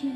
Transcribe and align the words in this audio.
Boa 0.00 0.12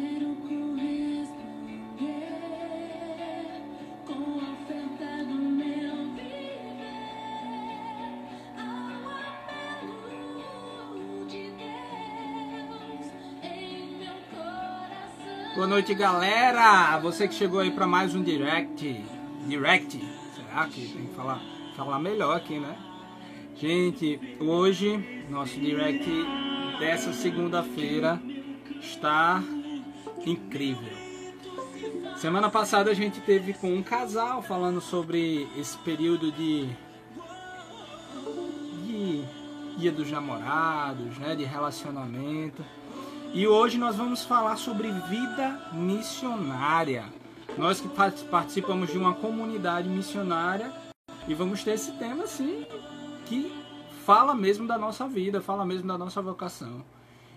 noite, 15.67 15.95
galera! 15.95 16.99
Você 17.01 17.29
que 17.29 17.35
chegou 17.35 17.61
aí 17.61 17.71
para 17.71 17.87
mais 17.87 18.15
um 18.15 18.23
direct. 18.23 19.05
Direct? 19.47 20.01
Será 20.35 20.67
que 20.67 20.81
tem 20.95 21.07
que 21.09 21.15
falar, 21.15 21.43
falar 21.77 21.99
melhor 21.99 22.39
aqui, 22.39 22.59
né? 22.59 22.75
Gente, 23.55 24.19
hoje 24.41 25.27
nosso 25.29 25.61
direct 25.61 26.11
dessa 26.79 27.13
segunda-feira 27.13 28.19
está 28.81 29.43
incrível. 30.31 30.93
Semana 32.17 32.49
passada 32.51 32.91
a 32.91 32.95
gente 32.95 33.21
teve 33.21 33.53
com 33.55 33.75
um 33.75 33.83
casal 33.83 34.43
falando 34.43 34.81
sobre 34.81 35.49
esse 35.57 35.77
período 35.79 36.33
de 36.33 36.69
de 38.87 39.25
dia 39.77 39.91
dos 39.91 40.11
namorados, 40.11 41.19
né, 41.19 41.35
de 41.35 41.45
relacionamento. 41.45 42.65
E 43.33 43.47
hoje 43.47 43.77
nós 43.77 43.97
vamos 43.97 44.25
falar 44.25 44.57
sobre 44.57 44.91
vida 44.91 45.71
missionária. 45.73 47.05
Nós 47.59 47.81
que 47.81 47.89
part- 47.89 48.23
participamos 48.25 48.91
de 48.91 48.97
uma 48.99 49.15
comunidade 49.15 49.89
missionária 49.89 50.73
e 51.27 51.35
vamos 51.35 51.65
ter 51.65 51.73
esse 51.73 51.93
tema 51.93 52.25
assim 52.25 52.65
que 53.27 53.53
fala 54.05 54.35
mesmo 54.35 54.67
da 54.67 54.79
nossa 54.79 55.09
vida, 55.09 55.41
fala 55.41 55.65
mesmo 55.65 55.89
da 55.89 55.99
nossa 55.99 56.23
vocação. 56.23 56.85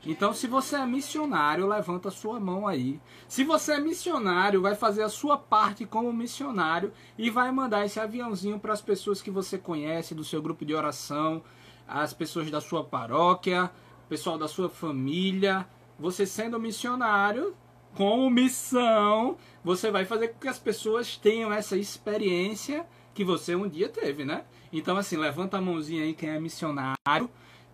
Então, 0.06 0.34
se 0.34 0.48
você 0.48 0.76
é 0.76 0.86
missionário, 0.86 1.68
levanta 1.68 2.08
a 2.10 2.12
sua 2.12 2.40
mão 2.40 2.68
aí. 2.68 3.00
Se 3.28 3.44
você 3.44 3.74
é 3.74 3.80
missionário, 3.80 4.62
vai 4.62 4.76
fazer 4.76 5.04
a 5.04 5.10
sua 5.10 5.38
parte 5.38 5.86
como 5.86 6.14
missionário 6.14 6.94
e 7.18 7.30
vai 7.30 7.52
mandar 7.52 7.86
esse 7.86 8.00
aviãozinho 8.00 8.60
para 8.60 8.74
as 8.74 8.82
pessoas 8.82 9.22
que 9.22 9.32
você 9.32 9.58
conhece, 9.58 10.16
do 10.16 10.24
seu 10.24 10.42
grupo 10.42 10.64
de 10.66 10.74
oração, 10.74 11.44
as 11.88 12.14
pessoas 12.14 12.50
da 12.50 12.62
sua 12.62 12.84
paróquia, 12.84 13.70
pessoal 14.08 14.38
da 14.38 14.48
sua 14.48 14.70
família. 14.70 15.68
Você 16.00 16.26
sendo 16.26 16.60
missionário, 16.60 17.56
com 17.96 18.30
missão, 18.30 19.38
você 19.64 19.90
vai 19.90 20.06
fazer 20.06 20.28
com 20.30 20.40
que 20.40 20.48
as 20.48 20.60
pessoas 20.60 21.18
tenham 21.18 21.52
essa 21.52 21.76
experiência 21.76 22.86
que 23.12 23.24
você 23.24 23.56
um 23.56 23.68
dia 23.68 23.90
teve, 23.90 24.24
né? 24.24 24.46
Então, 24.72 24.96
assim, 24.98 25.18
levanta 25.18 25.58
a 25.58 25.62
mãozinha 25.62 26.04
aí 26.04 26.14
quem 26.14 26.30
é 26.30 26.40
missionário 26.40 27.28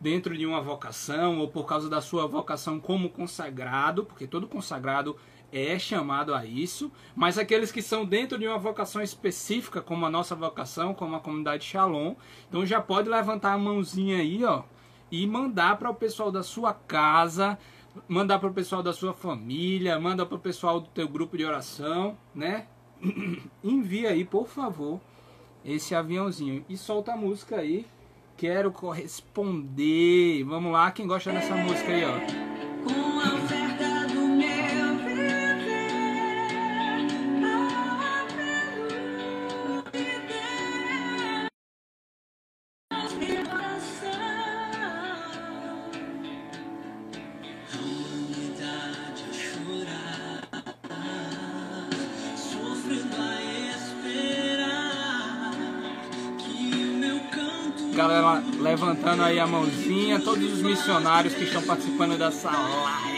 dentro 0.04 0.38
de 0.38 0.46
uma 0.46 0.60
vocação 0.60 1.40
ou 1.40 1.48
por 1.48 1.66
causa 1.66 1.90
da 1.90 2.02
sua 2.02 2.28
vocação 2.28 2.78
como 2.78 3.10
consagrado, 3.10 4.04
porque 4.04 4.28
todo 4.28 4.50
consagrado 4.50 5.16
é 5.50 5.80
chamado 5.80 6.36
a 6.36 6.46
isso, 6.46 6.92
mas 7.16 7.38
aqueles 7.38 7.72
que 7.72 7.82
são 7.82 8.04
dentro 8.04 8.38
de 8.38 8.46
uma 8.46 8.58
vocação 8.58 9.02
específica, 9.02 9.82
como 9.82 10.06
a 10.06 10.10
nossa 10.10 10.36
vocação, 10.36 10.94
como 10.94 11.16
a 11.16 11.22
comunidade 11.22 11.64
Shalom, 11.64 12.16
então 12.50 12.66
já 12.66 12.82
pode 12.82 13.08
levantar 13.08 13.54
a 13.54 13.58
mãozinha 13.58 14.18
aí, 14.18 14.44
ó, 14.44 14.64
e 15.10 15.26
mandar 15.26 15.78
para 15.78 15.90
o 15.90 15.96
pessoal 15.96 16.30
da 16.30 16.44
sua 16.44 16.74
casa, 16.74 17.58
mandar 18.06 18.40
para 18.40 18.50
o 18.50 18.54
pessoal 18.54 18.84
da 18.84 18.92
sua 18.92 19.14
família, 19.14 19.98
manda 19.98 20.26
para 20.26 20.36
o 20.36 20.40
pessoal 20.40 20.82
do 20.82 20.90
teu 20.90 21.08
grupo 21.08 21.38
de 21.38 21.46
oração, 21.46 22.18
né? 22.36 22.68
Envia 23.64 24.10
aí, 24.10 24.26
por 24.26 24.48
favor, 24.48 25.00
esse 25.64 25.96
aviãozinho 25.96 26.66
e 26.68 26.76
solta 26.76 27.14
a 27.14 27.18
música 27.18 27.58
aí. 27.58 27.86
Quero 28.38 28.72
corresponder. 28.72 30.44
Vamos 30.44 30.72
lá, 30.72 30.92
quem 30.92 31.08
gosta 31.08 31.32
dessa 31.32 31.56
música 31.56 31.92
aí, 31.92 32.04
ó. 32.04 32.44
Missionários 60.64 61.34
que 61.34 61.44
estão 61.44 61.62
participando 61.62 62.18
dessa 62.18 62.50
live. 62.50 63.13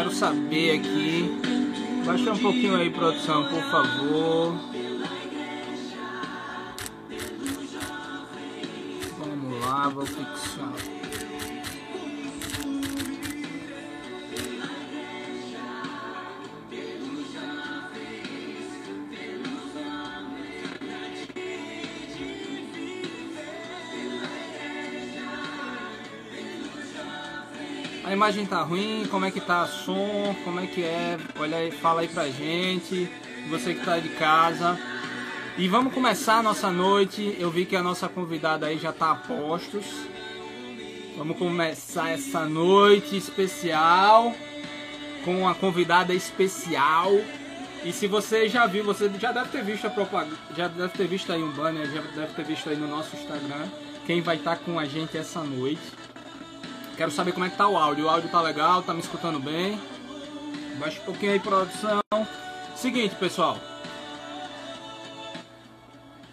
Quero 0.00 0.12
saber 0.12 0.78
aqui. 0.78 1.30
Baixa 2.06 2.32
um 2.32 2.38
pouquinho 2.38 2.74
aí, 2.74 2.88
produção, 2.88 3.44
por 3.48 3.62
favor. 3.70 4.69
Imagem 28.30 28.46
tá 28.46 28.62
ruim, 28.62 29.06
como 29.10 29.24
é 29.24 29.30
que 29.32 29.40
tá 29.40 29.66
som, 29.66 30.36
como 30.44 30.60
é 30.60 30.66
que 30.66 30.84
é? 30.84 31.18
Olha 31.36 31.56
aí, 31.56 31.72
fala 31.72 32.02
aí 32.02 32.08
pra 32.08 32.28
gente, 32.28 33.10
você 33.48 33.74
que 33.74 33.84
tá 33.84 33.98
de 33.98 34.08
casa. 34.10 34.78
E 35.58 35.66
vamos 35.66 35.92
começar 35.92 36.34
a 36.34 36.42
nossa 36.42 36.70
noite. 36.70 37.36
Eu 37.40 37.50
vi 37.50 37.66
que 37.66 37.74
a 37.74 37.82
nossa 37.82 38.08
convidada 38.08 38.66
aí 38.66 38.78
já 38.78 38.92
tá 38.92 39.10
a 39.10 39.14
postos. 39.16 39.84
Vamos 41.16 41.36
começar 41.38 42.10
essa 42.10 42.44
noite 42.44 43.16
especial 43.16 44.32
com 45.24 45.40
uma 45.40 45.54
convidada 45.54 46.14
especial. 46.14 47.10
E 47.84 47.92
se 47.92 48.06
você 48.06 48.48
já 48.48 48.64
viu, 48.64 48.84
você 48.84 49.10
já 49.18 49.32
deve 49.32 49.48
ter 49.48 49.64
visto 49.64 49.88
a 49.88 49.90
propaganda, 49.90 50.36
já 50.56 50.68
deve 50.68 50.90
ter 50.90 51.08
visto 51.08 51.32
aí 51.32 51.42
um 51.42 51.50
banner, 51.50 51.90
já 51.90 52.00
deve 52.00 52.32
ter 52.34 52.44
visto 52.44 52.70
aí 52.70 52.76
no 52.76 52.86
nosso 52.86 53.16
Instagram 53.16 53.66
quem 54.06 54.20
vai 54.20 54.36
estar 54.36 54.56
com 54.56 54.78
a 54.78 54.84
gente 54.84 55.16
essa 55.16 55.42
noite. 55.42 55.99
Quero 57.00 57.10
saber 57.10 57.32
como 57.32 57.46
é 57.46 57.48
que 57.48 57.56
tá 57.56 57.66
o 57.66 57.78
áudio. 57.78 58.04
O 58.04 58.10
áudio 58.10 58.28
tá 58.28 58.42
legal, 58.42 58.82
tá 58.82 58.92
me 58.92 59.00
escutando 59.00 59.40
bem? 59.40 59.80
Baixa 60.78 61.00
um 61.00 61.04
pouquinho 61.06 61.32
aí, 61.32 61.40
produção. 61.40 62.02
Seguinte, 62.76 63.14
pessoal. 63.14 63.56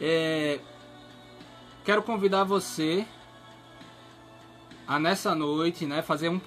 É, 0.02 0.60
Quero 1.86 2.04
convidar 2.04 2.44
você 2.44 3.08
a 4.86 5.00
nessa 5.00 5.34
noite, 5.34 5.86
né, 5.86 6.02
fazer 6.02 6.28
um 6.28 6.42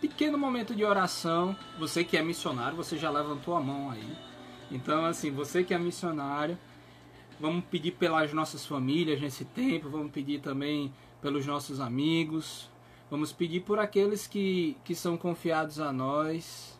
pequeno 0.00 0.38
momento 0.38 0.74
de 0.74 0.82
oração. 0.82 1.54
Você 1.78 2.02
que 2.02 2.16
é 2.16 2.22
missionário, 2.22 2.74
você 2.74 2.96
já 2.96 3.10
levantou 3.10 3.54
a 3.54 3.60
mão 3.60 3.90
aí. 3.90 4.16
Então, 4.70 5.04
assim, 5.04 5.30
você 5.30 5.62
que 5.62 5.74
é 5.74 5.78
missionário, 5.78 6.56
vamos 7.38 7.62
pedir 7.66 7.90
pelas 7.90 8.32
nossas 8.32 8.64
famílias 8.64 9.20
nesse 9.20 9.44
tempo, 9.44 9.90
vamos 9.90 10.10
pedir 10.10 10.40
também 10.40 10.90
pelos 11.20 11.44
nossos 11.44 11.80
amigos, 11.80 12.70
vamos 13.10 13.32
pedir 13.32 13.60
por 13.60 13.78
aqueles 13.78 14.26
que, 14.26 14.76
que 14.84 14.94
são 14.94 15.16
confiados 15.16 15.80
a 15.80 15.92
nós, 15.92 16.78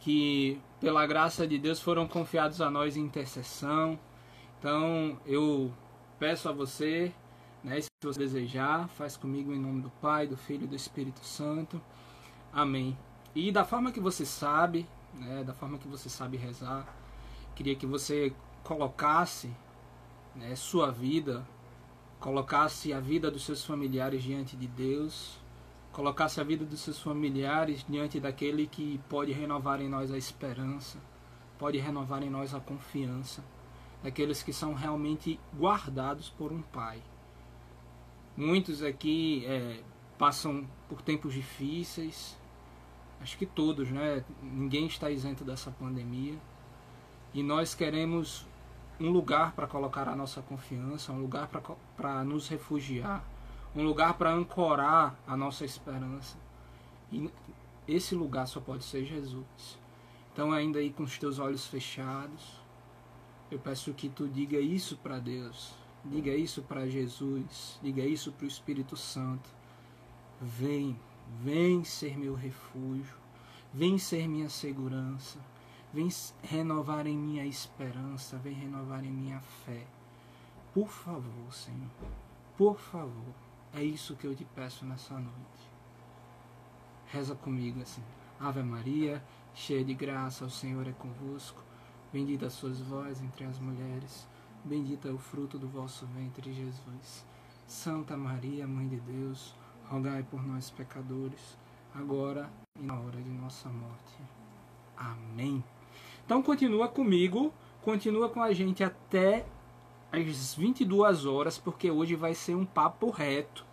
que 0.00 0.60
pela 0.80 1.06
graça 1.06 1.46
de 1.46 1.58
Deus 1.58 1.80
foram 1.80 2.06
confiados 2.06 2.60
a 2.60 2.70
nós 2.70 2.96
em 2.96 3.00
intercessão. 3.00 3.98
Então 4.58 5.18
eu 5.26 5.72
peço 6.18 6.48
a 6.48 6.52
você, 6.52 7.12
né, 7.62 7.80
se 7.80 7.88
você 8.02 8.18
desejar, 8.18 8.88
faz 8.88 9.16
comigo 9.16 9.52
em 9.52 9.58
nome 9.58 9.82
do 9.82 9.90
Pai, 9.90 10.26
do 10.26 10.36
Filho 10.36 10.64
e 10.64 10.68
do 10.68 10.76
Espírito 10.76 11.24
Santo. 11.24 11.80
Amém. 12.52 12.96
E 13.34 13.52
da 13.52 13.64
forma 13.64 13.92
que 13.92 14.00
você 14.00 14.24
sabe, 14.24 14.86
né, 15.14 15.44
da 15.44 15.52
forma 15.52 15.78
que 15.78 15.88
você 15.88 16.08
sabe 16.08 16.36
rezar, 16.36 16.86
queria 17.54 17.74
que 17.74 17.86
você 17.86 18.32
colocasse 18.62 19.50
né, 20.34 20.54
sua 20.56 20.90
vida, 20.90 21.46
colocasse 22.20 22.92
a 22.92 23.00
vida 23.00 23.30
dos 23.30 23.44
seus 23.44 23.64
familiares 23.64 24.22
diante 24.22 24.56
de 24.56 24.66
Deus, 24.66 25.38
colocasse 25.92 26.40
a 26.40 26.44
vida 26.44 26.64
dos 26.64 26.80
seus 26.80 27.00
familiares 27.00 27.84
diante 27.88 28.20
daquele 28.20 28.66
que 28.66 29.00
pode 29.08 29.32
renovar 29.32 29.80
em 29.80 29.88
nós 29.88 30.10
a 30.10 30.18
esperança, 30.18 30.98
pode 31.58 31.78
renovar 31.78 32.22
em 32.22 32.30
nós 32.30 32.54
a 32.54 32.60
confiança, 32.60 33.44
daqueles 34.02 34.42
que 34.42 34.52
são 34.52 34.74
realmente 34.74 35.40
guardados 35.56 36.28
por 36.28 36.52
um 36.52 36.62
Pai. 36.62 37.02
Muitos 38.36 38.82
aqui 38.82 39.44
é, 39.46 39.80
passam 40.18 40.68
por 40.88 41.00
tempos 41.00 41.32
difíceis, 41.32 42.36
acho 43.20 43.38
que 43.38 43.46
todos, 43.46 43.90
né? 43.90 44.24
Ninguém 44.42 44.86
está 44.86 45.10
isento 45.10 45.44
dessa 45.44 45.70
pandemia. 45.70 46.38
E 47.32 47.42
nós 47.42 47.74
queremos 47.74 48.46
um 48.98 49.10
lugar 49.10 49.52
para 49.52 49.66
colocar 49.66 50.08
a 50.08 50.16
nossa 50.16 50.40
confiança, 50.42 51.12
um 51.12 51.20
lugar 51.20 51.48
para 51.96 52.24
nos 52.24 52.48
refugiar, 52.48 53.24
um 53.74 53.82
lugar 53.82 54.14
para 54.14 54.32
ancorar 54.32 55.14
a 55.26 55.36
nossa 55.36 55.64
esperança. 55.64 56.36
E 57.12 57.30
esse 57.86 58.14
lugar 58.14 58.46
só 58.46 58.60
pode 58.60 58.84
ser 58.84 59.04
Jesus. 59.04 59.78
Então, 60.32 60.52
ainda 60.52 60.78
aí 60.78 60.90
com 60.90 61.02
os 61.02 61.18
teus 61.18 61.38
olhos 61.38 61.66
fechados, 61.66 62.60
eu 63.50 63.58
peço 63.58 63.92
que 63.94 64.08
tu 64.08 64.26
diga 64.26 64.58
isso 64.58 64.96
para 64.96 65.18
Deus, 65.18 65.72
diga 66.04 66.34
isso 66.34 66.62
para 66.62 66.88
Jesus, 66.88 67.78
diga 67.82 68.02
isso 68.02 68.32
para 68.32 68.44
o 68.44 68.48
Espírito 68.48 68.96
Santo. 68.96 69.48
Vem, 70.40 70.98
vem 71.40 71.84
ser 71.84 72.18
meu 72.18 72.34
refúgio, 72.34 73.16
vem 73.72 73.98
ser 73.98 74.28
minha 74.28 74.48
segurança, 74.48 75.38
vem 75.92 76.08
renovar 76.42 77.06
em 77.06 77.16
minha 77.16 77.44
esperança, 77.44 78.36
vem 78.38 78.54
renovar 78.54 79.04
em 79.04 79.10
minha 79.10 79.40
fé. 79.40 79.86
Por 80.74 80.88
favor, 80.88 81.52
Senhor, 81.52 81.90
por 82.56 82.78
favor, 82.78 83.34
é 83.72 83.82
isso 83.82 84.16
que 84.16 84.26
eu 84.26 84.34
te 84.34 84.44
peço 84.44 84.84
nessa 84.84 85.14
noite. 85.14 85.70
Reza 87.06 87.34
comigo 87.34 87.80
assim. 87.80 88.02
Ave 88.38 88.62
Maria, 88.62 89.24
cheia 89.54 89.84
de 89.84 89.94
graça, 89.94 90.44
o 90.44 90.50
Senhor 90.50 90.86
é 90.86 90.92
convosco. 90.92 91.62
Bendita 92.12 92.50
sois 92.50 92.80
vós 92.80 93.20
entre 93.22 93.44
as 93.44 93.58
mulheres, 93.58 94.28
bendito 94.64 95.08
é 95.08 95.10
o 95.10 95.18
fruto 95.18 95.58
do 95.58 95.68
vosso 95.68 96.06
ventre, 96.06 96.52
Jesus. 96.52 97.24
Santa 97.66 98.16
Maria, 98.16 98.66
Mãe 98.66 98.86
de 98.86 99.00
Deus, 99.00 99.54
rogai 99.88 100.22
por 100.22 100.42
nós, 100.42 100.70
pecadores, 100.70 101.58
agora 101.94 102.50
e 102.78 102.82
na 102.82 102.94
hora 102.94 103.20
de 103.20 103.30
nossa 103.30 103.68
morte. 103.68 104.16
Amém. 104.96 105.64
Então 106.26 106.42
continua 106.42 106.88
comigo, 106.88 107.54
continua 107.82 108.28
com 108.28 108.42
a 108.42 108.52
gente 108.52 108.82
até 108.82 109.46
às 110.10 110.56
22 110.56 111.24
horas, 111.24 111.56
porque 111.56 111.88
hoje 111.88 112.16
vai 112.16 112.34
ser 112.34 112.56
um 112.56 112.64
papo 112.64 113.10
reto, 113.10 113.64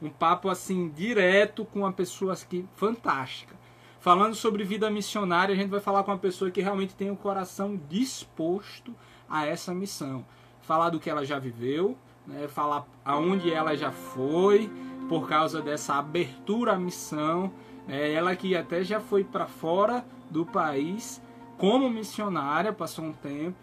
um 0.00 0.08
papo 0.08 0.48
assim 0.48 0.88
direto 0.88 1.64
com 1.64 1.80
uma 1.80 1.92
pessoa 1.92 2.32
aqui 2.32 2.64
fantástica. 2.76 3.56
Falando 3.98 4.36
sobre 4.36 4.62
vida 4.62 4.88
missionária, 4.88 5.52
a 5.52 5.56
gente 5.56 5.68
vai 5.68 5.80
falar 5.80 6.04
com 6.04 6.12
uma 6.12 6.18
pessoa 6.18 6.48
que 6.48 6.60
realmente 6.60 6.94
tem 6.94 7.10
o 7.10 7.16
coração 7.16 7.76
disposto 7.88 8.94
a 9.28 9.44
essa 9.44 9.74
missão. 9.74 10.24
Falar 10.60 10.90
do 10.90 11.00
que 11.00 11.10
ela 11.10 11.24
já 11.24 11.40
viveu, 11.40 11.98
né, 12.24 12.46
falar 12.46 12.86
aonde 13.04 13.52
ela 13.52 13.76
já 13.76 13.90
foi, 13.90 14.70
por 15.08 15.28
causa 15.28 15.60
dessa 15.60 15.94
abertura 15.94 16.74
à 16.74 16.78
missão. 16.78 17.52
É, 17.88 18.12
ela 18.12 18.36
que 18.36 18.54
até 18.54 18.84
já 18.84 19.00
foi 19.00 19.24
para 19.24 19.48
fora 19.48 20.04
do 20.30 20.46
país 20.46 21.20
como 21.58 21.88
missionária, 21.90 22.72
passou 22.72 23.04
um 23.04 23.12
tempo. 23.12 23.56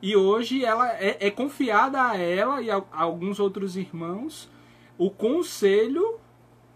E 0.00 0.16
hoje 0.16 0.64
ela 0.64 0.92
é, 0.94 1.16
é 1.20 1.30
confiada 1.30 2.02
a 2.02 2.16
ela 2.16 2.60
e 2.60 2.70
a, 2.70 2.82
a 2.92 3.02
alguns 3.02 3.38
outros 3.38 3.76
irmãos 3.76 4.50
o 4.98 5.10
conselho 5.10 6.18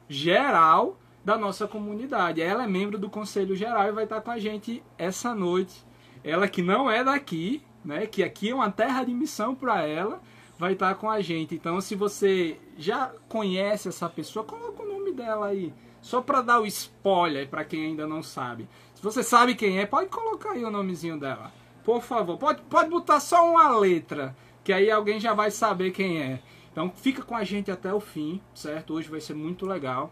geral 0.09 0.99
da 1.25 1.37
nossa 1.37 1.67
comunidade. 1.67 2.41
Ela 2.41 2.65
é 2.65 2.67
membro 2.67 2.99
do 2.99 3.11
conselho 3.11 3.57
geral 3.57 3.89
e 3.89 3.93
vai 3.93 4.05
estar 4.05 4.21
com 4.21 4.31
a 4.31 4.39
gente 4.39 4.83
essa 4.97 5.35
noite. 5.35 5.85
Ela 6.23 6.49
que 6.49 6.63
não 6.63 6.91
é 6.91 7.03
daqui, 7.03 7.63
né, 7.85 8.07
que 8.07 8.23
aqui 8.23 8.51
é 8.51 8.55
uma 8.55 8.71
terra 8.71 9.05
de 9.05 9.13
missão 9.13 9.55
para 9.55 9.83
ela, 9.83 10.21
vai 10.59 10.73
estar 10.73 10.95
com 10.95 11.11
a 11.11 11.21
gente. 11.21 11.55
Então, 11.55 11.81
se 11.81 11.95
você 11.95 12.59
já 12.79 13.13
conhece 13.29 13.89
essa 13.89 14.09
pessoa, 14.09 14.45
coloca 14.45 14.83
o 14.83 14.89
nome 14.89 15.13
dela 15.13 15.47
aí. 15.47 15.73
Só 16.01 16.21
para 16.21 16.43
dar 16.43 16.61
o 16.61 16.67
spoiler 16.67 17.49
para 17.49 17.65
quem 17.65 17.87
ainda 17.87 18.07
não 18.07 18.23
sabe. 18.23 18.69
Se 18.97 19.03
você 19.03 19.23
sabe 19.23 19.55
quem 19.55 19.79
é, 19.79 19.85
pode 19.85 20.09
colocar 20.09 20.53
aí 20.53 20.65
o 20.65 20.71
nomezinho 20.71 21.21
dela. 21.21 21.53
Por 21.85 22.01
favor, 22.01 22.39
pode, 22.39 22.63
pode 22.63 22.89
botar 22.89 23.21
só 23.21 23.49
uma 23.49 23.69
letra, 23.79 24.35
que 24.65 24.73
aí 24.73 24.91
alguém 24.91 25.21
já 25.21 25.35
vai 25.35 25.51
saber 25.51 25.91
quem 25.91 26.19
é. 26.21 26.41
Então 26.73 26.91
fica 26.97 27.23
com 27.23 27.37
a 27.37 27.45
gente 27.45 27.71
até 27.71 27.93
o 27.93 28.01
fim, 28.01 28.41
certo? 28.55 28.95
Hoje 28.95 29.09
vai 29.09 29.21
ser 29.21 29.35
muito 29.35 29.67
legal. 29.67 30.11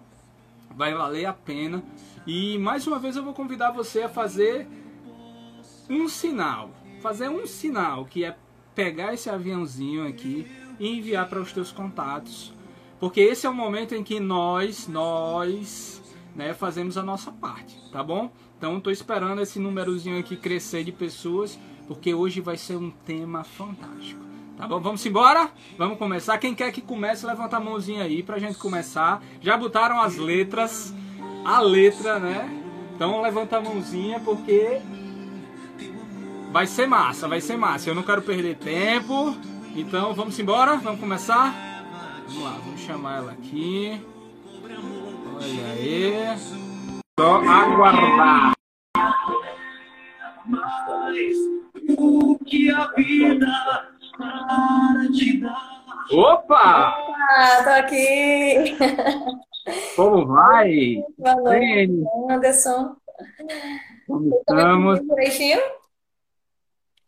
Vai 0.70 0.92
valer 0.92 1.24
a 1.24 1.32
pena. 1.32 1.82
E 2.26 2.58
mais 2.58 2.86
uma 2.86 2.98
vez 2.98 3.16
eu 3.16 3.24
vou 3.24 3.32
convidar 3.32 3.70
você 3.70 4.02
a 4.02 4.08
fazer 4.08 4.68
um 5.88 6.06
sinal. 6.06 6.70
Fazer 7.00 7.30
um 7.30 7.46
sinal, 7.46 8.04
que 8.04 8.22
é 8.22 8.36
pegar 8.74 9.14
esse 9.14 9.30
aviãozinho 9.30 10.06
aqui 10.06 10.46
e 10.78 10.98
enviar 10.98 11.26
para 11.26 11.40
os 11.40 11.54
teus 11.54 11.72
contatos. 11.72 12.52
Porque 13.00 13.20
esse 13.20 13.46
é 13.46 13.50
o 13.50 13.54
momento 13.54 13.94
em 13.94 14.04
que 14.04 14.20
nós, 14.20 14.86
nós, 14.86 16.02
né, 16.36 16.52
fazemos 16.52 16.98
a 16.98 17.02
nossa 17.02 17.32
parte, 17.32 17.78
tá 17.90 18.02
bom? 18.02 18.30
Então 18.64 18.78
estou 18.78 18.90
esperando 18.90 19.42
esse 19.42 19.58
númerozinho 19.58 20.18
aqui 20.18 20.38
crescer 20.38 20.84
de 20.84 20.90
pessoas, 20.90 21.58
porque 21.86 22.14
hoje 22.14 22.40
vai 22.40 22.56
ser 22.56 22.76
um 22.76 22.90
tema 22.90 23.44
fantástico. 23.44 24.24
Tá 24.56 24.66
bom? 24.66 24.80
Vamos 24.80 25.04
embora? 25.04 25.50
Vamos 25.76 25.98
começar. 25.98 26.38
Quem 26.38 26.54
quer 26.54 26.72
que 26.72 26.80
comece, 26.80 27.26
levanta 27.26 27.58
a 27.58 27.60
mãozinha 27.60 28.04
aí 28.04 28.22
pra 28.22 28.38
gente 28.38 28.56
começar. 28.56 29.22
Já 29.42 29.54
botaram 29.58 30.00
as 30.00 30.16
letras, 30.16 30.94
a 31.44 31.60
letra, 31.60 32.18
né? 32.18 32.48
Então 32.94 33.20
levanta 33.20 33.58
a 33.58 33.60
mãozinha 33.60 34.18
porque 34.20 34.80
Vai 36.50 36.66
ser 36.66 36.86
massa, 36.86 37.28
vai 37.28 37.42
ser 37.42 37.58
massa. 37.58 37.90
Eu 37.90 37.94
não 37.94 38.02
quero 38.02 38.22
perder 38.22 38.56
tempo. 38.56 39.36
Então 39.76 40.14
vamos 40.14 40.38
embora? 40.38 40.78
Vamos 40.78 41.00
começar? 41.00 41.54
Vamos 42.26 42.42
lá, 42.42 42.58
vamos 42.64 42.80
chamar 42.80 43.18
ela 43.18 43.32
aqui. 43.32 44.00
Olha 45.36 45.66
aí. 45.74 46.64
Só 47.16 47.36
aguardar. 47.36 48.53
O 51.96 52.38
que 52.44 52.70
a 52.70 52.88
vida 52.88 53.46
para 54.18 55.08
te 55.12 55.40
dar. 55.40 55.84
Opa! 56.12 56.96
Ah, 57.30 57.62
tô 57.62 57.70
aqui. 57.70 58.76
Como 59.96 60.26
vai? 60.26 61.02
Boa 61.16 61.36
noite, 61.36 61.60
Bem, 61.60 62.04
Anderson. 62.28 62.96
como 64.06 64.24
Tudo 64.24 64.36
estamos? 64.38 65.00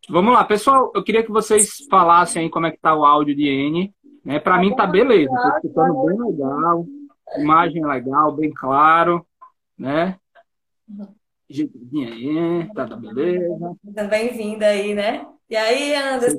Vamos 0.08 0.32
lá, 0.32 0.44
pessoal. 0.44 0.92
Eu 0.94 1.02
queria 1.02 1.22
que 1.24 1.32
vocês 1.32 1.84
falassem 1.90 2.44
aí 2.44 2.50
como 2.50 2.66
é 2.66 2.70
que 2.70 2.78
tá 2.78 2.94
o 2.94 3.04
áudio 3.04 3.34
de 3.34 3.48
N. 3.48 3.92
Né? 4.24 4.38
Para 4.38 4.58
mim 4.58 4.74
tá 4.74 4.86
beleza. 4.86 5.30
Tô 5.30 5.56
escutando 5.56 6.04
bem 6.04 6.18
legal. 6.30 6.86
Imagem 7.38 7.84
legal, 7.84 8.32
bem 8.32 8.52
claro. 8.52 9.26
Né? 9.76 10.16
Jeitinho 11.48 12.08
aí, 12.08 12.68
tá, 12.74 12.86
tá 12.86 12.96
beleza. 12.96 13.76
Bem-vindo 14.08 14.64
aí, 14.64 14.94
né? 14.94 15.24
E 15.48 15.56
aí, 15.56 15.94
Anderson? 15.94 16.38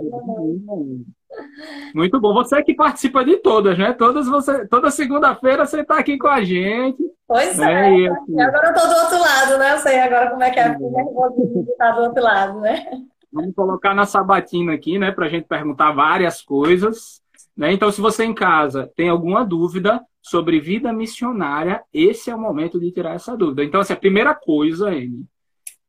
Muito 1.95 2.19
bom. 2.19 2.33
Você 2.33 2.61
que 2.63 2.75
participa 2.75 3.23
de 3.23 3.37
todas, 3.37 3.77
né? 3.77 3.93
Todas 3.93 4.27
você, 4.27 4.67
toda 4.67 4.91
segunda-feira 4.91 5.65
você 5.65 5.81
está 5.81 5.97
aqui 5.97 6.17
com 6.17 6.27
a 6.27 6.43
gente. 6.43 7.01
Pois 7.25 7.57
né? 7.57 7.89
é. 7.89 7.99
E, 7.99 8.09
assim, 8.09 8.35
E 8.35 8.41
agora 8.41 8.67
eu 8.69 8.73
tô 8.73 8.87
do 8.87 8.95
outro 8.95 9.19
lado, 9.19 9.57
né? 9.57 9.73
Eu 9.73 9.79
sei 9.79 9.99
agora 9.99 10.29
como 10.29 10.43
é 10.43 10.51
que 10.51 10.59
é 10.59 10.77
nervosismo 10.77 11.63
de 11.63 11.71
estar 11.71 11.91
do 11.91 12.01
outro 12.01 12.23
lado, 12.23 12.59
né? 12.59 12.85
vamos 13.31 13.53
colocar 13.53 13.93
na 13.93 14.05
sabatina 14.05 14.73
aqui, 14.73 14.97
né? 14.97 15.11
Para 15.11 15.27
a 15.27 15.29
gente 15.29 15.47
perguntar 15.47 15.91
várias 15.91 16.41
coisas. 16.41 17.21
Né? 17.57 17.73
Então, 17.73 17.91
se 17.91 17.99
você 17.99 18.23
em 18.23 18.35
casa 18.35 18.91
tem 18.95 19.09
alguma 19.09 19.43
dúvida 19.43 20.05
sobre 20.21 20.59
vida 20.59 20.93
missionária, 20.93 21.83
esse 21.91 22.29
é 22.29 22.35
o 22.35 22.39
momento 22.39 22.79
de 22.79 22.91
tirar 22.91 23.15
essa 23.15 23.35
dúvida. 23.35 23.63
Então, 23.63 23.81
assim, 23.81 23.93
a 23.93 23.97
primeira 23.97 24.35
coisa, 24.35 24.93
N, 24.93 25.25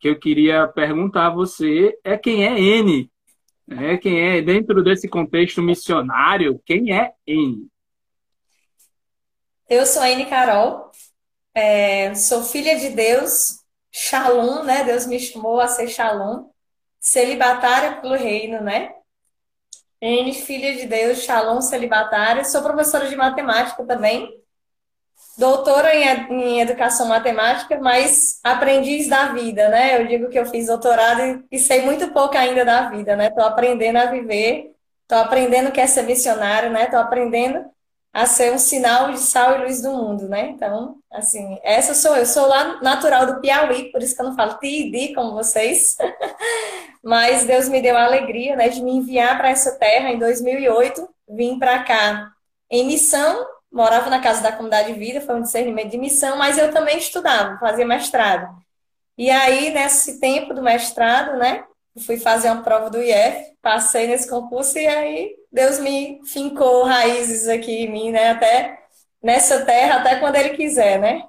que 0.00 0.08
eu 0.08 0.18
queria 0.18 0.66
perguntar 0.66 1.26
a 1.26 1.34
você 1.34 1.98
é 2.02 2.16
quem 2.16 2.46
é 2.46 2.58
N. 2.58 3.10
Né? 3.66 3.98
Quem 3.98 4.18
é, 4.18 4.40
dentro 4.40 4.82
desse 4.82 5.06
contexto 5.08 5.60
missionário, 5.60 6.58
quem 6.64 6.96
é 6.96 7.12
N? 7.26 7.68
Eu 9.68 9.84
sou 9.84 10.00
a 10.00 10.06
Anne 10.06 10.24
Carol, 10.24 10.90
é, 11.54 12.14
sou 12.14 12.42
filha 12.42 12.78
de 12.78 12.88
Deus, 12.88 13.58
Shalom, 13.90 14.62
né? 14.62 14.84
Deus 14.84 15.06
me 15.06 15.20
chamou 15.20 15.60
a 15.60 15.68
ser 15.68 15.88
Shalom, 15.88 16.48
celibatária 16.98 18.00
pelo 18.00 18.14
reino, 18.14 18.62
né? 18.62 18.94
N, 20.02 20.32
filha 20.34 20.74
de 20.76 20.86
Deus, 20.86 21.18
Shalom, 21.22 21.60
celibatária. 21.60 22.44
Sou 22.44 22.62
professora 22.62 23.08
de 23.08 23.14
matemática 23.16 23.84
também, 23.84 24.28
doutora 25.36 25.94
em, 25.94 26.04
ed- 26.08 26.32
em 26.32 26.60
educação 26.60 27.06
matemática, 27.08 27.78
mas 27.80 28.40
aprendiz 28.42 29.08
da 29.08 29.32
vida, 29.32 29.68
né? 29.68 30.00
Eu 30.00 30.06
digo 30.06 30.28
que 30.28 30.38
eu 30.38 30.46
fiz 30.46 30.66
doutorado 30.66 31.44
e, 31.50 31.58
sei 31.58 31.82
muito 31.82 32.12
pouco 32.12 32.36
ainda 32.36 32.64
da 32.64 32.88
vida, 32.90 33.16
né? 33.16 33.28
Estou 33.28 33.44
aprendendo 33.44 33.96
a 33.98 34.06
viver, 34.06 34.72
estou 35.02 35.18
aprendendo 35.18 35.68
o 35.68 35.72
que 35.72 35.80
é 35.80 35.86
ser 35.86 36.02
missionário, 36.02 36.70
né? 36.70 36.84
Estou 36.84 36.98
aprendendo 37.00 37.64
a 38.12 38.26
ser 38.26 38.52
um 38.52 38.58
sinal 38.58 39.12
de 39.12 39.18
sal 39.20 39.58
e 39.60 39.64
luz 39.64 39.80
do 39.82 39.92
mundo, 39.92 40.28
né? 40.28 40.48
Então, 40.50 40.96
assim, 41.12 41.58
essa 41.62 41.94
sou 41.94 42.16
eu. 42.16 42.26
Sou 42.26 42.46
lá 42.48 42.80
natural 42.82 43.26
do 43.26 43.40
Piauí, 43.40 43.92
por 43.92 44.02
isso 44.02 44.16
que 44.16 44.22
eu 44.22 44.26
não 44.26 44.34
falo 44.36 44.58
TID 44.58 45.14
como 45.14 45.34
vocês. 45.34 45.96
Mas 47.08 47.44
Deus 47.44 47.70
me 47.70 47.80
deu 47.80 47.96
a 47.96 48.04
alegria, 48.04 48.54
né, 48.54 48.68
de 48.68 48.82
me 48.82 48.92
enviar 48.92 49.38
para 49.38 49.48
essa 49.48 49.78
terra 49.78 50.10
em 50.10 50.18
2008. 50.18 51.08
Vim 51.26 51.58
para 51.58 51.82
cá 51.82 52.30
em 52.70 52.86
missão, 52.86 53.46
morava 53.72 54.10
na 54.10 54.20
casa 54.20 54.42
da 54.42 54.52
comunidade 54.52 54.92
de 54.92 54.98
vida, 54.98 55.22
foi 55.22 55.36
um 55.36 55.40
discernimento 55.40 55.90
de 55.90 55.96
missão, 55.96 56.36
mas 56.36 56.58
eu 56.58 56.70
também 56.70 56.98
estudava, 56.98 57.58
fazia 57.58 57.86
mestrado. 57.86 58.54
E 59.16 59.30
aí, 59.30 59.70
nesse 59.70 60.20
tempo 60.20 60.52
do 60.52 60.60
mestrado, 60.62 61.38
né, 61.38 61.64
fui 62.04 62.18
fazer 62.18 62.50
uma 62.50 62.62
prova 62.62 62.90
do 62.90 63.02
IF, 63.02 63.54
passei 63.62 64.06
nesse 64.06 64.28
concurso 64.28 64.78
e 64.78 64.86
aí 64.86 65.34
Deus 65.50 65.78
me 65.78 66.20
fincou 66.26 66.84
raízes 66.84 67.48
aqui 67.48 67.84
em 67.84 67.90
mim, 67.90 68.10
né? 68.12 68.32
Até 68.32 68.77
nessa 69.22 69.64
terra, 69.64 70.00
até 70.00 70.16
quando 70.16 70.36
Ele 70.36 70.50
quiser, 70.50 70.98
né? 70.98 71.24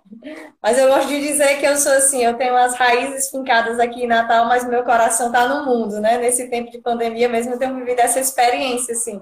Mas 0.61 0.77
eu 0.77 0.87
gosto 0.87 1.07
de 1.07 1.21
dizer 1.21 1.59
que 1.59 1.65
eu 1.65 1.75
sou 1.77 1.91
assim, 1.93 2.23
eu 2.23 2.35
tenho 2.35 2.55
as 2.55 2.75
raízes 2.75 3.29
fincadas 3.29 3.79
aqui 3.79 4.03
em 4.03 4.07
Natal, 4.07 4.45
mas 4.45 4.67
meu 4.67 4.83
coração 4.83 5.27
está 5.27 5.47
no 5.47 5.65
mundo, 5.65 5.99
né? 5.99 6.17
Nesse 6.17 6.49
tempo 6.49 6.71
de 6.71 6.79
pandemia 6.79 7.27
mesmo, 7.27 7.53
eu 7.53 7.59
tenho 7.59 7.75
vivido 7.75 7.99
essa 7.99 8.19
experiência, 8.19 8.93
assim, 8.93 9.21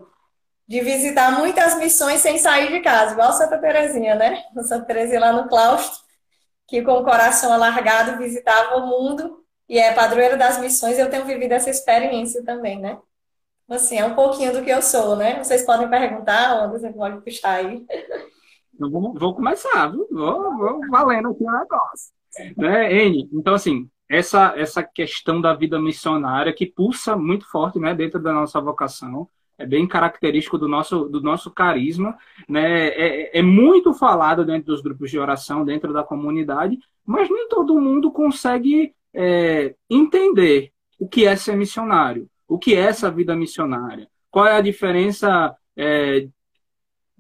de 0.68 0.82
visitar 0.82 1.32
muitas 1.40 1.78
missões 1.78 2.22
sem 2.22 2.38
sair 2.38 2.72
de 2.72 2.82
casa, 2.82 3.14
igual 3.14 3.32
Santa 3.34 3.58
Terezinha, 3.58 4.16
né? 4.16 4.44
Santa 4.64 4.86
Terezinha 4.86 5.20
lá 5.20 5.32
no 5.32 5.48
claustro, 5.48 5.98
que 6.68 6.82
com 6.82 6.94
o 6.94 7.04
coração 7.04 7.54
alargado 7.54 8.18
visitava 8.18 8.76
o 8.78 8.88
mundo 8.88 9.44
e 9.70 9.80
é 9.80 9.94
padroeira 9.94 10.38
das 10.38 10.58
missões, 10.60 11.00
eu 11.00 11.10
tenho 11.10 11.26
vivido 11.26 11.54
essa 11.54 11.70
experiência 11.70 12.44
também, 12.44 12.80
né? 12.80 12.98
Assim, 13.70 13.98
é 13.98 14.06
um 14.06 14.16
pouquinho 14.16 14.54
do 14.54 14.64
que 14.64 14.70
eu 14.70 14.82
sou, 14.82 15.16
né? 15.16 15.44
Vocês 15.44 15.64
podem 15.66 15.90
perguntar, 15.90 16.64
ou 16.64 16.72
você 16.72 16.90
pode 16.92 17.22
puxar 17.22 17.56
aí. 17.56 17.86
Eu 18.80 18.90
vou, 18.90 19.34
começar, 19.34 19.88
viu? 19.88 20.08
Vou, 20.12 20.58
vou 20.58 20.80
valendo 20.90 21.30
aqui 21.30 21.44
o 21.44 21.52
negócio. 21.52 22.12
Né, 22.56 23.06
Eni? 23.06 23.30
Então, 23.34 23.54
assim, 23.54 23.90
essa, 24.10 24.54
essa 24.56 24.84
questão 24.84 25.42
da 25.42 25.54
vida 25.54 25.80
missionária 25.80 26.54
que 26.54 26.66
pulsa 26.66 27.16
muito 27.18 27.50
forte 27.50 27.80
né, 27.80 27.94
dentro 27.94 28.22
da 28.22 28.32
nossa 28.32 28.62
vocação, 28.62 29.28
é 29.58 29.66
bem 29.66 29.88
característico 29.88 30.58
do 30.58 30.68
nosso, 30.68 31.06
do 31.06 31.20
nosso 31.20 31.50
carisma, 31.50 32.16
né? 32.48 32.90
É, 32.90 33.40
é, 33.40 33.42
muito 33.42 33.92
falado 33.94 34.46
dentro 34.46 34.68
dos 34.68 34.82
grupos 34.82 35.10
de 35.10 35.18
oração, 35.18 35.66
dentro 35.66 35.92
da 35.92 36.04
comunidade, 36.04 36.78
mas 37.04 37.28
nem 37.30 37.50
todo 37.50 37.80
mundo 37.82 38.12
consegue 38.12 38.94
é, 39.14 39.74
entender 39.90 40.72
o 41.00 41.08
que 41.08 41.26
é 41.26 41.36
ser 41.36 41.56
missionário, 41.56 42.30
o 42.48 42.60
que 42.60 42.76
é 42.76 42.82
essa 42.82 43.10
vida 43.10 43.36
missionária, 43.36 44.08
qual 44.30 44.46
é 44.46 44.54
a 44.54 44.62
diferença, 44.62 45.56
é, 45.76 46.28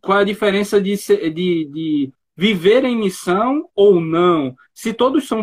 qual 0.07 0.19
é 0.19 0.21
a 0.21 0.25
diferença 0.25 0.79
de, 0.79 0.95
de, 0.95 1.65
de 1.65 2.13
viver 2.33 2.85
em 2.85 2.95
missão 2.95 3.67
ou 3.75 3.99
não, 3.99 4.55
se 4.73 4.93
todos 4.93 5.27
são, 5.27 5.41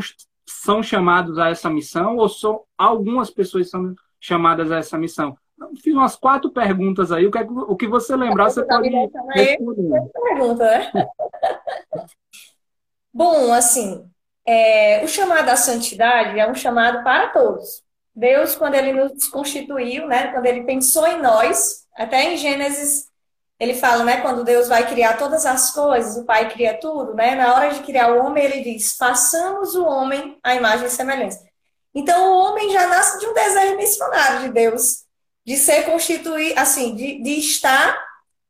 são 0.48 0.82
chamados 0.82 1.38
a 1.38 1.50
essa 1.50 1.68
missão 1.68 2.16
ou 2.16 2.30
só 2.30 2.64
algumas 2.78 3.28
pessoas 3.28 3.68
são 3.68 3.94
chamadas 4.18 4.72
a 4.72 4.78
essa 4.78 4.96
missão. 4.96 5.36
Fiz 5.82 5.92
umas 5.92 6.16
quatro 6.16 6.50
perguntas 6.50 7.12
aí. 7.12 7.26
O 7.26 7.30
que, 7.30 7.36
é, 7.36 7.42
o 7.42 7.76
que 7.76 7.86
você 7.86 8.16
lembrar, 8.16 8.48
você 8.48 8.64
pode 8.64 8.88
responder. 8.88 10.00
Pergunta, 10.14 10.64
né? 10.64 10.90
Bom, 13.12 13.52
assim, 13.52 14.08
é, 14.46 15.04
o 15.04 15.08
chamado 15.08 15.50
à 15.50 15.56
santidade 15.56 16.40
é 16.40 16.50
um 16.50 16.54
chamado 16.54 17.04
para 17.04 17.28
todos. 17.28 17.82
Deus, 18.16 18.56
quando 18.56 18.76
ele 18.76 18.94
nos 18.94 19.28
constituiu, 19.28 20.06
né, 20.06 20.28
quando 20.32 20.46
ele 20.46 20.64
pensou 20.64 21.06
em 21.06 21.20
nós, 21.20 21.86
até 21.94 22.32
em 22.32 22.38
Gênesis, 22.38 23.12
ele 23.64 23.74
fala, 23.74 24.04
né, 24.04 24.20
quando 24.20 24.44
Deus 24.44 24.68
vai 24.68 24.86
criar 24.88 25.16
todas 25.16 25.44
as 25.46 25.70
coisas, 25.70 26.16
o 26.16 26.24
Pai 26.24 26.50
cria 26.50 26.78
tudo, 26.78 27.14
né? 27.14 27.34
Na 27.34 27.54
hora 27.54 27.74
de 27.74 27.80
criar 27.80 28.12
o 28.12 28.24
homem, 28.24 28.44
ele 28.44 28.60
diz: 28.60 28.96
"Façamos 28.96 29.74
o 29.74 29.84
homem 29.84 30.38
à 30.42 30.54
imagem 30.54 30.86
e 30.86 30.90
semelhança". 30.90 31.42
Então, 31.94 32.32
o 32.32 32.38
homem 32.38 32.70
já 32.70 32.86
nasce 32.86 33.18
de 33.18 33.26
um 33.26 33.34
desejo 33.34 33.76
missionário 33.76 34.40
de 34.40 34.48
Deus, 34.50 35.04
de 35.46 35.56
ser 35.56 35.84
constituído, 35.84 36.58
assim, 36.58 36.94
de, 36.94 37.22
de 37.22 37.38
estar 37.38 38.02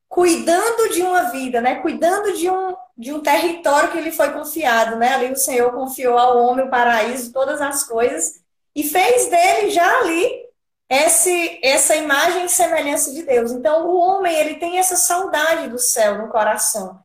cuidando 0.09 0.91
de 0.91 1.03
uma 1.03 1.31
vida, 1.31 1.61
né? 1.61 1.77
Cuidando 1.77 2.37
de 2.37 2.51
um, 2.51 2.75
de 2.97 3.13
um 3.13 3.21
território 3.21 3.91
que 3.91 4.01
lhe 4.01 4.13
foi 4.13 4.33
confiado, 4.33 4.97
né? 4.97 5.15
Ali 5.15 5.33
o 5.33 5.37
Senhor 5.37 5.73
confiou 5.73 6.19
ao 6.19 6.39
homem 6.39 6.67
o 6.67 6.71
paraíso, 6.71 7.33
todas 7.33 7.61
as 7.61 7.85
coisas, 7.85 8.41
e 8.75 8.83
fez 8.83 9.29
dele 9.29 9.71
já 9.71 10.01
ali 10.01 10.44
esse, 10.89 11.61
essa 11.63 11.97
imagem 11.97 12.45
e 12.45 12.49
semelhança 12.49 13.13
de 13.13 13.23
Deus. 13.23 13.53
Então, 13.53 13.87
o 13.87 13.97
homem, 13.97 14.37
ele 14.37 14.57
tem 14.57 14.79
essa 14.79 14.97
saudade 14.97 15.69
do 15.69 15.79
céu 15.79 16.19
no 16.19 16.29
coração. 16.29 17.01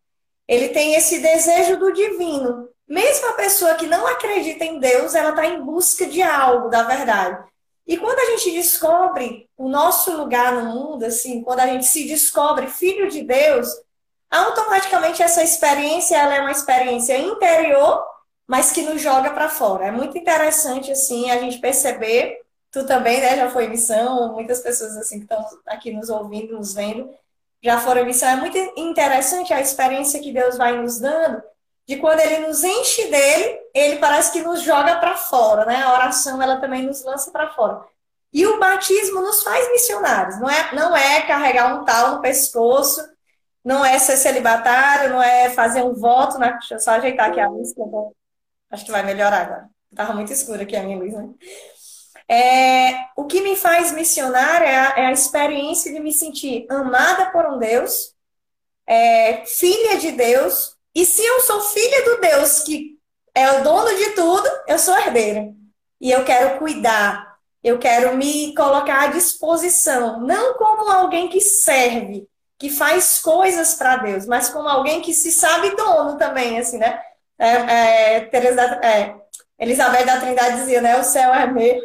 Ele 0.48 0.70
tem 0.70 0.96
esse 0.96 1.20
desejo 1.20 1.78
do 1.78 1.94
divino. 1.94 2.68
Mesmo 2.88 3.30
a 3.30 3.34
pessoa 3.34 3.76
que 3.76 3.86
não 3.86 4.08
acredita 4.08 4.66
em 4.66 4.80
Deus, 4.80 5.14
ela 5.14 5.30
está 5.30 5.46
em 5.46 5.62
busca 5.62 6.08
de 6.08 6.22
algo, 6.22 6.70
da 6.70 6.84
verdade. 6.84 7.48
E 7.86 7.98
quando 7.98 8.20
a 8.20 8.26
gente 8.26 8.52
descobre 8.52 9.50
o 9.58 9.68
nosso 9.68 10.16
lugar 10.16 10.54
no 10.54 10.66
mundo, 10.66 11.06
assim, 11.06 11.42
quando 11.42 11.62
a 11.62 11.68
gente 11.68 11.86
se 11.86 12.06
descobre 12.06 12.68
filho 12.68 13.10
de 13.10 13.24
Deus, 13.24 13.68
automaticamente 14.30 15.24
essa 15.24 15.44
experiência 15.44 16.16
ela 16.16 16.36
é 16.36 16.42
uma 16.42 16.52
experiência 16.52 17.18
interior, 17.18 18.04
mas 18.48 18.72
que 18.72 18.82
nos 18.82 19.02
joga 19.02 19.32
para 19.32 19.50
fora. 19.50 19.88
É 19.88 19.92
muito 19.92 20.18
interessante 20.18 20.92
assim 20.92 21.32
a 21.32 21.40
gente 21.40 21.60
perceber. 21.60 22.39
Tu 22.72 22.86
também, 22.86 23.20
né? 23.20 23.36
Já 23.36 23.50
foi 23.50 23.68
missão, 23.68 24.34
muitas 24.34 24.60
pessoas 24.60 24.96
assim 24.98 25.18
que 25.18 25.26
estão 25.26 25.46
aqui 25.66 25.92
nos 25.92 26.10
ouvindo, 26.10 26.58
nos 26.58 26.74
vendo, 26.74 27.10
já 27.62 27.80
foram 27.80 28.06
missão. 28.06 28.30
É 28.30 28.36
muito 28.36 28.58
interessante 28.78 29.54
a 29.54 29.62
experiência 29.62 30.22
que 30.22 30.32
Deus 30.32 30.58
vai 30.58 30.78
nos 30.78 31.00
dando 31.00 31.42
de 31.88 31.98
quando 31.98 32.20
ele 32.20 32.46
nos 32.46 32.64
enche 32.64 33.08
dele, 33.08 33.60
ele 33.74 33.98
parece 33.98 34.32
que 34.32 34.44
nos 34.44 34.62
joga 34.62 34.98
para 34.98 35.18
fora, 35.18 35.66
né? 35.66 35.82
A 35.82 35.94
oração 35.94 36.40
ela 36.40 36.62
também 36.62 36.84
nos 36.84 37.04
lança 37.04 37.32
para 37.32 37.50
fora. 37.50 37.84
E 38.32 38.46
o 38.46 38.60
batismo 38.60 39.22
nos 39.22 39.42
faz 39.42 39.68
missionários, 39.72 40.40
não 40.40 40.48
é, 40.48 40.76
não 40.76 40.96
é 40.96 41.22
carregar 41.24 41.74
um 41.74 41.84
tal 41.84 42.12
no 42.12 42.22
pescoço, 42.22 43.04
não 43.66 43.84
é 43.84 43.98
ser 43.98 44.18
celibatário, 44.18 45.10
não 45.10 45.22
é 45.22 45.50
fazer 45.50 45.82
um 45.82 45.96
voto, 45.96 46.38
né? 46.38 46.52
Deixa 46.52 46.76
eu 46.76 46.80
só 46.80 46.92
ajeitar 46.92 47.30
aqui 47.30 47.40
a 47.40 47.46
eu 47.48 48.14
acho 48.70 48.86
que 48.86 48.92
vai 48.92 49.02
melhorar 49.04 49.42
agora. 49.42 49.70
Estava 49.92 50.14
muito 50.14 50.32
escura 50.32 50.62
aqui 50.62 50.76
a 50.76 50.84
minha 50.84 51.00
luz, 51.00 51.12
né? 51.12 51.28
É, 52.32 53.08
o 53.16 53.26
que 53.26 53.42
me 53.42 53.56
faz 53.56 53.92
missionária 53.92 54.68
é 54.68 54.76
a, 54.76 54.94
é 54.98 55.06
a, 55.08 55.12
experiência 55.12 55.92
de 55.92 56.00
me 56.00 56.14
sentir 56.14 56.68
amada 56.70 57.32
por 57.32 57.44
um 57.48 57.58
Deus, 57.58 58.14
é, 58.86 59.44
filha 59.48 59.98
de 59.98 60.12
Deus, 60.12 60.76
e 60.94 61.06
se 61.06 61.26
eu 61.26 61.40
sou 61.42 61.60
filha 61.62 62.06
do 62.06 62.22
Deus 62.22 62.60
que 62.60 63.00
é 63.34 63.52
o 63.52 63.64
dono 63.64 63.96
de 63.96 64.12
tudo, 64.12 64.48
eu 64.68 64.78
sou 64.78 64.96
herdeira. 64.96 65.52
E 66.00 66.12
eu 66.12 66.24
quero 66.24 66.60
cuidar, 66.60 67.38
eu 67.64 67.80
quero 67.80 68.16
me 68.16 68.54
colocar 68.54 69.06
à 69.06 69.08
disposição, 69.08 70.22
não 70.22 70.54
como 70.54 70.90
alguém 70.90 71.30
que 71.30 71.42
serve, 71.42 72.28
que 72.60 72.70
faz 72.70 73.20
coisas 73.20 73.74
para 73.74 73.98
Deus, 73.98 74.26
mas 74.26 74.50
como 74.50 74.68
alguém 74.68 75.02
que 75.02 75.14
se 75.14 75.32
sabe 75.32 75.76
dono 75.76 76.18
também, 76.18 76.60
assim, 76.60 76.78
né? 76.78 77.02
É, 77.38 78.16
é, 78.18 78.22
Teresa, 78.22 78.62
é, 78.84 79.16
Elizabeth 79.58 80.06
da 80.06 80.20
Trindade 80.20 80.58
dizia, 80.58 80.82
né? 80.82 80.98
O 81.00 81.04
céu 81.04 81.34
é 81.34 81.48
meu, 81.48 81.82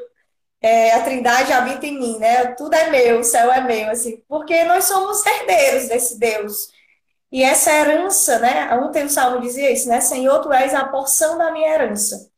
é, 0.65 0.95
a 0.95 1.03
Trindade 1.03 1.53
habita 1.53 1.87
em 1.87 1.99
mim, 1.99 2.19
né? 2.19 2.47
Tudo 2.55 2.73
é 2.75 2.89
meu, 2.89 3.21
o 3.21 3.25
céu 3.25 3.53
é 3.53 3.61
meu, 3.61 3.91
assim, 3.91 4.23
porque 4.27 4.65
nós 4.65 4.85
somos 4.87 5.25
herdeiros 5.27 5.89
desse 5.89 6.19
Deus 6.19 6.55
e 7.31 7.43
essa 7.43 7.71
herança, 7.71 8.39
né? 8.39 8.75
Ontem 8.77 9.05
o 9.05 9.11
Salmo 9.11 9.41
dizia 9.43 9.71
isso, 9.71 9.89
né? 9.89 10.01
Senhor, 10.01 10.41
tu 10.41 10.51
és 10.51 10.73
a 10.73 10.87
porção 10.87 11.37
da 11.37 11.53
minha 11.53 11.69
herança. 11.69 12.31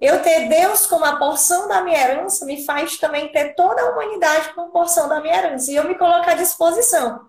Eu 0.00 0.22
ter 0.22 0.48
Deus 0.48 0.86
como 0.86 1.04
a 1.04 1.16
porção 1.16 1.68
da 1.68 1.82
minha 1.82 1.98
herança 1.98 2.46
me 2.46 2.64
faz 2.64 2.96
também 2.96 3.30
ter 3.30 3.54
toda 3.54 3.82
a 3.82 3.90
humanidade 3.90 4.54
como 4.54 4.72
porção 4.72 5.06
da 5.08 5.20
minha 5.20 5.36
herança. 5.36 5.70
E 5.70 5.76
eu 5.76 5.84
me 5.84 5.96
coloco 5.96 6.30
à 6.30 6.34
disposição. 6.34 7.26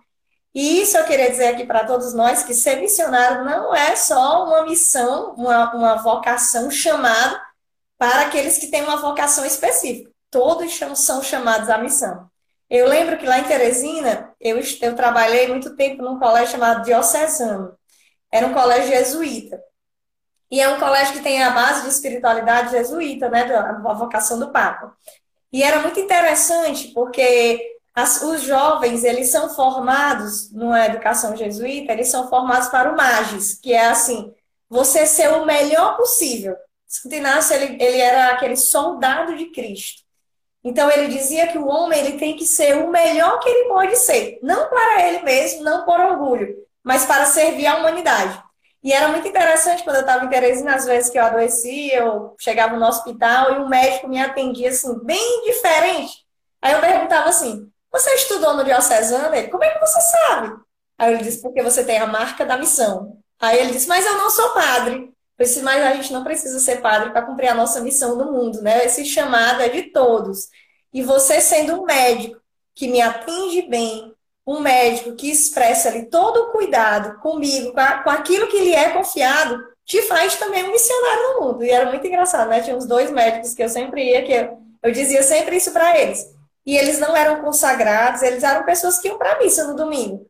E 0.56 0.82
isso 0.82 0.98
eu 0.98 1.06
queria 1.06 1.30
dizer 1.30 1.48
aqui 1.48 1.66
para 1.66 1.86
todos 1.86 2.14
nós, 2.14 2.44
que 2.44 2.54
ser 2.54 2.78
missionário 2.78 3.44
não 3.44 3.76
é 3.76 3.98
só 3.98 4.46
uma 4.46 4.64
missão, 4.64 5.34
uma, 5.36 5.76
uma 5.76 5.96
vocação 5.96 6.72
chamada 6.72 7.42
para 7.98 8.22
aqueles 8.22 8.58
que 8.58 8.68
têm 8.68 8.84
uma 8.84 8.98
vocação 8.98 9.46
específica. 9.46 10.16
Todos 10.30 10.78
são 10.96 11.24
chamados 11.24 11.70
à 11.70 11.78
missão. 11.78 12.30
Eu 12.70 12.88
lembro 12.88 13.18
que 13.18 13.26
lá 13.26 13.40
em 13.40 13.46
Teresina, 13.46 14.34
eu, 14.40 14.60
eu 14.82 14.96
trabalhei 14.96 15.48
muito 15.48 15.76
tempo 15.76 16.04
num 16.04 16.20
colégio 16.20 16.52
chamado 16.52 16.84
Diocesano. 16.84 17.78
Era 18.32 18.48
um 18.48 18.54
colégio 18.54 18.90
jesuíta. 18.90 19.62
E 20.52 20.62
é 20.62 20.70
um 20.70 20.80
colégio 20.80 21.14
que 21.14 21.24
tem 21.24 21.44
a 21.44 21.50
base 21.50 21.84
de 21.84 21.90
espiritualidade 21.90 22.72
jesuíta, 22.72 23.30
né, 23.30 23.46
da 23.46 23.94
vocação 23.94 24.40
do 24.40 24.52
Papa. 24.52 24.96
E 25.52 25.64
era 25.64 25.80
muito 25.80 26.00
interessante, 26.00 26.90
porque 26.90 27.78
as, 27.94 28.22
os 28.22 28.44
jovens, 28.44 29.04
eles 29.04 29.30
são 29.30 29.50
formados 29.50 30.52
numa 30.52 30.86
educação 30.86 31.36
jesuíta, 31.36 31.94
eles 31.94 32.10
são 32.10 32.30
formados 32.30 32.68
para 32.70 32.92
o 32.92 32.96
Magis, 32.96 33.60
que 33.60 33.74
é 33.74 33.88
assim, 33.88 34.34
você 34.70 35.06
ser 35.06 35.30
o 35.34 35.46
melhor 35.46 35.98
possível. 35.98 36.56
Santo 36.86 37.16
Inácio, 37.16 37.56
ele, 37.56 37.84
ele 37.84 37.98
era 38.00 38.32
aquele 38.34 38.56
soldado 38.56 39.36
de 39.36 39.48
Cristo. 39.52 40.04
Então 40.68 40.92
ele 40.92 41.08
dizia 41.08 41.48
que 41.48 41.58
o 41.58 41.66
homem 41.66 41.98
ele 41.98 42.20
tem 42.20 42.36
que 42.36 42.46
ser 42.46 42.76
o 42.76 42.92
melhor 42.92 43.40
que 43.40 43.48
ele 43.48 43.70
pode 43.70 43.96
ser, 43.96 44.38
não 44.44 44.68
para 44.68 45.08
ele 45.08 45.24
mesmo, 45.24 45.64
não 45.64 45.86
por 45.86 45.98
orgulho, 45.98 46.58
mas 46.84 47.06
para 47.06 47.26
servir 47.26 47.66
a 47.66 47.78
humanidade. 47.78 48.44
E 48.84 48.92
era 48.92 49.08
muito 49.08 49.26
interessante 49.26 49.82
quando 49.82 49.96
eu 49.96 50.02
estava 50.02 50.26
em 50.26 50.30
Teresina, 50.30 50.76
às 50.76 50.84
vezes 50.84 51.10
que 51.10 51.18
eu 51.18 51.24
adoecia, 51.24 52.00
eu 52.00 52.36
chegava 52.38 52.76
no 52.76 52.86
hospital 52.86 53.54
e 53.54 53.60
um 53.60 53.70
médico 53.70 54.10
me 54.10 54.20
atendia 54.22 54.68
assim, 54.68 55.00
bem 55.06 55.46
diferente. 55.46 56.26
Aí 56.62 56.74
eu 56.74 56.82
perguntava 56.82 57.30
assim: 57.30 57.72
Você 57.90 58.14
estudou 58.16 58.54
no 58.54 58.66
Diocesano? 58.66 59.34
Ele, 59.34 59.48
como 59.48 59.64
é 59.64 59.70
que 59.70 59.80
você 59.80 60.02
sabe? 60.02 60.54
Aí 60.98 61.14
ele 61.14 61.24
disse: 61.24 61.42
Porque 61.42 61.64
você 61.64 61.82
tem 61.86 61.98
a 61.98 62.08
marca 62.08 62.46
da 62.46 62.58
missão. 62.58 63.18
Aí 63.40 63.58
ele 63.58 63.72
disse: 63.72 63.88
Mas 63.88 64.06
eu 64.06 64.18
não 64.18 64.30
sou 64.30 64.50
padre. 64.50 65.14
Mas 65.38 65.58
a 65.84 65.94
gente 65.94 66.12
não 66.12 66.24
precisa 66.24 66.60
ser 66.60 66.82
padre 66.82 67.12
para 67.12 67.22
cumprir 67.22 67.50
a 67.50 67.54
nossa 67.54 67.80
missão 67.82 68.16
no 68.16 68.32
mundo, 68.32 68.62
né? 68.62 68.86
Esse 68.86 69.06
chamado 69.06 69.62
é 69.62 69.70
de 69.70 69.84
todos. 69.84 70.48
E 70.92 71.04
você 71.04 71.40
sendo 71.40 71.80
um 71.80 71.86
médico 71.86 72.42
que 72.74 72.88
me 72.88 73.00
atende 73.02 73.62
bem, 73.64 74.14
um 74.46 74.60
médico 74.60 75.16
que 75.16 75.30
expressa 75.30 75.90
ali 75.90 76.10
todo 76.10 76.38
o 76.38 76.52
cuidado 76.52 77.20
comigo, 77.20 77.72
com, 77.72 77.80
a, 77.80 78.04
com 78.04 78.10
aquilo 78.10 78.48
que 78.48 78.60
lhe 78.60 78.74
é 78.74 78.90
confiado, 78.90 79.64
te 79.86 80.02
faz 80.04 80.36
também 80.36 80.64
um 80.64 80.72
missionário 80.72 81.24
no 81.34 81.42
mundo. 81.42 81.64
E 81.64 81.70
era 81.70 81.90
muito 81.90 82.06
engraçado, 82.08 82.50
né? 82.50 82.62
Tinha 82.62 82.76
uns 82.76 82.88
dois 82.88 83.12
médicos 83.12 83.54
que 83.54 83.62
eu 83.62 83.70
sempre 83.70 84.04
ia, 84.04 84.24
que 84.24 84.34
eu, 84.34 84.58
eu 84.82 84.92
dizia 84.92 85.22
sempre 85.22 85.58
isso 85.58 85.72
para 85.72 86.00
eles. 86.00 86.26
E 86.66 86.76
eles 86.76 87.00
não 87.00 87.16
eram 87.16 87.42
consagrados, 87.42 88.22
eles 88.22 88.44
eram 88.44 88.66
pessoas 88.66 88.98
que 88.98 89.08
iam 89.08 89.18
para 89.18 89.34
a 89.34 89.40
missa 89.40 89.66
no 89.66 89.76
domingo. 89.76 90.26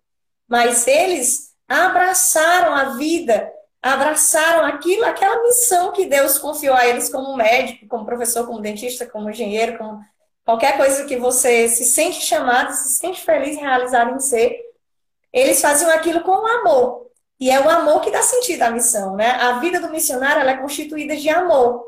Mas 0.47 0.85
eles 0.85 1.53
abraçaram 1.67 2.73
a 2.73 2.95
vida 2.97 3.51
abraçaram 3.81 4.65
aquilo, 4.65 5.05
aquela 5.05 5.41
missão 5.43 5.91
que 5.91 6.05
Deus 6.05 6.37
confiou 6.37 6.75
a 6.75 6.85
eles 6.87 7.09
como 7.09 7.35
médico, 7.35 7.87
como 7.87 8.05
professor, 8.05 8.45
como 8.45 8.61
dentista, 8.61 9.05
como 9.05 9.29
engenheiro, 9.29 9.77
como 9.77 10.03
qualquer 10.45 10.77
coisa 10.77 11.05
que 11.05 11.17
você 11.17 11.67
se 11.67 11.85
sente 11.85 12.21
chamado, 12.21 12.73
se 12.73 12.97
sente 12.97 13.21
feliz 13.21 13.55
em 13.55 13.61
realizar 13.61 14.11
em 14.13 14.19
ser. 14.19 14.59
Eles 15.31 15.61
faziam 15.61 15.91
aquilo 15.91 16.21
com 16.21 16.33
amor. 16.33 17.07
E 17.39 17.51
é 17.51 17.59
o 17.59 17.69
amor 17.69 18.01
que 18.01 18.09
dá 18.09 18.21
sentido 18.21 18.63
à 18.63 18.71
missão, 18.71 19.15
né? 19.15 19.31
A 19.31 19.59
vida 19.59 19.79
do 19.79 19.89
missionário 19.89 20.41
ela 20.41 20.51
é 20.51 20.57
constituída 20.57 21.15
de 21.15 21.29
amor. 21.29 21.85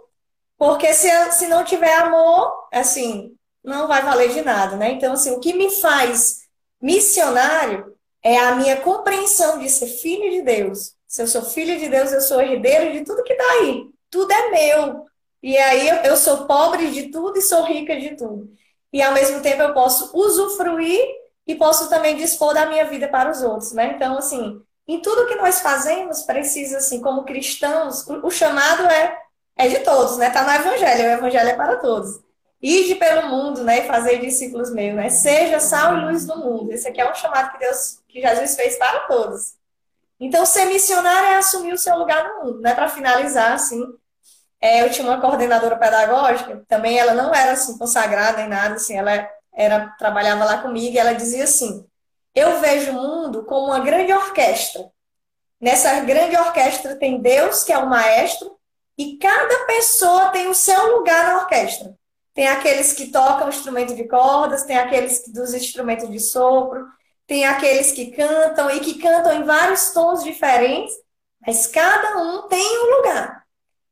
Porque 0.58 0.94
se, 0.94 1.10
se 1.32 1.48
não 1.48 1.64
tiver 1.64 1.94
amor, 1.96 2.68
assim, 2.72 3.36
não 3.64 3.88
vai 3.88 4.02
valer 4.04 4.30
de 4.30 4.42
nada, 4.42 4.76
né? 4.76 4.92
Então, 4.92 5.14
assim, 5.14 5.32
o 5.32 5.40
que 5.40 5.54
me 5.54 5.72
faz 5.82 6.42
missionário 6.82 7.96
é 8.22 8.38
a 8.38 8.56
minha 8.56 8.78
compreensão 8.82 9.60
de 9.60 9.70
ser 9.70 9.88
filho 9.88 10.30
de 10.32 10.42
Deus, 10.42 10.96
se 11.10 11.24
eu 11.24 11.28
sou 11.28 11.42
filho 11.42 11.80
de 11.80 11.90
Deus, 11.90 12.14
eu 12.14 12.22
sou 12.22 12.40
herdeiro 12.40 12.94
de 12.94 13.04
tudo 13.04 13.24
que 13.24 13.34
está 13.34 13.44
aí. 13.54 13.90
Tudo 14.12 14.32
é 14.32 14.52
meu. 14.52 15.06
E 15.42 15.58
aí 15.58 16.06
eu 16.06 16.16
sou 16.16 16.46
pobre 16.46 16.92
de 16.92 17.10
tudo 17.10 17.40
e 17.40 17.42
sou 17.42 17.64
rica 17.64 18.00
de 18.00 18.16
tudo. 18.16 18.48
E 18.94 19.02
ao 19.02 19.12
mesmo 19.12 19.42
tempo 19.42 19.64
eu 19.64 19.74
posso 19.74 20.16
usufruir 20.16 21.02
e 21.48 21.56
posso 21.56 21.90
também 21.90 22.16
dispor 22.16 22.54
da 22.54 22.68
minha 22.68 22.86
vida 22.86 23.08
para 23.08 23.32
os 23.32 23.42
outros, 23.42 23.72
né? 23.74 23.94
Então, 23.96 24.20
assim, 24.20 24.62
em 24.88 25.02
tudo 25.02 25.26
que 25.26 25.34
nós 25.36 25.62
fazemos, 25.62 26.22
precisa, 26.22 26.78
assim, 26.78 27.02
como 27.02 27.24
cristãos, 27.24 28.06
o 28.08 28.30
chamado 28.30 28.86
é, 28.86 29.18
é 29.58 29.68
de 29.68 29.80
todos, 29.80 30.16
né? 30.18 30.28
Está 30.28 30.44
no 30.44 30.52
Evangelho, 30.52 31.10
o 31.10 31.14
Evangelho 31.14 31.50
é 31.50 31.56
para 31.56 31.78
todos. 31.78 32.20
Ide 32.62 32.96
pelo 32.96 33.30
mundo, 33.30 33.64
né? 33.64 33.80
E 33.80 33.88
fazer 33.88 34.20
discípulos 34.20 34.72
meus, 34.72 34.96
né? 34.96 35.10
Seja 35.10 35.60
sal 35.60 35.98
e 35.98 36.06
luz 36.06 36.28
do 36.28 36.38
mundo. 36.38 36.72
Esse 36.72 36.88
aqui 36.88 37.02
é 37.02 37.10
um 37.10 37.16
chamado 37.16 37.52
que 37.54 37.58
Deus, 37.58 38.00
que 38.08 38.22
Jesus 38.22 38.56
fez 38.56 38.78
para 38.78 39.00
todos. 39.08 39.59
Então, 40.20 40.46
ser 40.46 40.66
missionário 40.66 41.30
é 41.30 41.36
assumir 41.38 41.74
o 41.74 41.78
seu 41.78 41.98
lugar 41.98 42.28
no 42.28 42.46
mundo, 42.46 42.62
né? 42.62 42.74
Para 42.74 42.90
finalizar, 42.90 43.54
assim, 43.54 43.82
é, 44.62 44.84
eu 44.84 44.92
tinha 44.92 45.08
uma 45.08 45.22
coordenadora 45.22 45.78
pedagógica, 45.78 46.64
também 46.68 47.00
ela 47.00 47.14
não 47.14 47.34
era 47.34 47.54
assim 47.54 47.78
consagrada 47.78 48.40
nem 48.40 48.50
nada, 48.50 48.76
assim, 48.76 48.98
ela 48.98 49.30
era 49.54 49.88
trabalhava 49.98 50.44
lá 50.46 50.62
comigo 50.62 50.94
e 50.96 51.00
ela 51.00 51.14
dizia 51.14 51.46
assim: 51.46 51.86
"Eu 52.36 52.60
vejo 52.60 52.92
o 52.92 52.94
mundo 52.96 53.46
como 53.46 53.68
uma 53.68 53.80
grande 53.80 54.12
orquestra. 54.14 54.92
Nessa 55.62 56.00
grande 56.02 56.36
orquestra 56.38 56.96
tem 56.96 57.22
Deus, 57.22 57.64
que 57.64 57.74
é 57.74 57.78
o 57.78 57.90
maestro, 57.90 58.58
e 58.98 59.18
cada 59.18 59.66
pessoa 59.66 60.30
tem 60.30 60.48
o 60.48 60.54
seu 60.56 60.98
lugar 60.98 61.26
na 61.28 61.38
orquestra. 61.40 61.96
Tem 62.34 62.48
aqueles 62.48 62.94
que 62.94 63.08
tocam 63.12 63.50
instrumento 63.50 63.96
de 63.96 64.08
cordas, 64.08 64.64
tem 64.64 64.78
aqueles 64.78 65.28
dos 65.28 65.54
instrumentos 65.54 66.10
de 66.10 66.20
sopro, 66.20 66.86
tem 67.30 67.46
aqueles 67.46 67.92
que 67.92 68.08
cantam 68.08 68.72
e 68.72 68.80
que 68.80 68.96
cantam 68.96 69.32
em 69.32 69.44
vários 69.44 69.92
tons 69.92 70.24
diferentes, 70.24 70.92
mas 71.46 71.68
cada 71.68 72.18
um 72.18 72.48
tem 72.48 72.80
um 72.80 72.98
lugar. 72.98 73.44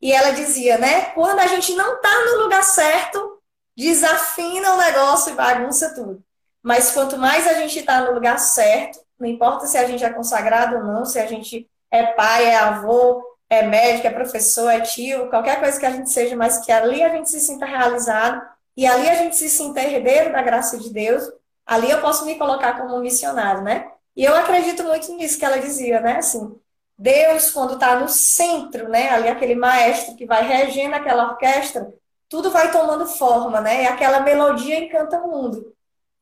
E 0.01 0.11
ela 0.11 0.31
dizia, 0.31 0.79
né? 0.79 1.11
Quando 1.11 1.37
a 1.37 1.45
gente 1.45 1.75
não 1.75 1.97
está 1.97 2.25
no 2.25 2.43
lugar 2.43 2.63
certo, 2.63 3.39
desafina 3.77 4.73
o 4.73 4.77
negócio 4.77 5.31
e 5.31 5.35
bagunça 5.35 5.93
tudo. 5.93 6.23
Mas 6.63 6.89
quanto 6.89 7.15
mais 7.19 7.45
a 7.45 7.53
gente 7.53 7.77
está 7.77 8.01
no 8.01 8.11
lugar 8.11 8.39
certo, 8.39 8.99
não 9.19 9.27
importa 9.27 9.67
se 9.67 9.77
a 9.77 9.85
gente 9.85 10.03
é 10.03 10.09
consagrado 10.09 10.77
ou 10.77 10.83
não, 10.83 11.05
se 11.05 11.19
a 11.19 11.27
gente 11.27 11.69
é 11.91 12.07
pai, 12.07 12.45
é 12.45 12.55
avô, 12.55 13.23
é 13.47 13.61
médico, 13.61 14.07
é 14.07 14.11
professor, 14.11 14.67
é 14.71 14.81
tio, 14.81 15.29
qualquer 15.29 15.59
coisa 15.59 15.79
que 15.79 15.85
a 15.85 15.91
gente 15.91 16.09
seja, 16.09 16.35
mas 16.35 16.65
que 16.65 16.71
ali 16.71 17.03
a 17.03 17.09
gente 17.09 17.29
se 17.29 17.39
sinta 17.39 17.67
realizado 17.67 18.41
e 18.75 18.87
ali 18.87 19.07
a 19.07 19.15
gente 19.15 19.35
se 19.35 19.47
sinta 19.47 19.79
herdeiro 19.79 20.31
da 20.31 20.41
graça 20.41 20.79
de 20.79 20.91
Deus, 20.91 21.23
ali 21.67 21.91
eu 21.91 22.01
posso 22.01 22.25
me 22.25 22.35
colocar 22.35 22.79
como 22.79 22.99
missionário, 22.99 23.61
né? 23.61 23.91
E 24.15 24.23
eu 24.23 24.35
acredito 24.35 24.83
muito 24.83 25.13
nisso 25.15 25.37
que 25.37 25.45
ela 25.45 25.59
dizia, 25.59 25.99
né? 25.99 26.17
Assim, 26.17 26.55
Deus, 26.97 27.51
quando 27.51 27.73
está 27.73 27.99
no 27.99 28.07
centro, 28.09 28.89
né? 28.89 29.09
Ali 29.09 29.27
aquele 29.27 29.53
maestro 29.53 30.15
que 30.15 30.25
vai 30.25 30.47
regendo 30.47 30.95
aquela 30.95 31.31
orquestra, 31.31 31.93
tudo 32.29 32.49
vai 32.49 32.71
tomando 32.71 33.05
forma, 33.05 33.61
né? 33.61 33.83
E 33.83 33.87
aquela 33.87 34.21
melodia 34.21 34.79
encanta 34.79 35.19
o 35.19 35.27
mundo. 35.29 35.73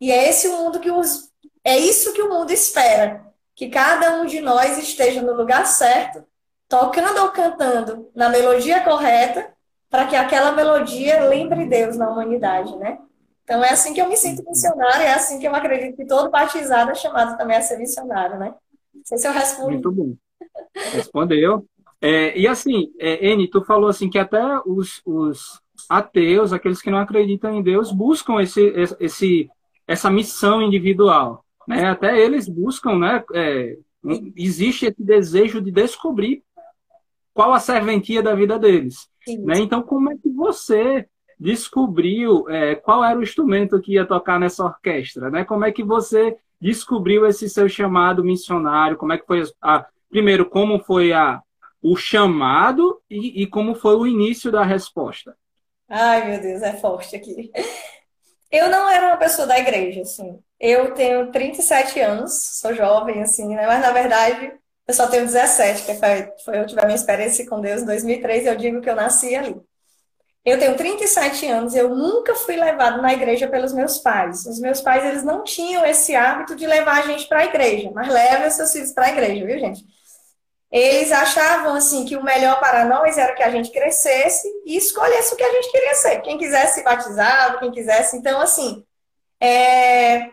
E 0.02 0.12
é 0.12 0.28
esse 0.30 0.48
o 0.48 0.58
mundo 0.58 0.80
que 0.80 0.92
os. 0.92 1.32
É 1.64 1.78
isso 1.78 2.14
que 2.14 2.22
o 2.22 2.30
mundo 2.30 2.52
espera. 2.52 3.26
Que 3.56 3.70
cada 3.70 4.16
um 4.16 4.26
de 4.26 4.42
nós 4.42 4.78
esteja 4.78 5.22
no 5.22 5.34
lugar 5.34 5.66
certo, 5.66 6.26
tocando 6.68 7.22
ou 7.22 7.30
cantando 7.30 8.12
na 8.14 8.30
melodia 8.30 8.82
correta, 8.84 9.54
para 9.90 10.06
que 10.08 10.16
aquela 10.16 10.52
melodia 10.52 11.24
lembre 11.30 11.66
Deus 11.66 11.96
na 11.96 12.10
humanidade, 12.10 12.76
né? 12.76 13.00
Então 13.46 13.64
é 13.64 13.70
assim 13.70 13.94
que 13.94 14.02
eu 14.02 14.10
me 14.10 14.18
sinto 14.18 14.44
missionário, 14.44 15.04
é 15.04 15.14
assim 15.14 15.40
que 15.40 15.48
eu 15.48 15.56
acredito 15.56 15.96
que 15.96 16.06
todo 16.06 16.32
batizado 16.32 16.90
é 16.90 16.96
chamado 16.96 17.38
também 17.38 17.56
a 17.56 17.62
ser 17.62 17.78
missionário, 17.78 18.40
né? 18.40 18.56
Não 18.94 19.02
sei 19.06 19.20
se 19.20 19.28
eu 19.28 19.32
respondo. 19.32 19.72
Muito 19.72 19.92
bom. 19.92 20.16
Respondeu. 20.74 21.64
É, 22.02 22.38
e 22.38 22.48
assim, 22.48 22.92
é, 23.00 23.28
Eni, 23.28 23.48
tu 23.48 23.64
falou 23.64 23.88
assim 23.88 24.10
que 24.10 24.18
até 24.18 24.42
os, 24.66 25.00
os 25.06 25.62
ateus, 25.88 26.54
aqueles 26.54 26.82
que 26.82 26.90
não 26.90 26.98
acreditam 26.98 27.54
em 27.54 27.62
Deus, 27.62 27.92
buscam 27.92 28.42
esse, 28.42 28.62
esse, 29.00 29.50
essa 29.88 30.10
missão 30.10 30.62
individual. 30.64 31.46
Né? 31.68 31.86
Até 31.88 32.20
eles 32.20 32.50
buscam, 32.50 32.98
né? 32.98 33.24
É, 33.32 33.78
existe 34.36 34.88
esse 34.88 35.04
desejo 35.04 35.62
de 35.62 35.72
descobrir 35.72 36.44
qual 37.32 37.54
a 37.54 37.60
serventia 37.60 38.24
da 38.24 38.34
vida 38.34 38.58
deles. 38.58 39.08
Né? 39.28 39.60
Então, 39.60 39.84
como 39.84 40.12
é 40.12 40.16
que 40.18 40.30
você 40.30 41.08
descobriu 41.40 42.50
é, 42.50 42.76
qual 42.76 43.04
era 43.04 43.18
o 43.18 43.24
instrumento 43.24 43.82
que 43.82 43.94
ia 43.94 44.06
tocar 44.06 44.40
nessa 44.40 44.64
orquestra, 44.64 45.30
né? 45.30 45.44
Como 45.44 45.66
é 45.66 45.72
que 45.72 45.84
você 45.84 46.38
descobriu 46.60 47.26
esse 47.26 47.50
seu 47.50 47.68
chamado 47.68 48.24
missionário? 48.24 48.98
Como 48.98 49.14
é 49.14 49.18
que 49.18 49.26
foi 49.26 49.44
a, 49.62 49.86
primeiro 50.10 50.46
como 50.46 50.80
foi 50.80 51.14
a 51.14 51.42
o 51.82 51.96
chamado 51.96 53.00
e, 53.10 53.44
e 53.44 53.48
como 53.48 53.76
foi 53.76 53.96
o 53.96 54.08
início 54.08 54.52
da 54.52 54.64
resposta? 54.64 55.38
Ai, 55.88 56.30
meu 56.30 56.42
Deus, 56.42 56.62
é 56.64 56.74
forte 56.74 57.16
aqui. 57.16 57.52
Eu 58.52 58.70
não 58.70 58.90
era 58.90 59.08
uma 59.08 59.18
pessoa 59.18 59.46
da 59.46 59.60
igreja, 59.60 60.02
assim. 60.02 60.40
Eu 60.60 60.94
tenho 60.94 61.32
37 61.32 62.00
anos, 62.00 62.60
sou 62.60 62.74
jovem, 62.74 63.22
assim, 63.22 63.54
né? 63.54 63.68
Mas 63.68 63.82
na 63.82 63.92
verdade 63.92 64.54
eu 64.88 64.94
só 64.94 65.08
tenho 65.08 65.26
17, 65.26 65.86
que 65.86 65.96
foi, 65.96 66.32
foi 66.44 66.60
eu 66.60 66.66
tive 66.66 66.80
a 66.80 66.86
minha 66.86 66.96
experiência 66.96 67.48
com 67.50 67.60
Deus 67.60 67.82
em 67.82 67.86
2003, 67.86 68.46
eu 68.46 68.56
digo 68.56 68.82
que 68.82 68.90
eu 68.90 68.96
nasci 68.96 69.36
ali. 69.36 69.56
Eu 70.46 70.60
tenho 70.60 70.78
37 70.78 71.48
anos, 71.48 71.74
eu 71.74 71.90
nunca 71.90 72.36
fui 72.36 72.56
levado 72.56 73.02
na 73.02 73.12
igreja 73.12 73.48
pelos 73.48 73.74
meus 73.74 73.98
pais. 73.98 74.46
Os 74.46 74.60
meus 74.60 74.80
pais, 74.80 75.04
eles 75.04 75.24
não 75.24 75.44
tinham 75.44 75.84
esse 75.84 76.16
hábito 76.16 76.56
de 76.56 76.68
levar 76.68 77.00
a 77.00 77.08
gente 77.08 77.28
para 77.28 77.40
a 77.40 77.46
igreja, 77.46 77.92
mas 77.92 78.08
os 78.50 78.54
seus 78.54 78.72
filhos 78.72 78.92
para 78.92 79.08
a 79.08 79.10
igreja, 79.10 79.44
viu, 79.44 79.58
gente? 79.58 79.84
Eles 80.72 81.12
achavam, 81.12 81.74
assim, 81.74 82.06
que 82.06 82.16
o 82.16 82.24
melhor 82.24 82.60
para 82.60 82.86
nós 82.86 83.18
era 83.18 83.34
que 83.34 83.42
a 83.42 83.50
gente 83.50 83.72
crescesse 83.72 84.48
e 84.66 84.78
escolhesse 84.78 85.34
o 85.34 85.38
que 85.38 85.44
a 85.44 85.52
gente 85.52 85.72
queria 85.72 85.96
ser. 85.96 86.22
Quem 86.22 86.38
quisesse 86.38 86.84
batizava, 86.84 87.58
quem 87.60 87.72
quisesse. 87.72 88.16
Então, 88.18 88.40
assim, 88.40 88.86
é... 89.40 90.30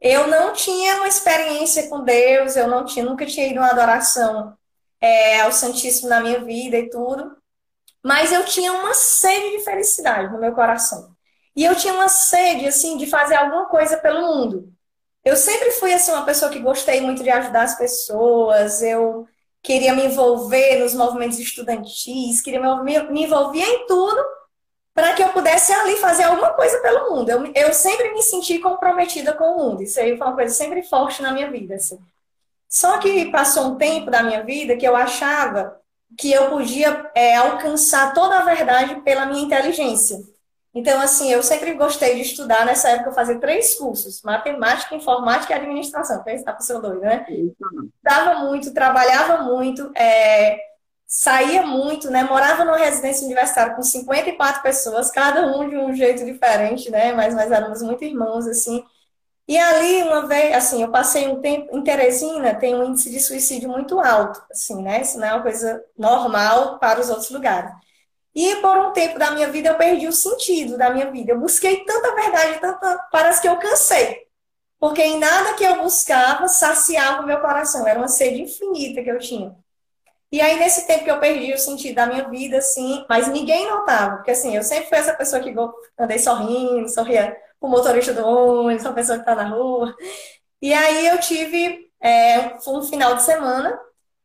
eu 0.00 0.26
não 0.26 0.52
tinha 0.52 0.96
uma 0.96 1.08
experiência 1.08 1.88
com 1.88 2.04
Deus, 2.04 2.56
eu 2.56 2.68
não 2.68 2.84
tinha, 2.84 3.04
nunca 3.04 3.24
tinha 3.24 3.46
ido 3.46 3.60
uma 3.60 3.70
adoração 3.70 4.54
é, 5.00 5.40
ao 5.40 5.52
Santíssimo 5.52 6.08
na 6.08 6.20
minha 6.20 6.40
vida 6.44 6.76
e 6.76 6.90
tudo. 6.90 7.36
Mas 8.02 8.32
eu 8.32 8.44
tinha 8.44 8.72
uma 8.72 8.94
sede 8.94 9.58
de 9.58 9.64
felicidade 9.64 10.32
no 10.32 10.38
meu 10.38 10.52
coração. 10.52 11.14
E 11.54 11.64
eu 11.64 11.74
tinha 11.74 11.94
uma 11.94 12.08
sede, 12.08 12.66
assim, 12.66 12.96
de 12.96 13.06
fazer 13.06 13.34
alguma 13.34 13.66
coisa 13.66 13.96
pelo 13.96 14.20
mundo. 14.20 14.72
Eu 15.24 15.36
sempre 15.36 15.72
fui, 15.72 15.92
assim, 15.92 16.12
uma 16.12 16.24
pessoa 16.24 16.50
que 16.50 16.58
gostei 16.60 17.00
muito 17.00 17.22
de 17.22 17.30
ajudar 17.30 17.62
as 17.62 17.76
pessoas, 17.76 18.82
eu 18.82 19.26
queria 19.62 19.94
me 19.94 20.04
envolver 20.06 20.78
nos 20.78 20.94
movimentos 20.94 21.38
estudantis, 21.38 22.40
queria 22.40 22.60
me, 22.60 23.02
me 23.10 23.24
envolver 23.24 23.58
em 23.58 23.86
tudo 23.86 24.24
para 24.94 25.12
que 25.14 25.22
eu 25.22 25.30
pudesse 25.30 25.72
ali 25.72 25.96
fazer 25.96 26.22
alguma 26.22 26.54
coisa 26.54 26.80
pelo 26.80 27.10
mundo. 27.10 27.28
Eu, 27.28 27.52
eu 27.54 27.74
sempre 27.74 28.12
me 28.12 28.22
senti 28.22 28.58
comprometida 28.58 29.34
com 29.34 29.44
o 29.44 29.56
mundo. 29.58 29.82
Isso 29.82 29.98
aí 30.00 30.16
foi 30.16 30.26
uma 30.26 30.36
coisa 30.36 30.54
sempre 30.54 30.82
forte 30.82 31.20
na 31.20 31.32
minha 31.32 31.50
vida, 31.50 31.74
assim. 31.74 31.98
Só 32.68 32.98
que 32.98 33.30
passou 33.30 33.66
um 33.66 33.76
tempo 33.76 34.10
da 34.10 34.22
minha 34.22 34.42
vida 34.44 34.76
que 34.76 34.86
eu 34.86 34.96
achava 34.96 35.78
que 36.16 36.32
eu 36.32 36.50
podia 36.50 37.10
é, 37.14 37.36
alcançar 37.36 38.14
toda 38.14 38.38
a 38.38 38.44
verdade 38.44 39.00
pela 39.02 39.26
minha 39.26 39.44
inteligência. 39.44 40.18
Então, 40.76 41.00
assim, 41.00 41.32
eu 41.32 41.42
sempre 41.42 41.72
gostei 41.72 42.16
de 42.16 42.20
estudar. 42.20 42.66
Nessa 42.66 42.90
época, 42.90 43.08
eu 43.08 43.14
fazia 43.14 43.40
três 43.40 43.74
cursos: 43.76 44.20
matemática, 44.22 44.94
informática 44.94 45.54
e 45.54 45.56
administração. 45.56 46.22
Pensa, 46.22 46.50
a 46.50 46.52
pessoa 46.52 46.80
doida, 46.80 47.00
né? 47.00 47.26
Estudava 47.28 48.40
muito, 48.40 48.74
trabalhava 48.74 49.42
muito, 49.42 49.90
é, 49.96 50.58
saía 51.06 51.62
muito, 51.62 52.10
né? 52.10 52.24
Morava 52.24 52.62
numa 52.62 52.76
residência 52.76 53.24
universitária 53.24 53.74
com 53.74 53.82
54 53.82 54.62
pessoas, 54.62 55.10
cada 55.10 55.46
um 55.46 55.66
de 55.66 55.78
um 55.78 55.94
jeito 55.94 56.24
diferente, 56.26 56.90
né? 56.90 57.12
Mas 57.14 57.34
nós 57.34 57.50
éramos 57.50 57.80
muito 57.80 58.04
irmãos, 58.04 58.46
assim. 58.46 58.84
E 59.48 59.56
ali, 59.56 60.02
uma 60.02 60.26
vez, 60.26 60.54
assim, 60.54 60.82
eu 60.82 60.90
passei 60.90 61.28
um 61.28 61.40
tempo 61.40 61.76
em 61.76 61.82
Teresina, 61.82 62.54
tem 62.54 62.74
um 62.74 62.84
índice 62.84 63.10
de 63.10 63.20
suicídio 63.20 63.68
muito 63.68 64.00
alto, 64.00 64.42
assim, 64.50 64.82
né? 64.82 65.02
Isso 65.02 65.18
não 65.18 65.26
é 65.28 65.34
uma 65.34 65.42
coisa 65.42 65.84
normal 65.96 66.78
para 66.80 67.00
os 67.00 67.08
outros 67.08 67.30
lugares. 67.30 67.70
E 68.34 68.56
por 68.56 68.76
um 68.76 68.92
tempo 68.92 69.18
da 69.18 69.30
minha 69.30 69.48
vida 69.50 69.70
eu 69.70 69.76
perdi 69.76 70.06
o 70.08 70.12
sentido 70.12 70.76
da 70.76 70.90
minha 70.90 71.10
vida. 71.10 71.32
Eu 71.32 71.40
busquei 71.40 71.84
tanta 71.84 72.14
verdade, 72.14 72.60
tanta, 72.60 73.08
parece 73.10 73.40
que 73.40 73.48
eu 73.48 73.56
cansei. 73.58 74.26
Porque 74.78 75.02
em 75.02 75.18
nada 75.18 75.54
que 75.54 75.64
eu 75.64 75.82
buscava 75.82 76.48
saciava 76.48 77.22
o 77.22 77.26
meu 77.26 77.40
coração, 77.40 77.86
era 77.86 77.98
uma 77.98 78.08
sede 78.08 78.42
infinita 78.42 79.02
que 79.02 79.10
eu 79.10 79.18
tinha. 79.18 79.56
E 80.30 80.40
aí, 80.40 80.58
nesse 80.58 80.86
tempo 80.86 81.04
que 81.04 81.10
eu 81.10 81.20
perdi 81.20 81.54
o 81.54 81.58
sentido 81.58 81.94
da 81.94 82.06
minha 82.06 82.28
vida, 82.28 82.58
assim, 82.58 83.04
mas 83.08 83.28
ninguém 83.28 83.70
notava, 83.70 84.16
porque 84.16 84.32
assim, 84.32 84.56
eu 84.56 84.62
sempre 84.62 84.88
fui 84.88 84.98
essa 84.98 85.14
pessoa 85.14 85.40
que 85.40 85.54
andei 85.98 86.18
sorrindo, 86.18 86.88
sorria 86.88 87.36
o 87.60 87.68
motorista 87.68 88.12
do 88.12 88.26
ônibus, 88.26 88.86
a 88.86 88.92
pessoa 88.92 89.18
que 89.18 89.22
está 89.22 89.34
na 89.34 89.48
rua. 89.48 89.94
E 90.60 90.72
aí 90.72 91.06
eu 91.08 91.18
tive 91.20 91.90
é, 92.00 92.56
um 92.66 92.82
final 92.82 93.14
de 93.16 93.22
semana, 93.22 93.78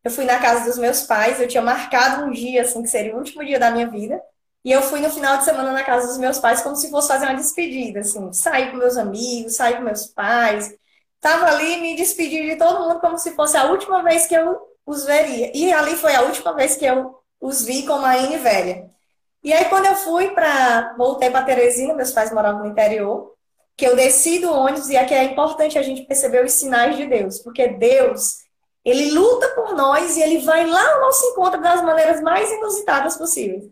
eu 0.03 0.11
fui 0.11 0.25
na 0.25 0.39
casa 0.39 0.65
dos 0.65 0.77
meus 0.77 1.03
pais, 1.03 1.39
eu 1.39 1.47
tinha 1.47 1.61
marcado 1.61 2.25
um 2.25 2.31
dia, 2.31 2.61
assim, 2.63 2.81
que 2.81 2.89
seria 2.89 3.13
o 3.15 3.17
último 3.17 3.45
dia 3.45 3.59
da 3.59 3.71
minha 3.71 3.87
vida, 3.87 4.21
e 4.63 4.71
eu 4.71 4.81
fui 4.81 4.99
no 4.99 5.09
final 5.09 5.37
de 5.37 5.45
semana 5.45 5.71
na 5.71 5.83
casa 5.83 6.07
dos 6.07 6.17
meus 6.17 6.39
pais 6.39 6.61
como 6.61 6.75
se 6.75 6.89
fosse 6.89 7.07
fazer 7.07 7.25
uma 7.25 7.35
despedida, 7.35 8.01
assim, 8.01 8.31
sair 8.33 8.71
com 8.71 8.77
meus 8.77 8.97
amigos, 8.97 9.55
sair 9.55 9.77
com 9.77 9.83
meus 9.83 10.07
pais, 10.07 10.73
tava 11.19 11.45
ali 11.47 11.77
me 11.77 11.95
despedir 11.95 12.45
de 12.49 12.55
todo 12.57 12.79
mundo 12.79 12.99
como 12.99 13.17
se 13.17 13.31
fosse 13.35 13.57
a 13.57 13.65
última 13.65 14.03
vez 14.03 14.27
que 14.27 14.35
eu 14.35 14.59
os 14.85 15.05
veria. 15.05 15.51
E 15.55 15.71
ali 15.71 15.95
foi 15.95 16.15
a 16.15 16.21
última 16.23 16.53
vez 16.53 16.75
que 16.75 16.85
eu 16.85 17.15
os 17.39 17.63
vi 17.63 17.85
com 17.85 17.93
a 18.05 18.17
Ine 18.17 18.37
velha. 18.37 18.89
E 19.43 19.51
aí, 19.53 19.65
quando 19.65 19.85
eu 19.87 19.95
fui 19.95 20.29
para. 20.31 20.93
Voltei 20.97 21.29
para 21.29 21.45
Teresina, 21.45 21.93
meus 21.93 22.11
pais 22.11 22.31
moravam 22.31 22.61
no 22.61 22.67
interior, 22.67 23.33
que 23.75 23.85
eu 23.85 23.95
desci 23.95 24.39
do 24.39 24.51
ônibus, 24.51 24.89
e 24.89 24.97
aqui 24.97 25.13
é 25.13 25.23
importante 25.23 25.77
a 25.77 25.81
gente 25.81 26.03
perceber 26.03 26.45
os 26.45 26.51
sinais 26.53 26.95
de 26.95 27.07
Deus, 27.07 27.39
porque 27.39 27.67
Deus, 27.67 28.37
ele 28.85 29.11
luta 29.11 29.47
por 29.55 29.75
nós 29.75 30.17
e 30.17 30.21
ele 30.21 30.39
vai 30.39 30.67
lá 30.67 30.93
ao 30.93 31.01
nosso 31.01 31.25
encontro 31.25 31.59
das 31.61 31.81
maneiras 31.81 32.21
mais 32.21 32.51
inusitadas 32.51 33.17
possíveis. 33.17 33.63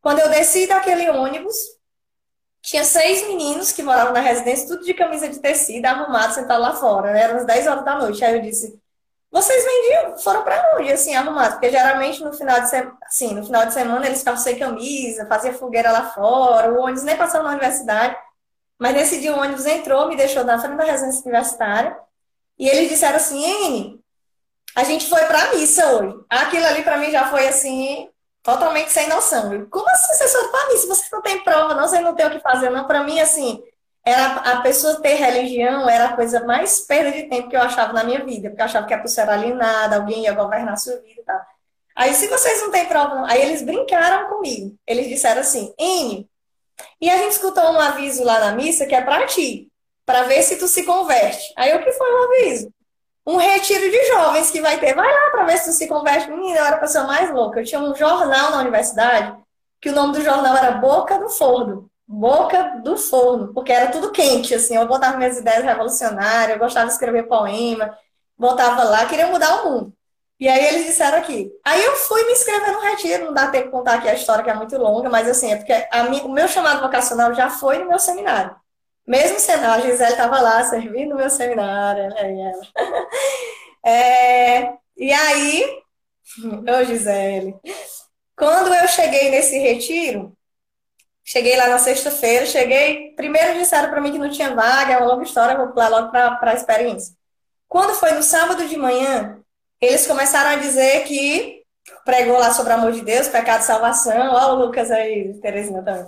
Quando 0.00 0.18
eu 0.18 0.28
desci 0.28 0.66
daquele 0.66 1.08
ônibus, 1.10 1.54
tinha 2.60 2.84
seis 2.84 3.26
meninos 3.28 3.72
que 3.72 3.82
moravam 3.82 4.12
na 4.12 4.20
residência, 4.20 4.66
tudo 4.66 4.84
de 4.84 4.94
camisa 4.94 5.28
de 5.28 5.38
tecido, 5.38 5.84
arrumados, 5.86 6.34
sentados 6.34 6.62
lá 6.62 6.74
fora, 6.74 7.12
né? 7.12 7.22
Eram 7.22 7.36
as 7.36 7.46
10 7.46 7.66
horas 7.66 7.84
da 7.84 7.98
noite. 7.98 8.24
Aí 8.24 8.34
eu 8.34 8.42
disse: 8.42 8.80
vocês 9.34 9.64
vendiam, 9.64 10.16
foram 10.18 10.44
para 10.44 10.76
onde, 10.76 10.92
assim, 10.92 11.12
arrumados? 11.12 11.54
Porque 11.54 11.68
geralmente 11.68 12.22
no 12.22 12.32
final 12.32 12.60
de 12.60 12.70
semana, 12.70 12.96
assim, 13.02 13.34
no 13.34 13.44
final 13.44 13.66
de 13.66 13.74
semana 13.74 14.06
eles 14.06 14.20
ficavam 14.20 14.40
sem 14.40 14.56
camisa, 14.56 15.26
faziam 15.26 15.52
fogueira 15.54 15.90
lá 15.90 16.12
fora, 16.12 16.72
o 16.72 16.78
ônibus 16.78 17.02
nem 17.02 17.16
passava 17.16 17.42
na 17.42 17.50
universidade. 17.50 18.16
Mas 18.78 18.94
nesse 18.94 19.20
dia 19.20 19.34
o 19.34 19.40
ônibus 19.40 19.66
entrou, 19.66 20.06
me 20.06 20.14
deixou 20.14 20.44
na 20.44 20.56
frente 20.60 20.76
da 20.76 20.84
residência 20.84 21.22
universitária, 21.22 21.98
e 22.56 22.68
eles 22.68 22.88
disseram 22.88 23.16
assim, 23.16 24.00
a 24.76 24.84
gente 24.84 25.08
foi 25.08 25.24
para 25.24 25.42
a 25.42 25.54
missa 25.54 25.84
hoje. 25.94 26.16
Aquilo 26.30 26.66
ali 26.66 26.84
para 26.84 26.98
mim 26.98 27.10
já 27.10 27.26
foi 27.28 27.48
assim, 27.48 28.08
totalmente 28.40 28.92
sem 28.92 29.08
noção. 29.08 29.66
Como 29.68 29.90
assim 29.90 30.14
vocês 30.14 30.32
foram 30.32 30.50
para 30.52 30.62
a 30.62 30.68
missa? 30.68 30.86
Vocês 30.86 31.10
não 31.10 31.22
têm 31.22 31.42
prova, 31.42 31.74
não, 31.74 31.88
vocês 31.88 32.02
não 32.04 32.14
têm 32.14 32.26
o 32.26 32.30
que 32.30 32.38
fazer, 32.38 32.70
não. 32.70 32.86
Para 32.86 33.02
mim, 33.02 33.18
assim, 33.18 33.60
era 34.04 34.34
a 34.34 34.60
pessoa 34.60 35.00
ter 35.00 35.14
religião 35.14 35.88
era 35.88 36.06
a 36.06 36.16
coisa 36.16 36.44
mais 36.44 36.80
perda 36.80 37.10
de 37.10 37.22
tempo 37.24 37.48
que 37.48 37.56
eu 37.56 37.62
achava 37.62 37.92
na 37.92 38.04
minha 38.04 38.22
vida, 38.22 38.50
porque 38.50 38.60
eu 38.60 38.66
achava 38.66 38.86
que 38.86 38.92
a 38.92 39.00
pessoa 39.00 39.24
era 39.24 39.34
alienada, 39.34 39.96
alguém 39.96 40.24
ia 40.24 40.32
governar 40.32 40.74
a 40.74 40.76
sua 40.76 40.96
vida 40.96 41.20
e 41.20 41.24
tal. 41.24 41.40
Aí, 41.96 42.12
se 42.12 42.28
vocês 42.28 42.60
não 42.60 42.70
têm 42.70 42.88
não. 42.92 43.24
Aí 43.24 43.40
eles 43.40 43.62
brincaram 43.62 44.28
comigo. 44.28 44.76
Eles 44.86 45.08
disseram 45.08 45.40
assim, 45.40 45.72
N, 45.78 46.28
e 47.00 47.08
a 47.08 47.16
gente 47.16 47.32
escutou 47.32 47.62
um 47.62 47.80
aviso 47.80 48.24
lá 48.24 48.40
na 48.40 48.52
missa 48.52 48.84
que 48.84 48.94
é 48.94 49.00
para 49.00 49.26
ti, 49.26 49.68
para 50.04 50.24
ver 50.24 50.42
se 50.42 50.58
tu 50.58 50.66
se 50.66 50.84
converte. 50.84 51.52
Aí 51.56 51.74
o 51.74 51.82
que 51.82 51.92
foi 51.92 52.10
o 52.10 52.24
aviso? 52.24 52.72
Um 53.26 53.36
retiro 53.36 53.90
de 53.90 54.06
jovens 54.08 54.50
que 54.50 54.60
vai 54.60 54.78
ter. 54.78 54.94
Vai 54.94 55.10
lá 55.10 55.30
para 55.30 55.44
ver 55.44 55.56
se 55.58 55.70
tu 55.70 55.72
se 55.72 55.86
converte. 55.86 56.28
Menina, 56.28 56.58
eu 56.58 56.64
era 56.64 56.76
a 56.76 56.80
pessoa 56.80 57.04
mais 57.04 57.30
louca. 57.30 57.60
Eu 57.60 57.64
tinha 57.64 57.80
um 57.80 57.94
jornal 57.94 58.50
na 58.50 58.58
universidade, 58.58 59.34
que 59.80 59.88
o 59.88 59.94
nome 59.94 60.14
do 60.14 60.22
jornal 60.22 60.56
era 60.56 60.72
Boca 60.72 61.18
do 61.18 61.30
Forno 61.30 61.90
boca 62.06 62.80
do 62.82 62.96
forno, 62.96 63.52
porque 63.54 63.72
era 63.72 63.90
tudo 63.90 64.12
quente, 64.12 64.54
assim, 64.54 64.76
eu 64.76 64.86
botava 64.86 65.16
minhas 65.16 65.38
ideias 65.38 65.64
revolucionárias, 65.64 66.56
eu 66.56 66.58
gostava 66.58 66.86
de 66.86 66.92
escrever 66.92 67.26
poema, 67.28 67.96
botava 68.36 68.84
lá, 68.84 69.06
queria 69.06 69.26
mudar 69.28 69.62
o 69.62 69.70
mundo. 69.70 69.94
E 70.38 70.48
aí 70.48 70.66
eles 70.66 70.86
disseram 70.86 71.18
aqui. 71.18 71.50
Aí 71.64 71.82
eu 71.84 71.94
fui 71.96 72.24
me 72.26 72.32
inscrever 72.32 72.72
no 72.72 72.80
retiro, 72.80 73.26
não 73.26 73.34
dá 73.34 73.48
tempo 73.48 73.66
de 73.66 73.70
contar 73.70 73.94
aqui 73.94 74.08
a 74.08 74.14
história, 74.14 74.44
que 74.44 74.50
é 74.50 74.54
muito 74.54 74.76
longa, 74.76 75.08
mas 75.08 75.28
assim, 75.28 75.52
é 75.52 75.56
porque 75.56 75.72
minha, 76.10 76.24
o 76.24 76.32
meu 76.32 76.48
chamado 76.48 76.82
vocacional 76.82 77.32
já 77.34 77.48
foi 77.50 77.78
no 77.78 77.88
meu 77.88 77.98
seminário. 77.98 78.54
Mesmo 79.06 79.38
seminário, 79.38 79.84
a 79.84 79.90
Gisele 79.90 80.12
estava 80.12 80.40
lá 80.40 80.64
servindo 80.64 81.10
no 81.10 81.16
meu 81.16 81.30
seminário, 81.30 82.04
ela. 82.04 82.60
É, 83.86 84.72
e 84.96 85.12
aí, 85.12 85.82
ô 86.80 86.84
Gisele, 86.84 87.54
quando 88.36 88.72
eu 88.74 88.88
cheguei 88.88 89.30
nesse 89.30 89.58
retiro, 89.58 90.34
Cheguei 91.24 91.56
lá 91.56 91.68
na 91.68 91.78
sexta-feira, 91.78 92.44
cheguei. 92.44 93.14
Primeiro 93.16 93.58
disseram 93.58 93.90
para 93.90 94.00
mim 94.00 94.12
que 94.12 94.18
não 94.18 94.28
tinha 94.28 94.54
vaga, 94.54 94.92
é 94.92 94.98
uma 94.98 95.06
longa 95.06 95.24
história, 95.24 95.56
vou 95.56 95.68
pular 95.68 95.88
logo 95.88 96.10
para 96.10 96.38
a 96.42 96.54
experiência. 96.54 97.14
Quando 97.66 97.94
foi 97.94 98.12
no 98.12 98.22
sábado 98.22 98.68
de 98.68 98.76
manhã, 98.76 99.40
eles 99.80 100.06
começaram 100.06 100.50
a 100.50 100.56
dizer 100.56 101.04
que 101.04 101.62
pregou 102.04 102.38
lá 102.38 102.52
sobre 102.52 102.72
o 102.72 102.76
amor 102.76 102.92
de 102.92 103.00
Deus, 103.00 103.28
pecado 103.28 103.62
e 103.62 103.64
salvação. 103.64 104.34
Olha 104.34 104.46
o 104.48 104.66
Lucas 104.66 104.90
aí, 104.90 105.34
Terezinha 105.40 105.82
também. 105.82 106.06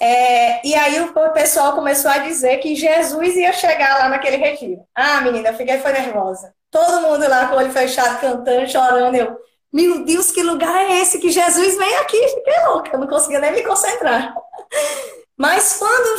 É, 0.00 0.66
e 0.66 0.74
aí 0.74 1.00
o 1.00 1.32
pessoal 1.32 1.74
começou 1.74 2.10
a 2.10 2.18
dizer 2.18 2.58
que 2.58 2.74
Jesus 2.74 3.34
ia 3.36 3.52
chegar 3.52 3.98
lá 3.98 4.08
naquele 4.08 4.36
retiro. 4.36 4.82
Ah, 4.94 5.20
menina, 5.22 5.50
eu 5.50 5.54
fiquei 5.54 5.78
foi 5.78 5.92
nervosa. 5.92 6.54
Todo 6.70 7.00
mundo 7.00 7.26
lá 7.28 7.46
com 7.46 7.54
o 7.54 7.58
olho 7.58 7.70
fechado, 7.70 8.20
cantando, 8.20 8.68
chorando. 8.68 9.14
Eu, 9.14 9.38
meu 9.72 10.04
Deus, 10.04 10.30
que 10.30 10.42
lugar 10.42 10.76
é 10.76 11.00
esse 11.00 11.18
que 11.18 11.30
Jesus 11.30 11.76
vem 11.76 11.96
aqui? 11.96 12.28
Fiquei 12.28 12.66
louca, 12.66 12.96
não 12.96 13.06
conseguia 13.06 13.40
nem 13.40 13.52
me 13.52 13.62
concentrar. 13.62 14.34
Mas 15.36 15.76
quando 15.76 16.18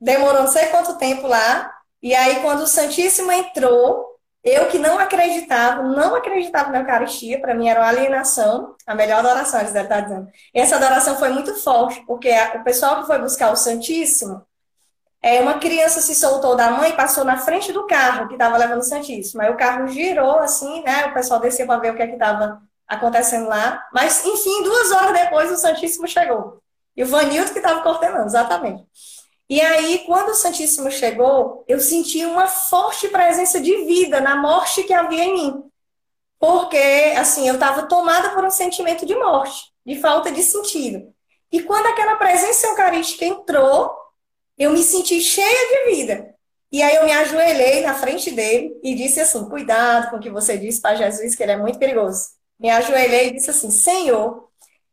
demorou 0.00 0.42
não 0.42 0.48
sei 0.48 0.66
quanto 0.66 0.98
tempo 0.98 1.26
lá, 1.26 1.72
e 2.02 2.14
aí 2.14 2.40
quando 2.40 2.60
o 2.60 2.66
Santíssimo 2.66 3.32
entrou, 3.32 4.14
eu 4.44 4.68
que 4.68 4.78
não 4.78 4.98
acreditava, 4.98 5.82
não 5.82 6.14
acreditava 6.14 6.70
na 6.70 6.80
Eucaristia, 6.80 7.40
para 7.40 7.54
mim 7.54 7.68
era 7.68 7.80
uma 7.80 7.88
alienação, 7.88 8.76
a 8.86 8.94
melhor 8.94 9.20
adoração, 9.20 9.60
eles 9.60 9.72
devem 9.72 9.88
estar 9.88 10.00
dizendo. 10.02 10.28
E 10.54 10.60
essa 10.60 10.76
adoração 10.76 11.16
foi 11.16 11.30
muito 11.30 11.54
forte, 11.54 12.04
porque 12.06 12.30
o 12.54 12.62
pessoal 12.62 13.00
que 13.00 13.06
foi 13.06 13.18
buscar 13.18 13.50
o 13.50 13.56
Santíssimo, 13.56 14.46
é, 15.22 15.40
uma 15.40 15.58
criança 15.58 16.02
se 16.02 16.14
soltou 16.14 16.54
da 16.54 16.70
mãe 16.70 16.90
e 16.90 16.96
passou 16.96 17.24
na 17.24 17.38
frente 17.38 17.72
do 17.72 17.86
carro 17.86 18.28
que 18.28 18.34
estava 18.34 18.58
levando 18.58 18.80
o 18.80 18.84
Santíssimo. 18.84 19.40
Aí 19.40 19.50
o 19.50 19.56
carro 19.56 19.88
girou 19.88 20.38
assim, 20.40 20.82
né? 20.82 21.06
O 21.06 21.14
pessoal 21.14 21.40
desceu 21.40 21.66
para 21.66 21.80
ver 21.80 21.92
o 21.92 21.96
que 21.96 22.02
é 22.02 22.06
que 22.06 22.12
estava 22.12 22.60
acontecendo 22.88 23.48
lá. 23.48 23.86
Mas, 23.92 24.24
enfim, 24.24 24.62
duas 24.62 24.90
horas 24.92 25.12
depois 25.12 25.50
o 25.50 25.56
Santíssimo 25.56 26.06
chegou. 26.06 26.62
E 26.96 27.02
o 27.02 27.06
Vanildo 27.06 27.52
que 27.52 27.58
estava 27.58 27.82
coordenando, 27.82 28.26
exatamente. 28.26 28.84
E 29.48 29.60
aí, 29.60 30.02
quando 30.06 30.30
o 30.30 30.34
Santíssimo 30.34 30.90
chegou, 30.90 31.64
eu 31.68 31.78
senti 31.78 32.24
uma 32.24 32.46
forte 32.46 33.08
presença 33.08 33.60
de 33.60 33.84
vida 33.84 34.20
na 34.20 34.36
morte 34.36 34.84
que 34.84 34.92
havia 34.92 35.24
em 35.24 35.34
mim. 35.34 35.64
Porque, 36.38 37.14
assim, 37.16 37.48
eu 37.48 37.54
estava 37.54 37.86
tomada 37.86 38.30
por 38.30 38.44
um 38.44 38.50
sentimento 38.50 39.04
de 39.04 39.14
morte, 39.14 39.72
de 39.84 40.00
falta 40.00 40.30
de 40.30 40.42
sentido. 40.42 41.12
E 41.52 41.62
quando 41.62 41.86
aquela 41.86 42.16
presença 42.16 42.66
eucarística 42.66 43.24
entrou, 43.24 43.94
eu 44.58 44.72
me 44.72 44.82
senti 44.82 45.20
cheia 45.20 45.86
de 45.86 45.94
vida. 45.94 46.34
E 46.72 46.82
aí 46.82 46.96
eu 46.96 47.04
me 47.04 47.12
ajoelhei 47.12 47.82
na 47.82 47.94
frente 47.94 48.30
dele 48.30 48.78
e 48.82 48.94
disse 48.94 49.20
assim: 49.20 49.48
cuidado 49.48 50.10
com 50.10 50.16
o 50.16 50.20
que 50.20 50.30
você 50.30 50.58
disse 50.58 50.80
para 50.80 50.96
Jesus, 50.96 51.34
que 51.34 51.42
ele 51.42 51.52
é 51.52 51.56
muito 51.56 51.78
perigoso. 51.78 52.30
Me 52.58 52.70
ajoelhei 52.70 53.28
e 53.28 53.32
disse 53.34 53.50
assim: 53.50 53.70
Senhor, 53.70 54.48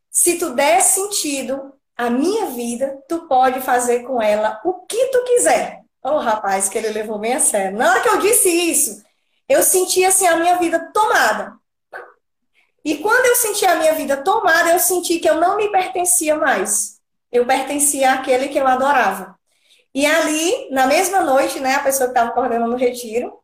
se 0.10 0.38
tu 0.38 0.54
der 0.54 0.82
sentido 0.82 1.74
a 1.95 2.10
minha 2.10 2.47
vida, 2.47 3.02
tu 3.08 3.28
pode 3.28 3.62
fazer 3.62 4.04
com 4.04 4.21
ela 4.21 4.60
o 4.65 4.86
que 4.86 5.08
tu 5.08 5.24
quiser. 5.24 5.82
Oh, 6.04 6.17
rapaz, 6.17 6.67
que 6.67 6.78
ele 6.78 6.89
levou 6.89 7.19
bem 7.19 7.34
a 7.34 7.39
sério. 7.39 7.78
Na 7.78 7.91
hora 7.91 8.02
que 8.02 8.10
eu 8.10 8.17
disse 8.19 8.50
isso, 8.50 9.04
eu 9.47 9.62
senti 9.62 10.04
assim 10.04 10.26
a 10.26 10.36
minha 10.38 10.58
vida 10.58 10.91
tomada. 10.91 11.54
E 12.84 12.97
quando 12.97 13.28
eu 13.28 13.36
senti 13.36 13.65
a 13.65 13.76
minha 13.76 13.93
vida 13.93 14.17
tomada, 14.17 14.71
eu 14.71 14.80
senti 14.80 15.19
que 15.19 15.30
eu 15.30 15.36
não 15.36 15.58
me 15.58 15.69
pertencia 15.71 16.36
mais. 16.36 17.00
Eu 17.32 17.45
pertencia 17.45 18.13
àquele 18.13 18.50
que 18.50 18.58
eu 18.58 18.67
adorava. 18.67 19.39
E 19.93 20.06
ali, 20.06 20.69
na 20.71 20.88
mesma 20.88 21.21
noite, 21.21 21.60
né, 21.60 21.76
a 21.76 21.84
pessoa 21.84 22.08
que 22.08 22.17
estava 22.17 22.32
coordenando 22.32 22.74
o 22.74 22.78
retiro 22.78 23.39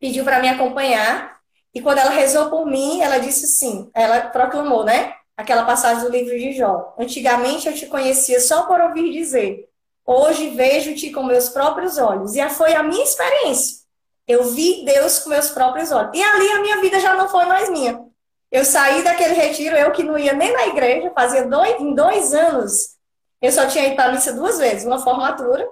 pediu 0.00 0.24
para 0.24 0.40
me 0.40 0.48
acompanhar. 0.48 1.41
E 1.74 1.80
quando 1.80 1.98
ela 1.98 2.10
rezou 2.10 2.50
por 2.50 2.66
mim, 2.66 3.00
ela 3.00 3.18
disse 3.18 3.44
assim, 3.44 3.90
ela 3.94 4.20
proclamou, 4.20 4.84
né? 4.84 5.14
Aquela 5.36 5.64
passagem 5.64 6.04
do 6.04 6.10
livro 6.10 6.38
de 6.38 6.52
Jó. 6.52 6.94
Antigamente 6.98 7.66
eu 7.66 7.74
te 7.74 7.86
conhecia 7.86 8.40
só 8.40 8.66
por 8.66 8.80
ouvir 8.80 9.12
dizer. 9.12 9.68
Hoje 10.04 10.50
vejo-te 10.50 11.10
com 11.10 11.22
meus 11.22 11.48
próprios 11.48 11.96
olhos. 11.96 12.34
E 12.34 12.48
foi 12.50 12.74
a 12.74 12.82
minha 12.82 13.02
experiência. 13.02 13.82
Eu 14.28 14.44
vi 14.44 14.84
Deus 14.84 15.20
com 15.20 15.30
meus 15.30 15.50
próprios 15.50 15.90
olhos. 15.90 16.10
E 16.14 16.22
ali 16.22 16.48
a 16.50 16.60
minha 16.60 16.80
vida 16.80 17.00
já 17.00 17.14
não 17.14 17.28
foi 17.28 17.46
mais 17.46 17.70
minha. 17.70 18.04
Eu 18.50 18.66
saí 18.66 19.02
daquele 19.02 19.32
retiro, 19.32 19.74
eu 19.76 19.90
que 19.92 20.02
não 20.02 20.18
ia 20.18 20.34
nem 20.34 20.52
na 20.52 20.66
igreja, 20.66 21.10
fazia 21.14 21.46
dois, 21.46 21.80
em 21.80 21.94
dois 21.94 22.34
anos, 22.34 22.98
eu 23.40 23.50
só 23.50 23.66
tinha 23.66 23.86
ido 23.86 23.96
para 23.96 24.10
a 24.10 24.12
missa 24.12 24.32
duas 24.34 24.58
vezes, 24.58 24.84
uma 24.84 25.02
formatura, 25.02 25.66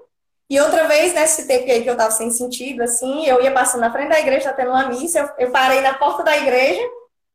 e 0.50 0.58
outra 0.60 0.88
vez, 0.88 1.14
nesse 1.14 1.46
tempo 1.46 1.70
aí 1.70 1.84
que 1.84 1.88
eu 1.88 1.92
estava 1.92 2.10
sem 2.10 2.28
sentido, 2.28 2.82
assim, 2.82 3.24
eu 3.24 3.40
ia 3.40 3.52
passando 3.52 3.82
na 3.82 3.92
frente 3.92 4.08
da 4.08 4.18
igreja, 4.18 4.50
tá 4.50 4.56
tendo 4.56 4.70
uma 4.70 4.88
missa, 4.88 5.20
eu, 5.20 5.46
eu 5.46 5.52
parei 5.52 5.80
na 5.80 5.94
porta 5.94 6.24
da 6.24 6.36
igreja 6.36 6.82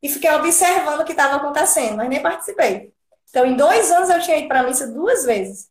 e 0.02 0.08
fiquei 0.10 0.30
observando 0.32 1.00
o 1.00 1.04
que 1.04 1.12
estava 1.12 1.36
acontecendo, 1.36 1.96
mas 1.96 2.10
nem 2.10 2.20
participei. 2.20 2.92
Então, 3.30 3.46
em 3.46 3.56
dois 3.56 3.90
anos 3.90 4.10
eu 4.10 4.20
tinha 4.20 4.36
ido 4.36 4.48
para 4.48 4.60
a 4.60 4.62
missa 4.64 4.86
duas 4.88 5.24
vezes. 5.24 5.70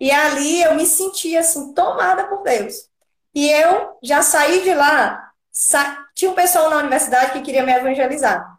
E 0.00 0.10
ali 0.10 0.60
eu 0.60 0.74
me 0.74 0.84
sentia, 0.84 1.38
assim, 1.38 1.72
tomada 1.72 2.24
por 2.24 2.42
Deus. 2.42 2.88
E 3.32 3.48
eu 3.48 3.96
já 4.02 4.20
saí 4.20 4.62
de 4.62 4.74
lá, 4.74 5.30
sa... 5.52 6.04
tinha 6.16 6.32
um 6.32 6.34
pessoal 6.34 6.68
na 6.68 6.78
universidade 6.78 7.30
que 7.30 7.42
queria 7.42 7.62
me 7.62 7.72
evangelizar. 7.72 8.51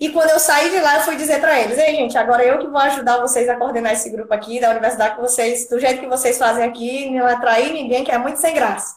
E 0.00 0.10
quando 0.10 0.30
eu 0.30 0.38
saí 0.38 0.70
de 0.70 0.78
lá, 0.80 0.96
eu 0.96 1.02
fui 1.02 1.16
dizer 1.16 1.40
para 1.40 1.58
eles: 1.60 1.76
ei, 1.76 1.94
gente, 1.96 2.16
agora 2.16 2.44
eu 2.44 2.58
que 2.58 2.68
vou 2.68 2.78
ajudar 2.78 3.18
vocês 3.18 3.48
a 3.48 3.56
coordenar 3.56 3.92
esse 3.92 4.10
grupo 4.10 4.32
aqui 4.32 4.60
da 4.60 4.70
universidade 4.70 5.16
que 5.16 5.20
vocês, 5.20 5.68
do 5.68 5.80
jeito 5.80 6.00
que 6.00 6.06
vocês 6.06 6.38
fazem 6.38 6.64
aqui, 6.64 7.10
não 7.10 7.26
atrair 7.26 7.72
ninguém, 7.72 8.04
que 8.04 8.12
é 8.12 8.18
muito 8.18 8.38
sem 8.38 8.54
graça. 8.54 8.96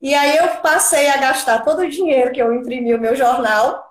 E 0.00 0.14
aí 0.14 0.36
eu 0.36 0.48
passei 0.58 1.08
a 1.08 1.16
gastar 1.16 1.64
todo 1.64 1.80
o 1.80 1.90
dinheiro 1.90 2.30
que 2.32 2.40
eu 2.40 2.54
imprimi 2.54 2.94
o 2.94 3.00
meu 3.00 3.16
jornal. 3.16 3.84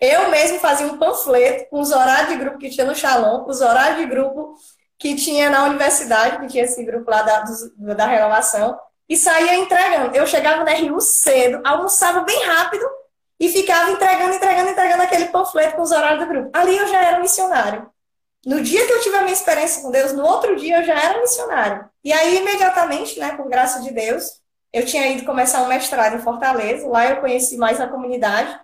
Eu 0.00 0.30
mesmo 0.30 0.60
fazia 0.60 0.86
um 0.86 0.98
panfleto 0.98 1.68
com 1.70 1.80
os 1.80 1.90
horários 1.90 2.28
de 2.28 2.36
grupo 2.36 2.58
que 2.58 2.70
tinha 2.70 2.86
no 2.86 2.94
Shalom, 2.94 3.44
os 3.48 3.60
horários 3.60 3.98
de 3.98 4.06
grupo 4.06 4.54
que 4.96 5.16
tinha 5.16 5.50
na 5.50 5.64
universidade, 5.64 6.38
que 6.38 6.46
tinha 6.46 6.64
esse 6.64 6.84
grupo 6.84 7.10
lá 7.10 7.22
da, 7.22 7.44
da 7.94 8.06
renovação, 8.06 8.78
e 9.08 9.16
saía 9.16 9.56
entregando. 9.56 10.14
Eu 10.14 10.26
chegava 10.26 10.62
na 10.64 10.72
RU 10.72 11.00
cedo, 11.00 11.60
almoçava 11.64 12.20
bem 12.20 12.44
rápido 12.44 12.84
e 13.38 13.48
ficava 13.48 13.90
entregando, 13.90 14.34
entregando, 14.34 14.70
entregando 14.70 15.02
aquele 15.02 15.26
panfleto 15.26 15.76
com 15.76 15.82
os 15.82 15.92
horários 15.92 16.20
do 16.20 16.28
grupo. 16.28 16.50
Ali 16.52 16.76
eu 16.76 16.86
já 16.88 17.02
era 17.02 17.20
missionário. 17.20 17.90
No 18.44 18.60
dia 18.62 18.86
que 18.86 18.92
eu 18.92 19.00
tive 19.00 19.16
a 19.16 19.22
minha 19.22 19.32
experiência 19.32 19.82
com 19.82 19.90
Deus, 19.90 20.12
no 20.12 20.24
outro 20.24 20.56
dia 20.56 20.78
eu 20.78 20.84
já 20.84 20.94
era 20.98 21.20
missionário. 21.20 21.88
E 22.02 22.12
aí, 22.12 22.38
imediatamente, 22.38 23.18
né, 23.18 23.36
por 23.36 23.48
graça 23.48 23.80
de 23.82 23.92
Deus, 23.92 24.40
eu 24.72 24.84
tinha 24.84 25.06
ido 25.08 25.24
começar 25.24 25.62
um 25.62 25.68
mestrado 25.68 26.16
em 26.16 26.20
Fortaleza, 26.20 26.86
lá 26.88 27.06
eu 27.06 27.20
conheci 27.20 27.56
mais 27.56 27.80
a 27.80 27.88
comunidade. 27.88 28.58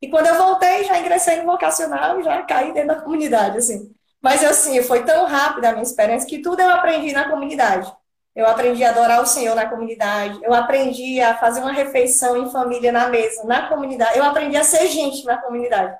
E 0.00 0.08
quando 0.08 0.26
eu 0.26 0.36
voltei, 0.36 0.84
já 0.84 0.98
ingressei 0.98 1.36
no 1.36 1.46
vocacional 1.46 2.22
já 2.22 2.42
caí 2.42 2.72
dentro 2.72 2.88
da 2.88 3.02
comunidade, 3.02 3.58
assim. 3.58 3.92
Mas, 4.20 4.44
assim, 4.44 4.82
foi 4.82 5.04
tão 5.04 5.26
rápida 5.26 5.68
a 5.68 5.72
minha 5.72 5.82
experiência 5.82 6.28
que 6.28 6.40
tudo 6.40 6.60
eu 6.60 6.70
aprendi 6.70 7.12
na 7.12 7.28
comunidade. 7.28 7.92
Eu 8.36 8.46
aprendi 8.46 8.84
a 8.84 8.90
adorar 8.90 9.22
o 9.22 9.26
Senhor 9.26 9.56
na 9.56 9.66
comunidade. 9.66 10.38
Eu 10.42 10.52
aprendi 10.52 11.18
a 11.22 11.38
fazer 11.38 11.60
uma 11.60 11.72
refeição 11.72 12.36
em 12.36 12.50
família 12.50 12.92
na 12.92 13.08
mesa, 13.08 13.42
na 13.44 13.66
comunidade. 13.66 14.18
Eu 14.18 14.24
aprendi 14.24 14.58
a 14.58 14.62
ser 14.62 14.86
gente 14.88 15.24
na 15.24 15.38
comunidade. 15.38 15.96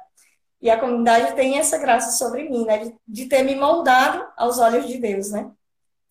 E 0.60 0.68
a 0.68 0.78
comunidade 0.78 1.34
tem 1.34 1.58
essa 1.58 1.78
graça 1.78 2.12
sobre 2.18 2.46
mim, 2.46 2.66
né? 2.66 2.78
De, 2.78 2.94
de 3.08 3.24
ter 3.26 3.42
me 3.42 3.54
moldado 3.54 4.22
aos 4.36 4.58
olhos 4.58 4.86
de 4.86 4.98
Deus, 4.98 5.30
né? 5.30 5.50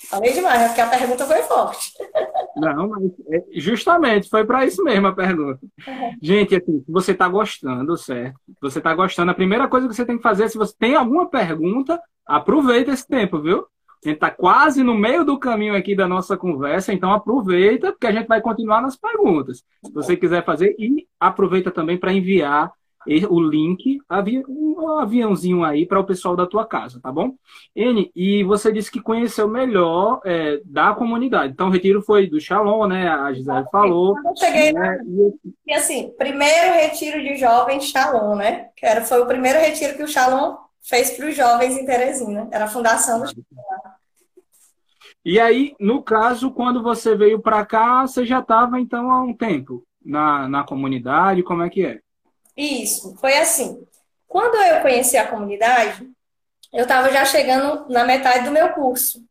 Falei 0.09 0.33
demais, 0.33 0.59
né? 0.59 0.67
Porque 0.67 0.81
a 0.81 0.89
pergunta 0.89 1.25
foi 1.25 1.43
forte. 1.43 1.93
Não, 2.57 2.89
mas 2.89 3.03
é, 3.29 3.43
justamente 3.59 4.29
foi 4.29 4.45
para 4.45 4.65
isso 4.65 4.83
mesmo 4.83 5.07
a 5.07 5.13
pergunta. 5.13 5.59
Uhum. 5.88 6.11
Gente, 6.21 6.55
assim, 6.55 6.83
você 6.88 7.11
está 7.11 7.27
gostando, 7.27 7.97
certo? 7.97 8.39
Você 8.61 8.79
está 8.79 8.95
gostando, 8.95 9.29
a 9.29 9.35
primeira 9.35 9.67
coisa 9.67 9.88
que 9.88 9.93
você 9.93 10.05
tem 10.05 10.17
que 10.17 10.23
fazer, 10.23 10.49
se 10.49 10.57
você 10.57 10.73
tem 10.79 10.95
alguma 10.95 11.29
pergunta, 11.29 12.01
aproveita 12.25 12.91
esse 12.91 13.05
tempo, 13.05 13.41
viu? 13.41 13.67
A 14.05 14.09
gente 14.09 14.17
está 14.17 14.29
quase 14.29 14.83
no 14.83 14.93
meio 14.93 15.25
do 15.25 15.39
caminho 15.39 15.75
aqui 15.75 15.95
da 15.95 16.07
nossa 16.07 16.37
conversa, 16.37 16.93
então 16.93 17.11
aproveita, 17.11 17.91
porque 17.91 18.07
a 18.07 18.11
gente 18.11 18.27
vai 18.27 18.39
continuar 18.39 18.81
nas 18.81 18.95
perguntas. 18.95 19.63
Se 19.83 19.91
você 19.91 20.15
quiser 20.15 20.45
fazer, 20.45 20.75
e 20.77 21.07
aproveita 21.19 21.71
também 21.71 21.97
para 21.97 22.13
enviar 22.13 22.71
o 23.29 23.39
link, 23.39 23.99
um 24.47 24.97
aviãozinho 24.99 25.63
aí 25.63 25.85
para 25.85 25.99
o 25.99 26.05
pessoal 26.05 26.35
da 26.35 26.47
tua 26.47 26.65
casa, 26.65 26.99
tá 26.99 27.11
bom? 27.11 27.33
N, 27.75 28.11
e 28.15 28.43
você 28.43 28.71
disse 28.71 28.91
que 28.91 28.99
conheceu 28.99 29.47
melhor 29.47 30.21
é, 30.25 30.59
da 30.65 30.93
comunidade. 30.93 31.53
Então, 31.53 31.67
o 31.67 31.71
retiro 31.71 32.01
foi 32.01 32.27
do 32.27 32.39
Shalom, 32.39 32.87
né? 32.87 33.07
A 33.07 33.31
Gisele 33.31 33.65
falou. 33.71 34.15
Eu 34.17 34.35
cheguei 34.35 34.73
né? 34.73 34.99
e 35.67 35.73
assim, 35.73 36.13
primeiro 36.17 36.73
retiro 36.73 37.21
de 37.21 37.35
jovens 37.35 37.85
Shalom, 37.85 38.35
né? 38.35 38.69
Que 38.75 38.85
era, 38.85 39.01
foi 39.01 39.21
o 39.21 39.27
primeiro 39.27 39.59
retiro 39.59 39.95
que 39.95 40.03
o 40.03 40.07
Shalom 40.07 40.55
fez 40.81 41.11
para 41.11 41.27
os 41.27 41.35
jovens 41.35 41.77
em 41.77 41.85
Teresina. 41.85 42.47
Era 42.51 42.65
a 42.65 42.69
fundação 42.69 43.19
do 43.19 43.27
Shalom. 43.27 43.74
E 45.25 45.39
aí, 45.39 45.75
no 45.79 46.03
caso, 46.03 46.51
quando 46.51 46.83
você 46.83 47.15
veio 47.15 47.41
para 47.41 47.65
cá, 47.65 48.03
você 48.05 48.23
já 48.23 48.39
estava, 48.39 48.79
então, 48.79 49.09
há 49.09 49.23
um 49.23 49.33
tempo 49.33 49.83
na, 50.05 50.47
na 50.47 50.63
comunidade? 50.63 51.41
Como 51.41 51.63
é 51.63 51.69
que 51.69 51.83
é? 51.83 51.99
Isso, 52.55 53.15
foi 53.15 53.35
assim. 53.39 53.83
Quando 54.27 54.55
eu 54.55 54.81
conheci 54.81 55.17
a 55.17 55.27
comunidade, 55.27 56.07
eu 56.71 56.83
estava 56.83 57.09
já 57.11 57.25
chegando 57.25 57.89
na 57.89 58.03
metade 58.03 58.45
do 58.45 58.51
meu 58.51 58.69
curso. 58.73 59.23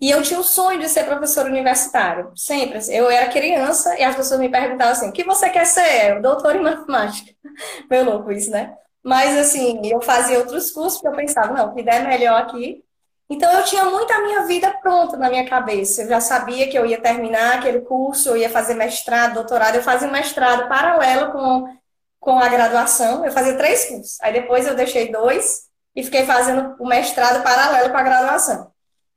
E 0.00 0.10
eu 0.10 0.22
tinha 0.22 0.40
o 0.40 0.44
sonho 0.44 0.80
de 0.80 0.88
ser 0.88 1.04
professor 1.04 1.46
universitário, 1.46 2.32
sempre. 2.34 2.78
Assim. 2.78 2.94
Eu 2.94 3.10
era 3.10 3.30
criança 3.30 3.98
e 3.98 4.02
as 4.02 4.16
pessoas 4.16 4.40
me 4.40 4.48
perguntavam 4.48 4.92
assim: 4.92 5.08
o 5.10 5.12
que 5.12 5.24
você 5.24 5.50
quer 5.50 5.66
ser? 5.66 6.12
Eu, 6.12 6.22
doutor 6.22 6.56
em 6.56 6.62
matemática. 6.62 7.32
Meu 7.90 8.04
louco 8.04 8.32
isso, 8.32 8.50
né? 8.50 8.74
Mas, 9.02 9.36
assim, 9.36 9.80
eu 9.84 10.00
fazia 10.00 10.38
outros 10.38 10.70
cursos 10.70 11.00
porque 11.00 11.08
eu 11.08 11.16
pensava: 11.16 11.52
não, 11.52 11.70
o 11.70 11.74
que 11.74 11.82
der 11.82 12.06
melhor 12.06 12.40
aqui 12.40 12.83
então 13.28 13.50
eu 13.52 13.64
tinha 13.64 13.84
muito 13.84 14.12
a 14.12 14.20
minha 14.20 14.42
vida 14.44 14.70
pronta 14.82 15.16
na 15.16 15.30
minha 15.30 15.48
cabeça. 15.48 16.02
Eu 16.02 16.08
já 16.08 16.20
sabia 16.20 16.68
que 16.68 16.78
eu 16.78 16.84
ia 16.84 17.00
terminar 17.00 17.56
aquele 17.56 17.80
curso, 17.80 18.28
eu 18.30 18.36
ia 18.36 18.50
fazer 18.50 18.74
mestrado, 18.74 19.34
doutorado. 19.34 19.76
Eu 19.76 19.82
fazia 19.82 20.06
um 20.08 20.12
mestrado 20.12 20.68
paralelo 20.68 21.32
com, 21.32 21.78
com 22.20 22.38
a 22.38 22.48
graduação. 22.48 23.24
Eu 23.24 23.32
fazia 23.32 23.56
três 23.56 23.86
cursos. 23.86 24.20
Aí 24.20 24.32
depois 24.32 24.66
eu 24.66 24.74
deixei 24.74 25.10
dois 25.10 25.62
e 25.96 26.02
fiquei 26.02 26.24
fazendo 26.24 26.76
o 26.78 26.86
mestrado 26.86 27.42
paralelo 27.42 27.90
com 27.90 27.96
a 27.96 28.02
graduação. 28.02 28.70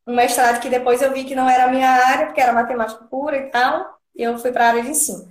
Um 0.07 0.15
mestrado 0.15 0.61
que 0.61 0.69
depois 0.69 1.01
eu 1.01 1.11
vi 1.11 1.25
que 1.25 1.35
não 1.35 1.49
era 1.49 1.65
a 1.65 1.67
minha 1.67 1.89
área, 1.89 2.27
porque 2.27 2.39
era 2.39 2.53
matemática 2.53 3.03
pura 3.05 3.37
e 3.37 3.49
tal, 3.49 3.99
e 4.15 4.23
eu 4.23 4.37
fui 4.39 4.53
para 4.53 4.65
a 4.65 4.67
área 4.69 4.83
de 4.83 4.91
ensino. 4.91 5.27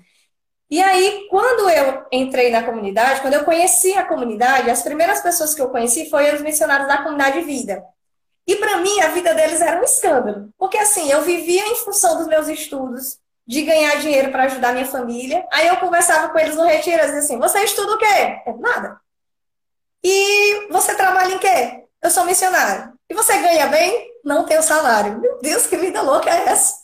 E 0.68 0.82
aí, 0.82 1.26
quando 1.30 1.70
eu 1.70 2.04
entrei 2.12 2.50
na 2.50 2.62
comunidade, 2.62 3.20
quando 3.22 3.34
eu 3.34 3.44
conheci 3.44 3.94
a 3.94 4.04
comunidade, 4.04 4.68
as 4.68 4.82
primeiras 4.82 5.20
pessoas 5.22 5.54
que 5.54 5.62
eu 5.62 5.70
conheci 5.70 6.10
foram 6.10 6.34
os 6.34 6.42
missionários 6.42 6.88
da 6.88 6.98
comunidade 6.98 7.40
vida. 7.42 7.82
E 8.46 8.56
para 8.56 8.76
mim, 8.78 9.00
a 9.00 9.09
vida 9.09 9.35
deles 9.35 9.61
era 9.61 9.80
um 9.80 9.85
escândalo. 9.85 10.50
Porque 10.56 10.78
assim, 10.78 11.11
eu 11.11 11.22
vivia 11.22 11.66
em 11.66 11.76
função 11.76 12.16
dos 12.16 12.28
meus 12.28 12.46
estudos, 12.48 13.18
de 13.46 13.62
ganhar 13.62 13.96
dinheiro 14.00 14.30
para 14.30 14.44
ajudar 14.44 14.72
minha 14.72 14.87
família. 14.87 15.46
Aí 15.52 15.66
eu 15.66 15.76
conversava 15.78 16.28
com 16.28 16.38
eles 16.38 16.56
no 16.56 16.64
retiro, 16.64 17.02
e 17.02 17.06
dizia 17.06 17.18
assim: 17.20 17.38
Você 17.38 17.61
estuda 17.61 17.92
o 17.94 17.98
quê? 17.98 18.42
Eu, 18.46 18.59
Nada. 18.59 19.00
E 20.02 20.68
você 20.70 20.94
trabalha 20.94 21.35
em 21.35 21.38
quê? 21.38 21.85
Eu 22.02 22.11
sou 22.11 22.24
missionário. 22.24 22.92
E 23.09 23.14
você 23.14 23.37
ganha 23.38 23.66
bem? 23.66 24.09
Não 24.24 24.44
tenho 24.44 24.62
salário. 24.62 25.18
Meu 25.18 25.38
Deus, 25.38 25.66
que 25.66 25.76
vida 25.76 26.00
louca 26.02 26.30
é 26.30 26.44
essa? 26.48 26.74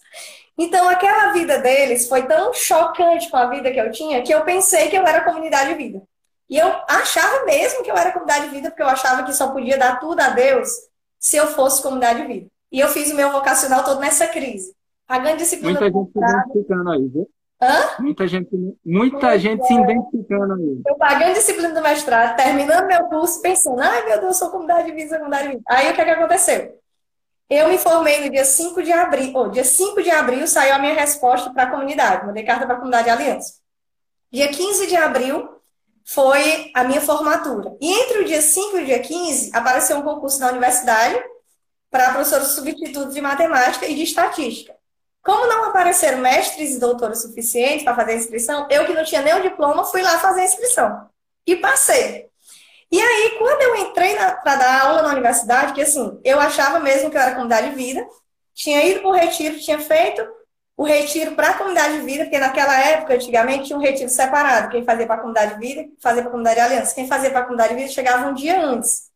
Então, 0.59 0.88
aquela 0.88 1.33
vida 1.33 1.59
deles 1.59 2.09
foi 2.09 2.27
tão 2.27 2.53
chocante 2.53 3.31
com 3.31 3.37
a 3.37 3.46
vida 3.46 3.70
que 3.70 3.81
eu 3.81 3.90
tinha 3.90 4.22
que 4.22 4.33
eu 4.33 4.42
pensei 4.42 4.88
que 4.88 4.96
eu 4.96 5.07
era 5.07 5.25
comunidade 5.25 5.70
de 5.70 5.77
vida. 5.77 6.03
E 6.48 6.59
eu 6.59 6.68
achava 6.88 7.44
mesmo 7.44 7.83
que 7.83 7.90
eu 7.90 7.96
era 7.96 8.12
comunidade 8.12 8.44
de 8.44 8.51
vida, 8.51 8.70
porque 8.70 8.83
eu 8.83 8.88
achava 8.88 9.22
que 9.22 9.33
só 9.33 9.48
podia 9.48 9.79
dar 9.79 9.98
tudo 10.01 10.20
a 10.20 10.31
Deus 10.31 10.68
se 11.23 11.37
eu 11.37 11.47
fosse 11.47 11.81
comunidade 11.81 12.23
de 12.23 12.27
vida. 12.27 12.47
E 12.73 12.81
eu 12.81 12.89
fiz 12.89 13.13
o 13.13 13.15
meu 13.15 13.31
vocacional 13.31 13.85
todo 13.85 14.01
nessa 14.01 14.27
crise. 14.27 14.75
Pagando 15.07 15.37
disciplina. 15.37 15.79
Muita 15.81 15.87
gente 15.87 16.13
se 16.13 16.19
identificando 16.19 16.91
aí, 16.91 17.09
viu? 17.09 17.31
Hã? 17.63 18.03
Muita 18.03 18.27
gente, 18.27 18.77
muita 18.85 19.39
gente 19.39 19.63
é. 19.63 19.65
se 19.67 19.73
identificando 19.73 20.55
aí. 20.55 20.83
Eu 20.85 20.97
pagando 20.97 21.35
disciplina 21.35 21.73
do 21.73 21.81
mestrado, 21.81 22.37
terminando 22.37 22.89
meu 22.89 23.05
curso, 23.05 23.41
pensando, 23.41 23.81
ai 23.81 24.05
meu 24.05 24.21
Deus, 24.21 24.37
sou 24.37 24.51
comunidade 24.51 24.87
de 24.87 24.97
vida, 24.97 25.11
sou 25.11 25.19
comunidade 25.19 25.45
de 25.45 25.53
vida. 25.55 25.65
Aí 25.69 25.93
o 25.93 25.95
que, 25.95 26.01
é 26.01 26.05
que 26.05 26.11
aconteceu? 26.11 26.77
Eu 27.49 27.69
me 27.69 27.79
formei 27.79 28.25
no 28.25 28.31
dia 28.31 28.45
5 28.45 28.83
de 28.83 28.91
abril, 28.91 29.33
oh, 29.37 29.49
dia 29.49 29.63
5 29.63 30.03
de 30.03 30.11
abril 30.11 30.49
saiu 30.49 30.75
a 30.75 30.79
minha 30.79 30.95
resposta 30.95 31.53
para 31.53 31.65
a 31.65 31.71
comunidade, 31.71 32.27
mandei 32.27 32.43
carta 32.43 32.67
para 32.67 32.75
a 32.75 32.79
comunidade 32.79 33.11
Aliança. 33.11 33.61
Dia 34.33 34.49
15 34.49 34.89
de 34.89 34.97
abril, 34.97 35.49
foi 36.05 36.71
a 36.75 36.85
minha 36.85 37.01
formatura. 37.01 37.77
E 37.81 37.93
entre 37.93 38.19
o 38.21 38.25
dia 38.25 38.41
5 38.41 38.79
e 38.79 38.83
o 38.83 38.87
dia 38.87 38.99
15, 38.99 39.51
apareceu 39.55 39.97
um 39.97 40.03
concurso 40.03 40.41
na 40.41 40.51
universidade 40.51 41.23
para 41.91 42.12
professores 42.12 42.49
substitutos 42.49 43.15
de 43.15 43.21
matemática 43.21 43.87
e 43.87 43.95
de 43.95 44.03
estatística. 44.03 44.75
Como 45.23 45.47
não 45.47 45.67
apareceram 45.67 46.19
mestres 46.19 46.75
e 46.75 46.81
doutores 46.81 47.23
suficientes 47.23 47.85
para 47.85 47.95
fazer 47.95 48.12
a 48.12 48.17
inscrição, 48.17 48.67
eu 48.71 48.85
que 48.87 48.93
não 48.93 49.05
tinha 49.05 49.23
nem 49.23 49.35
o 49.35 49.43
diploma, 49.43 49.85
fui 49.85 50.03
lá 50.03 50.19
fazer 50.19 50.41
a 50.41 50.45
inscrição. 50.45 51.09
E 51.47 51.57
passei. 51.57 52.29
E 52.91 53.01
aí, 53.01 53.37
quando 53.38 53.62
eu 53.62 53.77
entrei 53.77 54.17
para 54.17 54.57
dar 54.57 54.83
aula 54.83 55.03
na 55.03 55.11
universidade, 55.11 55.73
que 55.73 55.83
assim, 55.83 56.21
eu 56.25 56.41
achava 56.41 56.81
mesmo 56.81 57.11
que 57.11 57.17
eu 57.17 57.21
era 57.21 57.33
comunidade 57.33 57.71
de 57.71 57.77
vida, 57.77 58.07
tinha 58.53 58.85
ido 58.85 59.01
para 59.01 59.11
o 59.11 59.15
retiro, 59.15 59.59
tinha 59.59 59.79
feito 59.79 60.27
o 60.83 60.85
retiro 60.85 61.37
para 61.37 61.51
a 61.51 61.55
comunidade 61.55 62.01
de 62.01 62.05
vida, 62.05 62.25
porque 62.25 62.40
naquela 62.40 62.77
época, 62.77 63.14
antigamente, 63.14 63.66
tinha 63.66 63.79
um 63.79 63.81
retiro 63.81 64.09
separado. 64.09 64.68
Quem 64.68 64.85
fazia 64.85 65.07
para 65.07 65.14
a 65.14 65.18
comunidade 65.18 65.55
de 65.55 65.61
vida, 65.61 65.88
fazia 66.01 66.23
para 66.23 66.29
a 66.29 66.33
comunidade 66.33 66.57
de 66.57 66.61
aliança. 66.61 66.95
Quem 66.95 67.07
fazia 67.07 67.31
para 67.31 67.38
a 67.38 67.42
comunidade 67.45 67.68
de 67.75 67.81
vida 67.81 67.92
chegava 67.92 68.29
um 68.29 68.35
dia 68.35 68.61
antes. 68.61 69.09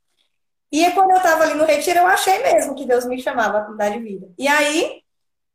E 0.71 0.89
quando 0.93 1.11
eu 1.11 1.17
estava 1.17 1.43
ali 1.43 1.55
no 1.55 1.65
retiro, 1.65 1.99
eu 1.99 2.07
achei 2.07 2.41
mesmo 2.41 2.77
que 2.77 2.87
Deus 2.87 3.05
me 3.05 3.21
chamava 3.21 3.59
a 3.59 3.61
comunidade 3.63 3.99
de 3.99 4.05
vida. 4.05 4.29
E 4.39 4.47
aí, 4.47 5.03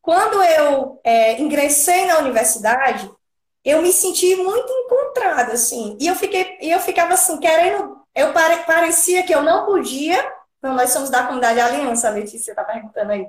quando 0.02 0.44
eu 0.44 1.00
é, 1.02 1.40
ingressei 1.40 2.06
na 2.06 2.20
universidade, 2.20 3.10
eu 3.64 3.82
me 3.82 3.94
senti 3.94 4.36
muito 4.36 4.70
encontrada, 4.70 5.54
assim. 5.54 5.98
E 5.98 6.08
eu 6.08 6.16
fiquei, 6.16 6.58
eu 6.60 6.80
ficava 6.82 7.14
assim, 7.14 7.40
querendo. 7.40 8.02
Eu 8.14 8.34
pare, 8.34 8.66
parecia 8.66 9.24
que 9.24 9.34
eu 9.34 9.44
não 9.44 9.66
podia. 9.66 10.18
Não, 10.62 10.74
nós 10.76 10.90
somos 10.90 11.10
da 11.10 11.24
comunidade 11.24 11.62
Aliança, 11.62 12.10
a 12.10 12.12
Letícia 12.12 12.52
está 12.52 12.66
perguntando 12.66 13.14
aí. 13.14 13.26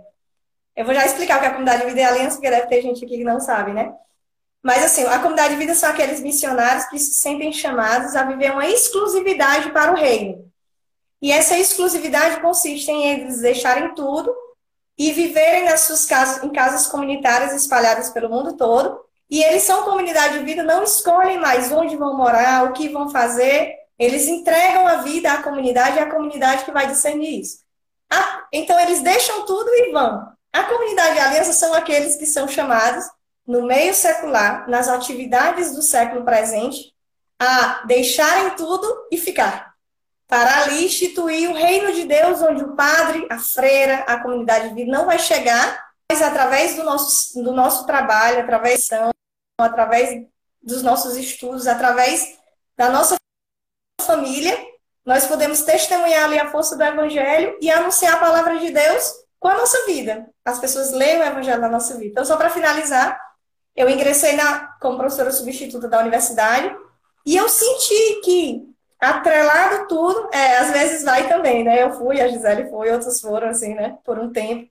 Eu 0.75 0.85
vou 0.85 0.95
já 0.95 1.05
explicar 1.05 1.37
o 1.37 1.41
que 1.41 1.47
é 1.47 1.49
a 1.49 1.53
comunidade 1.53 1.83
de 1.83 1.89
vida 1.89 2.01
e 2.01 2.05
aliança, 2.05 2.37
porque 2.37 2.51
deve 2.51 2.67
ter 2.67 2.83
gente 2.83 3.05
aqui 3.05 3.19
que 3.19 3.25
não 3.25 3.41
sabe, 3.41 3.73
né? 3.73 3.95
Mas 4.63 4.85
assim, 4.85 5.05
a 5.05 5.19
comunidade 5.19 5.55
de 5.55 5.61
vida 5.61 5.75
são 5.75 5.91
aqueles 5.91 6.21
missionários 6.21 6.85
que 6.87 6.99
se 6.99 7.15
sentem 7.15 7.53
chamados 7.53 8.15
a 8.15 8.23
viver 8.23 8.53
uma 8.53 8.67
exclusividade 8.67 9.71
para 9.73 9.93
o 9.93 9.97
reino. 9.97 10.51
E 11.21 11.31
essa 11.31 11.59
exclusividade 11.59 12.41
consiste 12.41 12.91
em 12.91 13.07
eles 13.07 13.41
deixarem 13.41 13.95
tudo 13.95 14.35
e 14.97 15.13
viverem 15.13 15.65
nas 15.65 15.81
suas 15.81 16.05
casas, 16.05 16.43
em 16.45 16.51
casas 16.51 16.87
comunitárias 16.87 17.53
espalhadas 17.55 18.11
pelo 18.11 18.31
mundo 18.31 18.57
todo. 18.57 19.01
E 19.29 19.43
eles 19.43 19.63
são 19.63 19.85
comunidade 19.85 20.39
de 20.39 20.45
vida, 20.45 20.63
não 20.63 20.83
escolhem 20.83 21.39
mais 21.39 21.73
onde 21.73 21.97
vão 21.97 22.17
morar, 22.17 22.65
o 22.65 22.73
que 22.73 22.89
vão 22.89 23.09
fazer. 23.09 23.75
Eles 23.99 24.29
entregam 24.29 24.87
a 24.87 24.97
vida 24.97 25.33
à 25.33 25.43
comunidade 25.43 25.97
e 25.97 26.01
é 26.01 26.03
a 26.03 26.11
comunidade 26.11 26.65
que 26.65 26.73
vai 26.73 26.87
discernir 26.87 27.41
isso. 27.41 27.61
Ah, 28.11 28.47
então 28.53 28.79
eles 28.81 29.01
deixam 29.01 29.47
tudo 29.47 29.69
e 29.71 29.93
vão. 29.93 30.33
A 30.53 30.65
comunidade 30.65 31.15
de 31.15 31.21
aliança 31.21 31.53
são 31.53 31.73
aqueles 31.73 32.17
que 32.17 32.27
são 32.27 32.47
chamados, 32.47 33.05
no 33.47 33.62
meio 33.62 33.95
secular, 33.95 34.69
nas 34.69 34.88
atividades 34.88 35.73
do 35.75 35.83
século 35.83 36.25
presente, 36.25 36.93
a 37.41 37.85
deixarem 37.87 38.55
tudo 38.55 39.09
e 39.11 39.17
ficar. 39.17 39.73
Para 40.29 40.62
ali 40.62 40.85
instituir 40.85 41.51
o 41.51 41.55
reino 41.55 41.93
de 41.93 42.05
Deus, 42.05 42.41
onde 42.43 42.62
o 42.62 42.77
padre, 42.77 43.27
a 43.31 43.38
freira, 43.38 44.05
a 44.07 44.21
comunidade 44.21 44.75
de 44.75 44.85
não 44.85 45.07
vai 45.07 45.19
chegar, 45.19 45.91
mas 46.11 46.23
através 46.23 46.77
do 46.77 46.85
nosso, 46.85 47.43
do 47.43 47.53
nosso 47.53 47.87
trabalho, 47.87 48.41
através, 48.41 48.88
através 49.59 50.27
dos 50.62 50.83
nossos 50.83 51.17
estudos, 51.17 51.67
através 51.67 52.38
da 52.77 52.91
nossa 52.91 53.17
família, 54.01 54.57
nós 55.05 55.27
podemos 55.27 55.62
testemunhar 55.62 56.25
ali 56.25 56.38
a 56.38 56.51
força 56.51 56.77
do 56.77 56.83
Evangelho 56.83 57.59
e 57.61 57.71
anunciar 57.71 58.15
a 58.15 58.21
palavra 58.21 58.59
de 58.59 58.71
Deus 58.71 59.23
com 59.42 59.48
a 59.48 59.57
nossa 59.57 59.85
vida. 59.87 60.31
As 60.44 60.61
pessoas 60.61 60.92
leem 60.92 61.18
o 61.18 61.24
Evangelho 61.24 61.61
na 61.61 61.68
nossa 61.68 61.94
vida. 61.94 62.12
Então, 62.12 62.24
só 62.24 62.37
para 62.37 62.48
finalizar, 62.48 63.20
eu 63.74 63.90
ingressei 63.90 64.37
na, 64.37 64.68
como 64.81 64.96
professora 64.96 65.33
substituta 65.33 65.88
da 65.88 65.98
universidade 65.98 66.72
e 67.26 67.37
eu 67.37 67.48
senti 67.48 68.20
que, 68.22 68.62
atrelado 69.00 69.88
tudo, 69.88 70.28
é, 70.33 70.59
às 70.59 70.70
vezes 70.70 71.02
vai 71.02 71.28
também, 71.28 71.64
né? 71.64 71.83
Eu 71.83 71.92
fui, 71.92 72.20
a 72.20 72.28
Gisele 72.28 72.70
foi, 72.70 72.92
outros 72.92 73.20
foram, 73.20 73.48
assim, 73.48 73.74
né? 73.74 73.98
Por 74.05 74.16
um 74.16 74.31
tempo. 74.31 74.70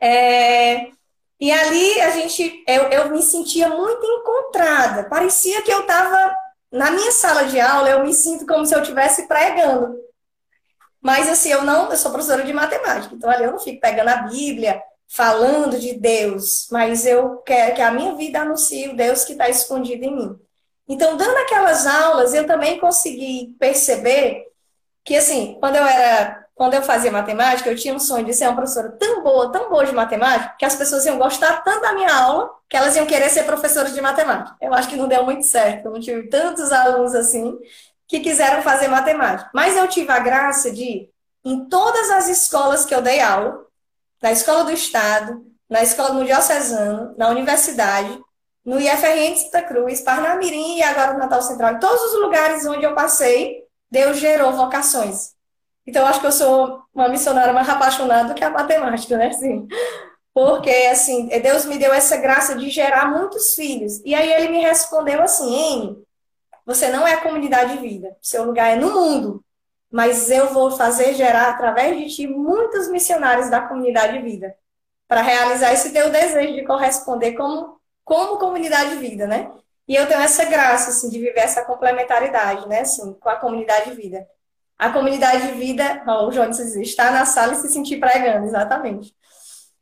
É, 0.00 0.92
e 1.40 1.50
ali 1.50 2.00
a 2.00 2.10
gente, 2.10 2.62
eu, 2.64 2.84
eu 2.84 3.10
me 3.10 3.20
sentia 3.20 3.68
muito 3.70 4.06
encontrada. 4.06 5.08
Parecia 5.08 5.62
que 5.62 5.72
eu 5.72 5.80
estava 5.80 6.32
na 6.70 6.92
minha 6.92 7.10
sala 7.10 7.42
de 7.44 7.58
aula, 7.58 7.90
eu 7.90 8.04
me 8.04 8.14
sinto 8.14 8.46
como 8.46 8.64
se 8.64 8.72
eu 8.72 8.82
estivesse 8.82 9.26
pregando. 9.26 9.96
Mas 11.00 11.28
assim, 11.28 11.50
eu 11.50 11.62
não, 11.62 11.90
eu 11.90 11.96
sou 11.96 12.10
professora 12.10 12.42
de 12.42 12.52
matemática, 12.52 13.14
então 13.14 13.30
ali 13.30 13.44
eu 13.44 13.52
não 13.52 13.58
fico 13.58 13.80
pegando 13.80 14.08
a 14.08 14.22
Bíblia, 14.22 14.82
falando 15.08 15.78
de 15.78 15.94
Deus, 15.94 16.68
mas 16.70 17.06
eu 17.06 17.38
quero 17.38 17.74
que 17.74 17.80
a 17.80 17.90
minha 17.90 18.14
vida 18.14 18.40
anuncie 18.40 18.88
o 18.88 18.96
Deus 18.96 19.24
que 19.24 19.32
está 19.32 19.48
escondido 19.48 20.04
em 20.04 20.14
mim. 20.14 20.38
Então, 20.88 21.16
dando 21.16 21.36
aquelas 21.38 21.86
aulas, 21.86 22.32
eu 22.34 22.46
também 22.46 22.78
consegui 22.78 23.54
perceber 23.58 24.46
que, 25.04 25.16
assim, 25.16 25.56
quando 25.60 25.76
eu 25.76 25.86
era, 25.86 26.46
quando 26.54 26.74
eu 26.74 26.82
fazia 26.82 27.12
matemática, 27.12 27.70
eu 27.70 27.76
tinha 27.76 27.94
um 27.94 28.00
sonho 28.00 28.24
de 28.24 28.32
ser 28.34 28.46
uma 28.46 28.56
professora 28.56 28.90
tão 28.92 29.22
boa, 29.22 29.52
tão 29.52 29.68
boa 29.70 29.84
de 29.84 29.92
matemática, 29.92 30.54
que 30.58 30.64
as 30.64 30.74
pessoas 30.74 31.04
iam 31.06 31.18
gostar 31.18 31.62
tanto 31.62 31.82
da 31.82 31.92
minha 31.92 32.14
aula, 32.14 32.50
que 32.68 32.76
elas 32.76 32.96
iam 32.96 33.06
querer 33.06 33.28
ser 33.30 33.44
professoras 33.44 33.94
de 33.94 34.00
matemática. 34.00 34.56
Eu 34.60 34.72
acho 34.74 34.88
que 34.88 34.96
não 34.96 35.08
deu 35.08 35.24
muito 35.24 35.44
certo, 35.46 35.86
eu 35.86 35.92
não 35.92 36.00
tive 36.00 36.28
tantos 36.28 36.72
alunos 36.72 37.14
assim, 37.14 37.58
que 38.08 38.20
quiseram 38.20 38.62
fazer 38.62 38.88
matemática. 38.88 39.50
Mas 39.54 39.76
eu 39.76 39.86
tive 39.86 40.10
a 40.10 40.18
graça 40.18 40.70
de, 40.70 41.08
em 41.44 41.66
todas 41.66 42.10
as 42.10 42.28
escolas 42.28 42.84
que 42.84 42.94
eu 42.94 43.02
dei 43.02 43.20
aula, 43.20 43.66
na 44.20 44.32
escola 44.32 44.64
do 44.64 44.72
Estado, 44.72 45.44
na 45.68 45.82
escola 45.82 46.14
no 46.14 46.24
Diocesano, 46.24 47.14
na 47.16 47.28
universidade, 47.28 48.18
no 48.64 48.80
IFRN 48.80 49.34
de 49.34 49.40
Santa 49.40 49.62
Cruz, 49.62 50.00
Parnamirim 50.00 50.78
e 50.78 50.82
agora 50.82 51.12
no 51.12 51.18
Natal 51.18 51.42
Central, 51.42 51.74
em 51.74 51.78
todos 51.78 52.02
os 52.12 52.20
lugares 52.20 52.66
onde 52.66 52.84
eu 52.84 52.94
passei, 52.94 53.64
Deus 53.90 54.16
gerou 54.16 54.52
vocações. 54.52 55.32
Então, 55.86 56.06
acho 56.06 56.20
que 56.20 56.26
eu 56.26 56.32
sou 56.32 56.82
uma 56.94 57.08
missionária 57.08 57.52
mais 57.52 57.68
apaixonada 57.68 58.28
do 58.28 58.34
que 58.34 58.44
a 58.44 58.50
matemática, 58.50 59.16
né? 59.16 59.28
Assim, 59.28 59.66
porque, 60.34 60.70
assim, 60.90 61.28
Deus 61.40 61.64
me 61.64 61.78
deu 61.78 61.92
essa 61.92 62.16
graça 62.18 62.54
de 62.56 62.68
gerar 62.68 63.10
muitos 63.10 63.54
filhos. 63.54 64.00
E 64.04 64.14
aí 64.14 64.30
ele 64.32 64.48
me 64.50 64.60
respondeu 64.60 65.22
assim, 65.22 65.46
Amy, 65.72 66.07
você 66.68 66.90
não 66.90 67.08
é 67.08 67.14
a 67.14 67.22
comunidade 67.22 67.78
de 67.78 67.78
vida, 67.78 68.14
seu 68.20 68.44
lugar 68.44 68.68
é 68.68 68.76
no 68.76 68.92
mundo. 68.92 69.42
Mas 69.90 70.30
eu 70.30 70.52
vou 70.52 70.70
fazer 70.70 71.14
gerar 71.14 71.48
através 71.48 71.96
de 71.96 72.14
ti 72.14 72.26
muitos 72.26 72.90
missionários 72.90 73.48
da 73.48 73.62
comunidade 73.62 74.18
de 74.18 74.22
vida 74.22 74.54
para 75.08 75.22
realizar 75.22 75.72
esse 75.72 75.94
teu 75.94 76.10
desejo 76.10 76.54
de 76.54 76.66
corresponder 76.66 77.32
como 77.32 77.78
como 78.04 78.36
comunidade 78.36 78.90
de 78.90 78.96
vida, 78.96 79.26
né? 79.26 79.50
E 79.86 79.94
eu 79.94 80.06
tenho 80.06 80.20
essa 80.20 80.44
graça 80.44 80.90
assim 80.90 81.08
de 81.08 81.18
viver 81.18 81.40
essa 81.40 81.64
complementaridade, 81.64 82.68
né, 82.68 82.80
assim, 82.80 83.14
com 83.14 83.28
a 83.30 83.36
comunidade 83.36 83.90
de 83.90 83.96
vida. 83.96 84.28
A 84.78 84.90
comunidade 84.90 85.46
de 85.48 85.52
vida, 85.54 86.02
ó, 86.06 86.26
o 86.26 86.30
disse, 86.30 86.82
está 86.82 87.10
na 87.10 87.24
sala 87.24 87.54
e 87.54 87.56
se 87.56 87.70
sentir 87.70 87.98
pregando, 87.98 88.46
exatamente. 88.46 89.14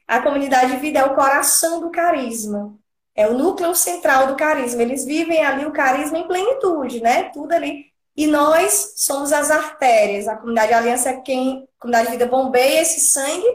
A 0.06 0.20
comunidade 0.20 0.72
de 0.72 0.76
vida 0.78 1.00
é 1.00 1.04
o 1.04 1.16
coração 1.16 1.80
do 1.80 1.90
carisma. 1.90 2.76
É 3.16 3.26
o 3.26 3.34
núcleo 3.34 3.74
central 3.74 4.26
do 4.26 4.36
carisma. 4.36 4.82
Eles 4.82 5.04
vivem 5.04 5.44
ali 5.44 5.64
o 5.64 5.72
carisma 5.72 6.18
em 6.18 6.28
plenitude, 6.28 7.00
né? 7.00 7.30
Tudo 7.30 7.52
ali. 7.52 7.86
E 8.14 8.26
nós 8.26 8.94
somos 8.96 9.32
as 9.32 9.50
artérias. 9.50 10.28
A 10.28 10.36
comunidade 10.36 10.72
aliança 10.72 11.10
é 11.10 11.20
quem, 11.20 11.68
a 11.78 11.80
comunidade 11.80 12.10
vida 12.10 12.26
bombeia 12.26 12.82
esse 12.82 13.00
sangue 13.00 13.46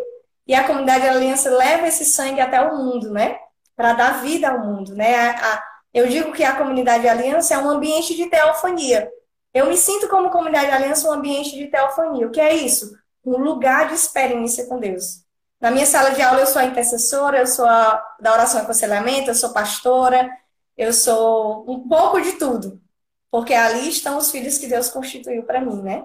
e 0.48 0.56
a 0.56 0.66
comunidade 0.66 1.08
aliança 1.08 1.50
leva 1.50 1.88
esse 1.88 2.06
sangue 2.06 2.42
até 2.42 2.60
o 2.60 2.76
mundo, 2.76 3.12
né? 3.12 3.38
Para 3.76 3.94
dar 3.94 4.22
vida 4.22 4.50
ao 4.50 4.66
mundo, 4.66 4.96
né? 4.96 5.16
A, 5.16 5.54
a, 5.54 5.64
eu 5.94 6.08
digo 6.08 6.32
que 6.32 6.44
a 6.44 6.56
comunidade 6.56 7.08
aliança 7.08 7.54
é 7.54 7.58
um 7.58 7.70
ambiente 7.70 8.16
de 8.16 8.28
teofania. 8.28 9.10
Eu 9.54 9.68
me 9.68 9.78
sinto 9.78 10.08
como 10.08 10.30
comunidade 10.30 10.72
aliança 10.72 11.10
um 11.10 11.14
ambiente 11.14 11.56
de 11.56 11.68
teofania. 11.68 12.28
O 12.28 12.32
que 12.32 12.40
é 12.40 12.54
isso? 12.54 12.98
Um 13.26 13.38
lugar 13.38 13.90
de 13.90 13.96
experiência 13.96 14.66
com 14.66 14.80
Deus. 14.80 15.24
Na 15.62 15.70
minha 15.70 15.86
sala 15.86 16.10
de 16.10 16.22
aula, 16.22 16.42
eu 16.42 16.48
sou 16.48 16.60
a 16.60 16.66
intercessora, 16.66 17.38
eu 17.38 17.46
sou 17.46 17.66
a 17.66 18.04
da 18.20 18.34
oração 18.34 18.60
e 18.60 18.64
aconselhamento, 18.64 19.30
eu 19.30 19.36
sou 19.36 19.54
pastora, 19.54 20.28
eu 20.76 20.92
sou 20.92 21.70
um 21.72 21.88
pouco 21.88 22.20
de 22.20 22.34
tudo. 22.34 22.82
Porque 23.30 23.54
ali 23.54 23.88
estão 23.88 24.18
os 24.18 24.32
filhos 24.32 24.58
que 24.58 24.68
Deus 24.68 24.90
constituiu 24.90 25.44
para 25.44 25.62
mim, 25.62 25.82
né? 25.84 26.04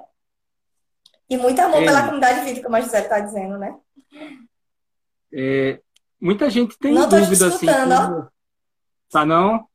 E 1.29 1.37
muito 1.39 1.59
amor 1.61 1.83
é. 1.83 1.87
pela 1.87 2.05
comunidade 2.05 2.41
de 2.41 2.47
vida, 2.47 2.63
como 2.63 2.77
a 2.77 2.81
Gisele 2.81 3.05
está 3.05 3.19
dizendo, 3.19 3.59
né? 3.59 3.75
É, 5.33 5.81
muita 6.21 6.49
gente 6.51 6.79
tem 6.79 6.93
não 6.93 7.09
dúvida 7.09 7.49
assim. 7.49 7.67
Como... 7.67 8.31
Tá 9.11 9.25
não? 9.25 9.67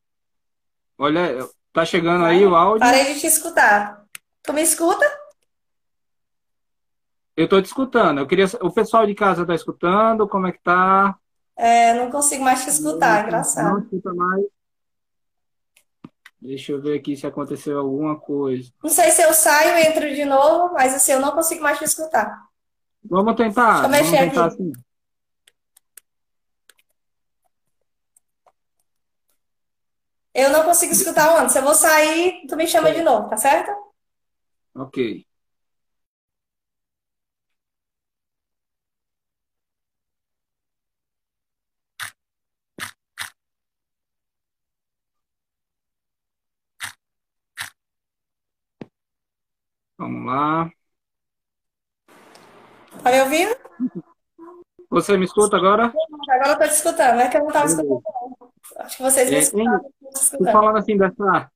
Olha, 0.98 1.50
tá 1.74 1.84
chegando 1.84 2.24
aí 2.24 2.46
o 2.46 2.56
áudio. 2.56 2.80
Parei 2.80 3.14
de 3.14 3.20
te 3.20 3.28
escutar. 3.28 4.06
Tu 4.44 4.54
me 4.54 4.62
escuta? 4.62 5.21
Eu 7.42 7.46
estou 7.46 7.60
te 7.60 7.66
escutando. 7.66 8.20
Eu 8.20 8.28
queria. 8.28 8.46
O 8.62 8.72
pessoal 8.72 9.06
de 9.08 9.16
casa 9.16 9.42
está 9.42 9.56
escutando? 9.56 10.28
Como 10.28 10.46
é 10.46 10.52
que 10.52 10.62
tá? 10.62 11.16
É, 11.58 11.94
não 11.96 12.12
consigo 12.12 12.44
mais 12.44 12.64
te 12.64 12.70
escutar, 12.70 13.22
não, 13.22 13.28
engraçado. 13.28 13.74
Não 13.74 13.80
escuta 13.80 14.14
mais. 14.14 14.46
Deixa 16.40 16.72
eu 16.72 16.82
ver 16.82 17.00
aqui 17.00 17.16
se 17.16 17.26
aconteceu 17.26 17.80
alguma 17.80 18.20
coisa. 18.20 18.72
Não 18.84 18.92
sei 18.92 19.10
se 19.10 19.24
eu 19.24 19.34
saio 19.34 19.76
e 19.76 19.88
entro 19.88 20.14
de 20.14 20.24
novo, 20.24 20.74
mas 20.74 20.94
assim, 20.94 21.14
eu 21.14 21.20
não 21.20 21.32
consigo 21.32 21.64
mais 21.64 21.80
te 21.80 21.84
escutar. 21.84 22.44
Vamos 23.04 23.36
tentar. 23.36 23.82
Vamos 23.82 24.12
tentar 24.12 24.46
aqui. 24.46 24.56
assim. 24.56 24.72
Eu 30.34 30.52
não 30.52 30.64
consigo 30.64 30.94
escutar 30.94 31.42
antes. 31.42 31.56
Eu 31.56 31.64
vou 31.64 31.74
sair, 31.74 32.46
tu 32.48 32.56
me 32.56 32.68
chama 32.68 32.92
de 32.92 33.02
novo, 33.02 33.30
tá 33.30 33.38
certo? 33.38 33.72
Ok. 34.76 35.26
Vamos 50.02 50.26
lá. 50.26 50.72
Tá 53.04 53.12
me 53.12 53.22
ouvindo? 53.22 53.56
Você 54.90 55.16
me 55.16 55.26
escuta 55.26 55.58
agora? 55.58 55.94
agora 56.28 56.50
eu 56.54 56.58
tô 56.58 56.64
te 56.66 56.74
escutando, 56.74 57.20
é 57.20 57.30
que 57.30 57.38
eu 57.38 57.42
não 57.42 57.48
estava 57.50 57.66
escutando. 57.68 58.02
Acho 58.78 58.98
que 58.98 59.04
vocês 59.04 59.30
me 59.30 59.36
É, 59.36 59.40
escutaram, 59.40 59.82
escutando. 60.12 60.52
falando 60.52 60.78
assim 60.78 60.98
dessa, 60.98 61.52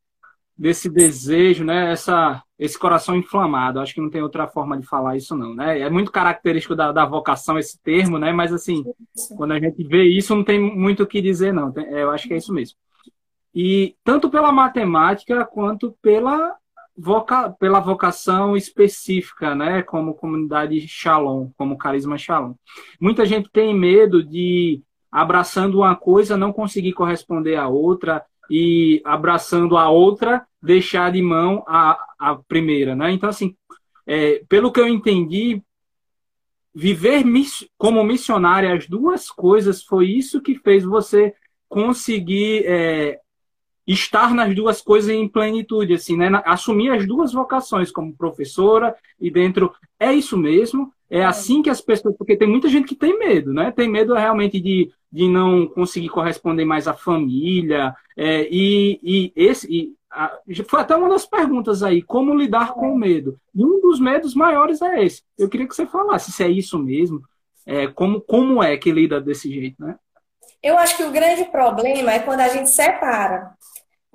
desse 0.58 0.90
desejo, 0.90 1.64
né? 1.66 1.92
Essa, 1.92 2.44
esse 2.60 2.78
coração 2.78 3.16
inflamado. 3.16 3.80
Acho 3.80 3.96
que 3.96 4.02
não 4.02 4.12
tem 4.12 4.22
outra 4.22 4.48
forma 4.48 4.78
de 4.80 4.86
falar 4.86 5.18
isso, 5.18 5.36
não, 5.36 5.56
né? 5.56 5.80
É 5.80 5.90
muito 5.90 6.12
característico 6.12 6.76
da, 6.76 6.92
da 6.92 7.06
vocação 7.06 7.58
esse 7.60 7.82
termo, 7.82 8.20
né? 8.20 8.32
Mas 8.32 8.54
assim, 8.54 8.84
quando 9.36 9.54
a 9.54 9.60
gente 9.60 9.84
vê 9.84 10.04
isso, 10.04 10.36
não 10.36 10.44
tem 10.44 10.60
muito 10.60 11.04
o 11.04 11.08
que 11.08 11.22
dizer, 11.22 11.52
não. 11.54 11.74
É, 11.78 12.04
Eu 12.04 12.12
acho 12.12 12.28
que 12.28 12.36
é 12.36 12.38
isso 12.38 12.54
mesmo. 12.54 12.78
E 13.54 13.96
tanto 14.04 14.30
pela 14.30 14.52
matemática 14.52 15.46
quanto 15.46 15.98
pela, 16.02 16.56
voca, 16.98 17.50
pela 17.60 17.80
vocação 17.80 18.56
específica, 18.56 19.54
né? 19.54 19.82
Como 19.82 20.16
comunidade 20.16 20.88
Shalom, 20.88 21.50
como 21.58 21.78
carisma 21.78 22.18
Shalom. 22.18 22.54
Muita 23.00 23.26
gente 23.26 23.50
tem 23.52 23.74
medo 23.74 24.24
de, 24.24 24.82
abraçando 25.12 25.80
uma 25.80 25.96
coisa, 25.96 26.38
não 26.38 26.54
conseguir 26.54 26.94
corresponder 26.94 27.56
à 27.56 27.68
outra, 27.68 28.24
e 28.50 29.02
abraçando 29.04 29.78
a 29.78 29.90
outra, 29.90 30.46
deixar 30.62 31.12
de 31.12 31.22
mão 31.22 31.64
a, 31.68 31.98
a 32.20 32.36
primeira, 32.36 32.96
né? 32.96 33.12
Então, 33.12 33.30
assim, 33.30 33.56
é, 34.06 34.44
pelo 34.48 34.72
que 34.72 34.80
eu 34.80 34.88
entendi, 34.88 35.62
viver 36.74 37.24
como 37.78 38.04
missionária, 38.04 38.74
as 38.74 38.88
duas 38.88 39.30
coisas, 39.30 39.84
foi 39.84 40.08
isso 40.08 40.42
que 40.42 40.56
fez 40.56 40.84
você 40.84 41.34
conseguir 41.68 42.64
é, 42.66 43.20
estar 43.88 44.34
nas 44.34 44.54
duas 44.56 44.82
coisas 44.82 45.10
em 45.12 45.28
plenitude, 45.28 45.94
assim, 45.94 46.18
né? 46.18 46.30
Assumir 46.46 46.90
as 46.92 47.06
duas 47.08 47.34
vocações 47.34 47.92
como 47.92 48.16
professora 48.16 48.96
e 49.20 49.30
dentro. 49.32 49.74
É 50.00 50.12
isso 50.14 50.38
mesmo? 50.38 50.92
É 51.10 51.24
assim 51.24 51.62
que 51.62 51.70
as 51.70 51.82
pessoas. 51.82 52.16
Porque 52.18 52.36
tem 52.38 52.48
muita 52.48 52.68
gente 52.68 52.88
que 52.88 52.96
tem 52.96 53.18
medo, 53.18 53.54
né? 53.54 53.72
Tem 53.72 53.88
medo 53.90 54.14
realmente 54.14 54.60
de, 54.60 54.92
de 55.12 55.28
não 55.30 55.68
conseguir 55.68 56.10
corresponder 56.10 56.66
mais 56.66 56.88
à 56.88 56.94
família. 56.94 57.96
é, 58.18 58.48
e, 58.50 59.00
e 59.04 59.34
esse. 59.36 59.68
e 59.72 59.94
a- 60.12 60.38
foi 60.68 60.80
até 60.82 60.96
uma 60.96 61.10
das 61.10 61.26
perguntas 61.26 61.84
aí, 61.84 62.02
como 62.02 62.34
lidar 62.36 62.74
com 62.74 62.92
o 62.94 62.98
medo. 62.98 63.38
E 63.54 63.64
um 63.66 63.82
dos 63.82 64.00
medos 64.00 64.34
maiores 64.34 64.82
é 64.82 65.04
esse. 65.04 65.22
Eu 65.38 65.50
queria 65.50 65.68
que 65.68 65.76
você 65.76 65.86
falasse 65.86 66.32
se 66.32 66.44
é 66.44 66.50
isso 66.50 66.80
mesmo, 66.80 67.22
é, 67.66 67.88
como, 67.88 68.22
como 68.22 68.64
é 68.64 68.78
que 68.78 68.92
lida 68.92 69.20
desse 69.22 69.52
jeito, 69.52 69.76
né? 69.84 69.96
Eu 70.62 70.78
acho 70.78 70.98
que 70.98 71.04
o 71.04 71.12
grande 71.12 71.46
problema 71.46 72.12
é 72.14 72.20
quando 72.20 72.42
a 72.42 72.50
gente 72.50 72.70
separa. 72.72 73.52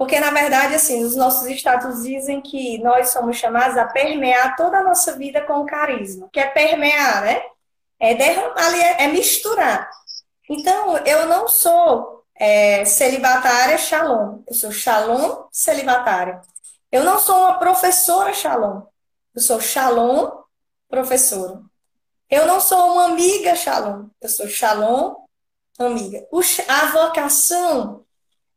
Porque, 0.01 0.18
na 0.18 0.30
verdade, 0.30 0.74
assim, 0.74 1.05
os 1.05 1.14
nossos 1.14 1.46
status 1.48 2.05
dizem 2.05 2.40
que 2.40 2.78
nós 2.78 3.11
somos 3.11 3.36
chamados 3.36 3.76
a 3.76 3.84
permear 3.84 4.57
toda 4.57 4.78
a 4.78 4.82
nossa 4.82 5.14
vida 5.14 5.42
com 5.42 5.66
carisma. 5.66 6.26
Que 6.32 6.40
é 6.40 6.46
permear, 6.46 7.20
né? 7.20 7.42
É 7.98 8.14
derramar 8.14 8.66
ali, 8.66 8.80
é, 8.80 9.03
é 9.03 9.09
misturar. 9.09 9.90
Então, 10.48 10.96
eu 11.05 11.26
não 11.26 11.46
sou 11.46 12.24
é, 12.34 12.82
celibatária 12.86 13.76
shalom. 13.76 14.42
Eu 14.48 14.55
sou 14.55 14.72
shalom 14.72 15.44
celibatária. 15.53 16.40
Eu 16.90 17.05
não 17.05 17.18
sou 17.18 17.36
uma 17.36 17.59
professora 17.59 18.32
shalom. 18.32 18.80
Eu 19.34 19.42
sou 19.42 19.61
shalom 19.61 20.30
professora. 20.88 21.61
Eu 22.30 22.46
não 22.46 22.59
sou 22.59 22.94
uma 22.94 23.05
amiga 23.05 23.55
shalom. 23.55 24.07
Eu 24.18 24.30
sou 24.30 24.48
shalom 24.48 25.14
amiga. 25.78 26.26
O 26.32 26.40
a 26.68 26.86
vocação, 26.86 28.07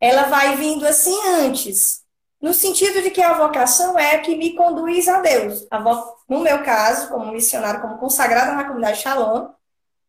ela 0.03 0.23
vai 0.23 0.55
vindo 0.57 0.85
assim 0.85 1.15
antes. 1.27 2.03
No 2.41 2.53
sentido 2.53 3.01
de 3.01 3.09
que 3.09 3.21
a 3.21 3.33
vocação 3.33 3.97
é 3.97 4.15
a 4.15 4.19
que 4.21 4.35
me 4.35 4.53
conduz 4.55 5.07
a 5.07 5.21
Deus. 5.21 5.65
A 5.71 5.79
vo- 5.79 6.17
No 6.27 6.39
meu 6.41 6.61
caso, 6.63 7.07
como 7.09 7.31
missionário, 7.31 7.81
como 7.81 7.97
consagrada 7.97 8.51
na 8.53 8.65
comunidade 8.65 8.99
Shalom, 8.99 9.49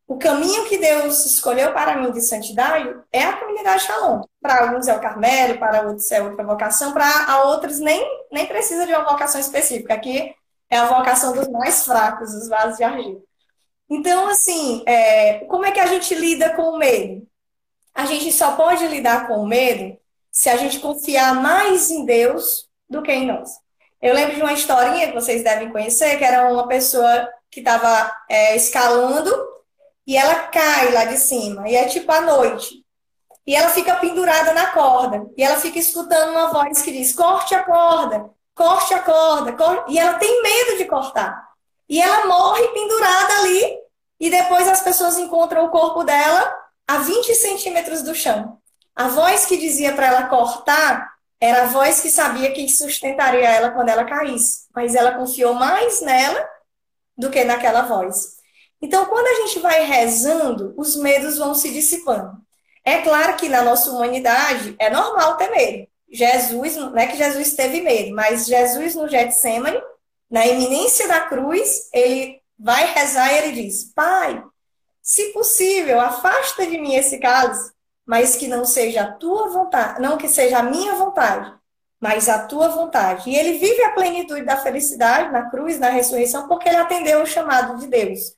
o 0.06 0.18
caminho 0.18 0.66
que 0.68 0.76
Deus 0.78 1.24
escolheu 1.24 1.72
para 1.72 1.96
mim 1.96 2.10
de 2.12 2.20
santidade 2.20 2.94
é 3.12 3.22
a 3.22 3.36
comunidade 3.38 3.84
Shalom. 3.84 4.22
Para 4.42 4.62
alguns 4.68 4.88
é 4.88 4.94
o 4.96 5.00
Carmelo, 5.00 5.58
para 5.58 5.82
outros 5.86 6.10
é 6.10 6.22
outra 6.22 6.44
vocação, 6.44 6.92
para 6.92 7.44
outros 7.44 7.78
nem, 7.78 8.04
nem 8.32 8.46
precisa 8.46 8.86
de 8.86 8.92
uma 8.94 9.04
vocação 9.04 9.40
específica. 9.40 9.94
Aqui 9.94 10.34
é 10.70 10.76
a 10.76 10.86
vocação 10.86 11.32
dos 11.34 11.48
mais 11.48 11.84
fracos, 11.86 12.34
os 12.34 12.48
vasos 12.48 12.76
de 12.78 12.84
argila. 12.84 13.20
Então, 13.88 14.28
assim, 14.28 14.82
é, 14.86 15.40
como 15.46 15.64
é 15.66 15.70
que 15.72 15.80
a 15.80 15.86
gente 15.86 16.14
lida 16.14 16.50
com 16.54 16.62
o 16.62 16.78
medo? 16.78 17.26
A 17.94 18.06
gente 18.06 18.32
só 18.32 18.52
pode 18.56 18.86
lidar 18.88 19.26
com 19.28 19.34
o 19.34 19.46
medo 19.46 19.96
se 20.30 20.50
a 20.50 20.56
gente 20.56 20.80
confiar 20.80 21.34
mais 21.34 21.90
em 21.90 22.04
Deus 22.04 22.68
do 22.90 23.02
que 23.02 23.12
em 23.12 23.26
nós. 23.26 23.50
Eu 24.02 24.14
lembro 24.14 24.34
de 24.34 24.42
uma 24.42 24.52
historinha 24.52 25.06
que 25.06 25.14
vocês 25.14 25.44
devem 25.44 25.70
conhecer, 25.70 26.18
que 26.18 26.24
era 26.24 26.52
uma 26.52 26.66
pessoa 26.66 27.28
que 27.50 27.60
estava 27.60 28.12
escalando 28.54 29.32
e 30.06 30.16
ela 30.16 30.34
cai 30.48 30.92
lá 30.92 31.04
de 31.04 31.16
cima, 31.16 31.68
e 31.68 31.74
é 31.74 31.86
tipo 31.86 32.10
à 32.12 32.20
noite. 32.20 32.84
E 33.46 33.54
ela 33.54 33.68
fica 33.68 33.96
pendurada 33.96 34.52
na 34.52 34.66
corda, 34.68 35.26
e 35.36 35.42
ela 35.42 35.56
fica 35.56 35.78
escutando 35.78 36.30
uma 36.32 36.52
voz 36.52 36.82
que 36.82 36.92
diz: 36.92 37.14
corte 37.14 37.54
a 37.54 37.62
corda, 37.62 38.28
corte 38.54 38.92
a 38.92 39.00
corda, 39.00 39.54
e 39.88 39.98
ela 39.98 40.14
tem 40.18 40.42
medo 40.42 40.78
de 40.78 40.84
cortar. 40.84 41.48
E 41.88 42.00
ela 42.00 42.26
morre 42.26 42.66
pendurada 42.68 43.34
ali, 43.38 43.78
e 44.18 44.30
depois 44.30 44.68
as 44.68 44.82
pessoas 44.82 45.18
encontram 45.18 45.64
o 45.64 45.70
corpo 45.70 46.02
dela 46.04 46.54
a 46.86 46.98
20 46.98 47.34
centímetros 47.34 48.02
do 48.02 48.14
chão. 48.14 48.58
A 48.94 49.08
voz 49.08 49.46
que 49.46 49.56
dizia 49.56 49.92
para 49.92 50.06
ela 50.06 50.28
cortar 50.28 51.14
era 51.40 51.64
a 51.64 51.66
voz 51.66 52.00
que 52.00 52.10
sabia 52.10 52.52
que 52.52 52.68
sustentaria 52.68 53.48
ela 53.48 53.70
quando 53.70 53.88
ela 53.88 54.04
caísse, 54.04 54.66
mas 54.74 54.94
ela 54.94 55.12
confiou 55.12 55.54
mais 55.54 56.00
nela 56.00 56.48
do 57.16 57.30
que 57.30 57.44
naquela 57.44 57.82
voz. 57.82 58.36
Então, 58.80 59.06
quando 59.06 59.26
a 59.26 59.46
gente 59.46 59.58
vai 59.60 59.84
rezando, 59.84 60.74
os 60.76 60.96
medos 60.96 61.38
vão 61.38 61.54
se 61.54 61.72
dissipando. 61.72 62.32
É 62.84 63.00
claro 63.00 63.36
que 63.36 63.48
na 63.48 63.62
nossa 63.62 63.90
humanidade 63.90 64.76
é 64.78 64.90
normal 64.90 65.36
ter 65.36 65.50
medo. 65.50 65.88
Jesus, 66.10 66.76
não 66.76 66.96
é 66.96 67.06
que 67.06 67.16
Jesus 67.16 67.54
teve 67.54 67.80
medo, 67.80 68.14
mas 68.14 68.46
Jesus 68.46 68.94
no 68.94 69.08
Getsemane, 69.08 69.82
na 70.30 70.46
iminência 70.46 71.08
da 71.08 71.22
cruz, 71.22 71.88
ele 71.92 72.40
vai 72.58 72.92
rezar 72.92 73.32
e 73.32 73.38
ele 73.38 73.62
diz: 73.62 73.92
Pai, 73.94 74.42
se 75.04 75.34
possível, 75.34 76.00
afasta 76.00 76.66
de 76.66 76.78
mim 76.78 76.94
esse 76.94 77.18
cálice, 77.18 77.70
mas 78.06 78.36
que 78.36 78.48
não 78.48 78.64
seja 78.64 79.02
a 79.02 79.12
tua 79.12 79.50
vontade, 79.50 80.00
não 80.00 80.16
que 80.16 80.26
seja 80.26 80.58
a 80.58 80.62
minha 80.62 80.94
vontade, 80.94 81.52
mas 82.00 82.26
a 82.26 82.46
tua 82.46 82.68
vontade. 82.68 83.28
E 83.28 83.36
ele 83.36 83.58
vive 83.58 83.82
a 83.84 83.92
plenitude 83.92 84.46
da 84.46 84.56
felicidade 84.56 85.30
na 85.30 85.50
cruz, 85.50 85.78
na 85.78 85.90
ressurreição, 85.90 86.48
porque 86.48 86.70
ele 86.70 86.78
atendeu 86.78 87.22
o 87.22 87.26
chamado 87.26 87.78
de 87.78 87.86
Deus. 87.86 88.34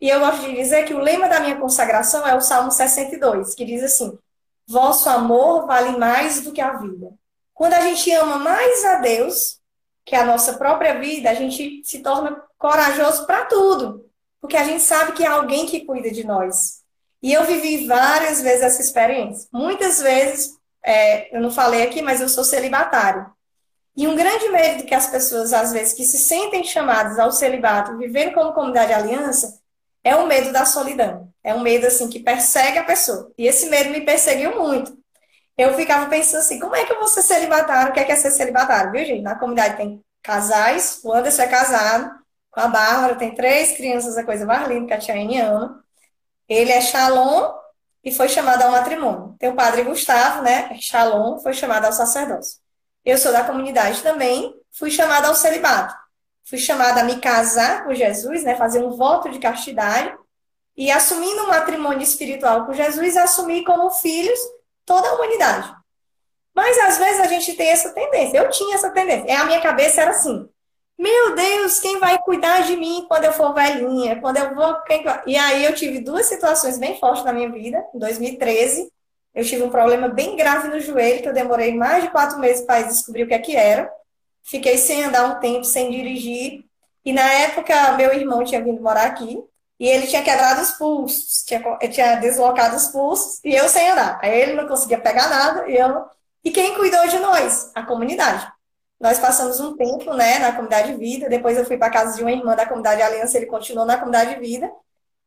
E 0.00 0.08
eu 0.08 0.20
gosto 0.20 0.46
de 0.46 0.54
dizer 0.54 0.86
que 0.86 0.94
o 0.94 0.98
lema 0.98 1.28
da 1.28 1.40
minha 1.40 1.56
consagração 1.56 2.26
é 2.26 2.34
o 2.34 2.40
Salmo 2.40 2.70
62, 2.70 3.54
que 3.54 3.66
diz 3.66 3.82
assim: 3.82 4.18
Vosso 4.66 5.10
amor 5.10 5.66
vale 5.66 5.98
mais 5.98 6.40
do 6.40 6.52
que 6.52 6.60
a 6.60 6.72
vida. 6.78 7.12
Quando 7.52 7.74
a 7.74 7.80
gente 7.82 8.10
ama 8.12 8.38
mais 8.38 8.82
a 8.86 8.94
Deus 8.96 9.58
que 10.06 10.16
a 10.16 10.24
nossa 10.24 10.54
própria 10.54 10.98
vida, 10.98 11.28
a 11.28 11.34
gente 11.34 11.82
se 11.84 11.98
torna 11.98 12.42
corajoso 12.56 13.26
para 13.26 13.44
tudo, 13.44 14.07
porque 14.40 14.56
a 14.56 14.64
gente 14.64 14.82
sabe 14.82 15.12
que 15.12 15.24
há 15.24 15.32
alguém 15.32 15.66
que 15.66 15.84
cuida 15.84 16.10
de 16.10 16.24
nós. 16.24 16.82
E 17.22 17.32
eu 17.32 17.44
vivi 17.44 17.86
várias 17.86 18.40
vezes 18.40 18.62
essa 18.62 18.80
experiência. 18.80 19.48
Muitas 19.52 20.00
vezes, 20.00 20.56
é, 20.84 21.36
eu 21.36 21.40
não 21.40 21.50
falei 21.50 21.82
aqui, 21.82 22.00
mas 22.00 22.20
eu 22.20 22.28
sou 22.28 22.44
celibatário. 22.44 23.26
E 23.96 24.06
um 24.06 24.14
grande 24.14 24.48
medo 24.50 24.84
que 24.84 24.94
as 24.94 25.08
pessoas, 25.08 25.52
às 25.52 25.72
vezes, 25.72 25.92
que 25.92 26.04
se 26.04 26.18
sentem 26.18 26.62
chamadas 26.62 27.18
ao 27.18 27.32
celibato, 27.32 27.98
vivendo 27.98 28.32
como 28.32 28.52
comunidade 28.52 28.92
aliança, 28.92 29.58
é 30.04 30.14
o 30.14 30.26
medo 30.26 30.52
da 30.52 30.64
solidão. 30.64 31.32
É 31.42 31.52
um 31.52 31.60
medo, 31.60 31.86
assim, 31.86 32.08
que 32.08 32.20
persegue 32.20 32.78
a 32.78 32.84
pessoa. 32.84 33.32
E 33.36 33.46
esse 33.46 33.68
medo 33.68 33.90
me 33.90 34.02
perseguiu 34.02 34.56
muito. 34.56 34.96
Eu 35.56 35.74
ficava 35.74 36.06
pensando 36.06 36.40
assim, 36.40 36.60
como 36.60 36.76
é 36.76 36.84
que 36.84 36.92
eu 36.92 36.98
vou 37.00 37.08
ser 37.08 37.22
celibatário? 37.22 37.90
O 37.90 37.92
que 37.92 37.98
é, 37.98 38.04
que 38.04 38.12
é 38.12 38.16
ser 38.16 38.30
celibatário, 38.30 38.92
viu, 38.92 39.04
gente? 39.04 39.22
Na 39.22 39.34
comunidade 39.34 39.76
tem 39.76 40.00
casais, 40.22 41.00
o 41.02 41.12
Anderson 41.12 41.42
é 41.42 41.48
casado, 41.48 42.17
com 42.58 42.64
a 42.64 42.68
Bárbara, 42.68 43.14
tem 43.14 43.32
três 43.32 43.76
crianças, 43.76 44.18
a 44.18 44.24
coisa 44.24 44.44
mais 44.44 44.66
linda 44.66 44.88
que 44.88 44.92
a 44.92 44.98
Tiane 44.98 45.40
ama. 45.40 45.84
Ele 46.48 46.72
é 46.72 46.80
Shalom 46.80 47.54
e 48.02 48.12
foi 48.12 48.28
chamado 48.28 48.62
ao 48.62 48.72
matrimônio. 48.72 49.36
Tem 49.38 49.48
o 49.48 49.54
padre 49.54 49.84
Gustavo, 49.84 50.42
né? 50.42 50.76
Shalom, 50.80 51.38
foi 51.38 51.52
chamado 51.52 51.84
ao 51.84 51.92
sacerdócio. 51.92 52.58
Eu 53.04 53.16
sou 53.16 53.30
da 53.30 53.44
comunidade 53.44 54.02
também, 54.02 54.52
fui 54.72 54.90
chamada 54.90 55.28
ao 55.28 55.36
celibato. 55.36 55.94
Fui 56.44 56.58
chamada 56.58 57.00
a 57.00 57.04
me 57.04 57.20
casar 57.20 57.84
com 57.84 57.94
Jesus, 57.94 58.42
né? 58.42 58.56
Fazer 58.56 58.82
um 58.82 58.90
voto 58.90 59.28
de 59.30 59.38
castidade. 59.38 60.12
E 60.76 60.90
assumindo 60.90 61.44
um 61.44 61.48
matrimônio 61.48 62.02
espiritual 62.02 62.66
com 62.66 62.72
Jesus, 62.72 63.16
assumir 63.16 63.62
como 63.64 63.90
filhos 63.90 64.38
toda 64.84 65.08
a 65.08 65.14
humanidade. 65.14 65.72
Mas 66.52 66.76
às 66.78 66.98
vezes 66.98 67.20
a 67.20 67.26
gente 67.26 67.54
tem 67.54 67.68
essa 67.68 67.90
tendência. 67.90 68.38
Eu 68.38 68.50
tinha 68.50 68.74
essa 68.74 68.90
tendência. 68.90 69.30
É, 69.30 69.36
a 69.36 69.44
minha 69.44 69.60
cabeça 69.60 70.00
era 70.00 70.10
assim: 70.10 70.48
meu 70.98 71.34
Deus, 71.36 71.78
quem 71.78 72.00
vai 72.00 72.18
cuidar 72.20 72.62
de 72.62 72.76
mim 72.76 73.04
quando 73.06 73.24
eu 73.24 73.32
for 73.32 73.54
velhinha? 73.54 74.20
Quando 74.20 74.38
eu 74.38 74.54
vou. 74.54 74.76
E 75.26 75.36
aí 75.36 75.64
eu 75.64 75.74
tive 75.74 76.00
duas 76.00 76.26
situações 76.26 76.76
bem 76.78 76.98
fortes 76.98 77.24
na 77.24 77.32
minha 77.32 77.50
vida. 77.50 77.84
Em 77.94 77.98
2013, 77.98 78.90
eu 79.34 79.44
tive 79.44 79.62
um 79.62 79.70
problema 79.70 80.08
bem 80.08 80.34
grave 80.36 80.68
no 80.68 80.80
joelho, 80.80 81.22
que 81.22 81.28
eu 81.28 81.32
demorei 81.32 81.74
mais 81.76 82.02
de 82.02 82.10
quatro 82.10 82.38
meses 82.40 82.64
para 82.66 82.82
descobrir 82.82 83.22
o 83.22 83.28
que 83.28 83.34
é 83.34 83.38
que 83.38 83.54
era. 83.54 83.88
Fiquei 84.42 84.76
sem 84.76 85.04
andar 85.04 85.26
um 85.26 85.40
tempo, 85.40 85.64
sem 85.64 85.90
dirigir. 85.90 86.64
E 87.04 87.12
na 87.12 87.22
época, 87.22 87.92
meu 87.92 88.12
irmão 88.12 88.44
tinha 88.44 88.62
vindo 88.62 88.82
morar 88.82 89.06
aqui. 89.06 89.42
e 89.80 89.86
ele 89.88 90.08
tinha 90.08 90.22
quebrado 90.24 90.60
os 90.62 90.72
pulsos, 90.72 91.44
tinha, 91.46 91.60
tinha 91.90 92.16
deslocado 92.16 92.76
os 92.76 92.88
pulsos 92.88 93.40
e 93.44 93.54
eu 93.54 93.68
sem 93.68 93.88
andar. 93.90 94.18
Aí 94.22 94.40
ele 94.40 94.54
não 94.54 94.66
conseguia 94.66 94.98
pegar 95.00 95.28
nada 95.28 95.68
e 95.68 95.76
eu. 95.76 96.04
E 96.44 96.50
quem 96.50 96.74
cuidou 96.74 97.06
de 97.08 97.18
nós? 97.20 97.70
A 97.74 97.82
comunidade. 97.84 98.57
Nós 99.00 99.18
passamos 99.18 99.60
um 99.60 99.76
tempo, 99.76 100.12
né, 100.14 100.38
na 100.38 100.52
comunidade 100.52 100.92
de 100.92 100.98
vida. 100.98 101.28
Depois 101.28 101.56
eu 101.56 101.64
fui 101.64 101.76
para 101.76 101.90
casa 101.90 102.16
de 102.16 102.22
uma 102.22 102.32
irmã 102.32 102.56
da 102.56 102.66
comunidade 102.66 103.00
Aliança, 103.02 103.36
ele 103.36 103.46
continuou 103.46 103.86
na 103.86 103.96
comunidade 103.96 104.34
de 104.34 104.40
vida. 104.40 104.70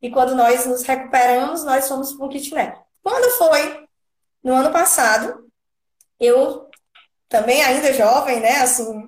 E 0.01 0.09
quando 0.09 0.35
nós 0.35 0.65
nos 0.65 0.83
recuperamos, 0.83 1.63
nós 1.63 1.87
fomos 1.87 2.13
para 2.13 2.25
um 2.25 2.29
kitnet. 2.29 2.77
Quando 3.03 3.29
foi 3.37 3.87
no 4.43 4.53
ano 4.53 4.71
passado, 4.71 5.49
eu 6.19 6.69
também 7.29 7.63
ainda 7.63 7.93
jovem, 7.93 8.39
né, 8.39 8.57
assim, 8.57 9.07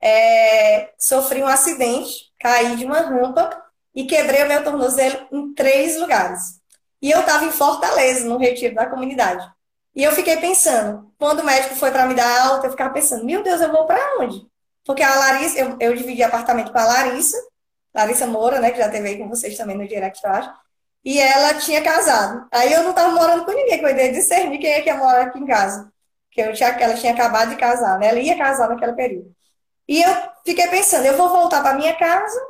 é, 0.00 0.92
sofri 0.98 1.42
um 1.42 1.46
acidente, 1.46 2.30
caí 2.38 2.76
de 2.76 2.84
uma 2.84 3.00
rampa 3.00 3.64
e 3.94 4.04
quebrei 4.04 4.42
o 4.44 4.48
meu 4.48 4.62
tornozelo 4.62 5.26
em 5.32 5.54
três 5.54 5.98
lugares. 5.98 6.60
E 7.00 7.10
eu 7.10 7.20
estava 7.20 7.44
em 7.44 7.50
Fortaleza, 7.50 8.26
no 8.26 8.36
retiro 8.36 8.74
da 8.74 8.86
comunidade. 8.86 9.50
E 9.94 10.02
eu 10.02 10.12
fiquei 10.12 10.36
pensando, 10.38 11.12
quando 11.18 11.40
o 11.40 11.44
médico 11.44 11.76
foi 11.76 11.90
para 11.90 12.06
me 12.06 12.14
dar 12.14 12.46
alta, 12.48 12.66
eu 12.66 12.70
ficava 12.72 12.92
pensando, 12.92 13.24
meu 13.24 13.42
Deus, 13.42 13.60
eu 13.60 13.70
vou 13.70 13.86
para 13.86 14.18
onde? 14.20 14.44
Porque 14.84 15.02
a 15.02 15.14
Larissa, 15.14 15.58
eu, 15.58 15.76
eu 15.80 15.94
dividi 15.94 16.22
apartamento 16.22 16.72
com 16.72 16.78
a 16.78 16.84
Larissa, 16.84 17.36
Larissa 17.94 18.26
Moura, 18.26 18.60
né, 18.60 18.70
que 18.70 18.78
já 18.78 18.88
teve 18.88 19.08
aí 19.08 19.18
com 19.18 19.28
vocês 19.28 19.56
também 19.56 19.76
no 19.76 19.86
direct, 19.86 20.20
eu 20.24 20.30
acho. 20.30 20.52
E 21.04 21.18
ela 21.18 21.54
tinha 21.54 21.82
casado. 21.82 22.48
Aí 22.50 22.72
eu 22.72 22.82
não 22.82 22.90
estava 22.90 23.12
morando 23.12 23.44
com 23.44 23.52
ninguém, 23.52 23.78
que 23.78 23.84
eu 23.84 23.96
ia 23.96 24.12
discernir 24.12 24.58
quem 24.58 24.70
é 24.70 24.80
que 24.80 24.88
ia 24.88 24.96
morar 24.96 25.22
aqui 25.22 25.38
em 25.38 25.46
casa. 25.46 25.92
Porque 26.26 26.40
eu 26.40 26.52
tinha, 26.54 26.70
ela 26.70 26.94
tinha 26.94 27.12
acabado 27.12 27.50
de 27.50 27.56
casar, 27.56 27.98
né? 27.98 28.08
Ela 28.08 28.18
ia 28.18 28.36
casar 28.36 28.68
naquele 28.68 28.94
período. 28.94 29.34
E 29.86 30.02
eu 30.02 30.10
fiquei 30.44 30.66
pensando, 30.68 31.06
eu 31.06 31.16
vou 31.16 31.28
voltar 31.28 31.62
para 31.62 31.76
minha 31.76 31.94
casa 31.94 32.40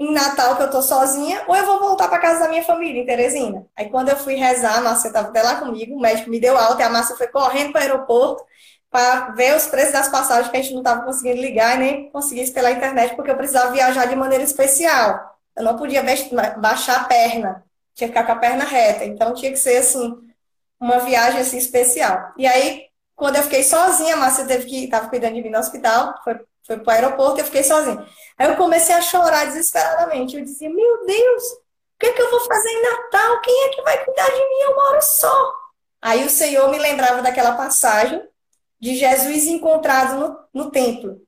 em 0.00 0.14
Natal, 0.14 0.56
que 0.56 0.62
eu 0.62 0.70
tô 0.70 0.80
sozinha, 0.80 1.44
ou 1.46 1.54
eu 1.54 1.66
vou 1.66 1.78
voltar 1.78 2.08
para 2.08 2.18
casa 2.18 2.40
da 2.40 2.48
minha 2.48 2.64
família, 2.64 3.02
em 3.02 3.06
Teresina. 3.06 3.66
Aí 3.76 3.90
quando 3.90 4.08
eu 4.08 4.16
fui 4.16 4.34
rezar, 4.34 4.78
a 4.78 4.80
Márcia 4.80 5.08
estava 5.08 5.28
até 5.28 5.42
lá 5.42 5.56
comigo, 5.56 5.94
o 5.94 6.00
médico 6.00 6.30
me 6.30 6.40
deu 6.40 6.56
alta 6.56 6.80
e 6.82 6.84
a 6.86 6.88
Márcia 6.88 7.14
foi 7.16 7.26
correndo 7.28 7.70
para 7.70 7.80
o 7.80 7.82
aeroporto 7.82 8.42
para 8.90 9.30
ver 9.32 9.54
os 9.54 9.66
preços 9.66 9.92
das 9.92 10.08
passagens 10.08 10.48
que 10.48 10.56
a 10.56 10.62
gente 10.62 10.72
não 10.72 10.80
estava 10.80 11.02
conseguindo 11.04 11.40
ligar 11.40 11.76
e 11.76 11.78
nem 11.78 12.10
conseguisse 12.10 12.50
pela 12.50 12.70
internet, 12.70 13.14
porque 13.14 13.30
eu 13.30 13.36
precisava 13.36 13.72
viajar 13.72 14.06
de 14.06 14.16
maneira 14.16 14.42
especial. 14.42 15.36
Eu 15.54 15.64
não 15.64 15.76
podia 15.76 16.02
baixar 16.56 17.02
a 17.02 17.04
perna, 17.04 17.62
tinha 17.94 18.08
que 18.08 18.14
ficar 18.14 18.24
com 18.24 18.32
a 18.32 18.36
perna 18.36 18.64
reta. 18.64 19.04
Então 19.04 19.34
tinha 19.34 19.52
que 19.52 19.58
ser 19.58 19.76
assim, 19.76 20.16
uma 20.80 20.98
viagem 21.00 21.40
assim 21.40 21.58
especial. 21.58 22.32
E 22.38 22.46
aí, 22.46 22.86
quando 23.14 23.36
eu 23.36 23.42
fiquei 23.42 23.62
sozinha, 23.62 24.14
a 24.14 24.16
Márcia 24.16 24.46
teve 24.46 24.64
que 24.64 24.84
estava 24.84 25.08
cuidando 25.10 25.34
de 25.34 25.42
mim 25.42 25.50
no 25.50 25.58
hospital, 25.58 26.14
foi, 26.24 26.40
foi 26.66 26.78
para 26.78 26.88
o 26.88 26.94
aeroporto 26.94 27.38
e 27.38 27.40
eu 27.42 27.44
fiquei 27.44 27.62
sozinha. 27.62 28.04
Aí 28.40 28.46
eu 28.46 28.56
comecei 28.56 28.94
a 28.94 29.02
chorar 29.02 29.44
desesperadamente. 29.44 30.34
Eu 30.34 30.42
dizia, 30.42 30.70
meu 30.70 31.04
Deus, 31.04 31.42
o 31.44 31.58
que 31.98 32.06
é 32.06 32.12
que 32.12 32.22
eu 32.22 32.30
vou 32.30 32.40
fazer 32.40 32.70
em 32.70 32.82
Natal? 32.82 33.38
Quem 33.42 33.64
é 33.64 33.68
que 33.68 33.82
vai 33.82 34.02
cuidar 34.02 34.30
de 34.30 34.38
mim? 34.38 34.60
Eu 34.62 34.74
moro 34.74 35.02
só. 35.02 35.54
Aí 36.00 36.24
o 36.24 36.30
Senhor 36.30 36.70
me 36.70 36.78
lembrava 36.78 37.20
daquela 37.20 37.52
passagem 37.52 38.26
de 38.80 38.94
Jesus 38.96 39.44
encontrado 39.44 40.18
no, 40.18 40.38
no 40.64 40.70
templo. 40.70 41.20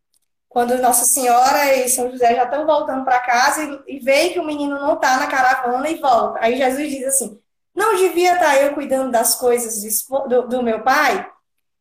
Quando 0.49 0.79
Nossa 0.79 1.05
Senhora 1.05 1.75
e 1.75 1.87
São 1.91 2.11
José 2.11 2.35
já 2.35 2.45
estão 2.45 2.65
voltando 2.65 3.05
para 3.05 3.21
casa 3.21 3.83
e, 3.87 3.99
e 3.99 4.31
que 4.31 4.41
o 4.41 4.47
menino 4.47 4.81
não 4.81 4.95
está 4.95 5.19
na 5.19 5.27
caravana 5.27 5.91
e 5.91 5.97
volta. 6.01 6.39
Aí 6.41 6.57
Jesus 6.57 6.91
diz 6.91 7.05
assim: 7.05 7.39
Não 7.75 7.95
devia 7.95 8.33
estar 8.33 8.57
eu 8.57 8.73
cuidando 8.73 9.11
das 9.11 9.35
coisas 9.35 9.83
do, 10.09 10.49
do 10.49 10.63
meu 10.63 10.83
pai? 10.83 11.31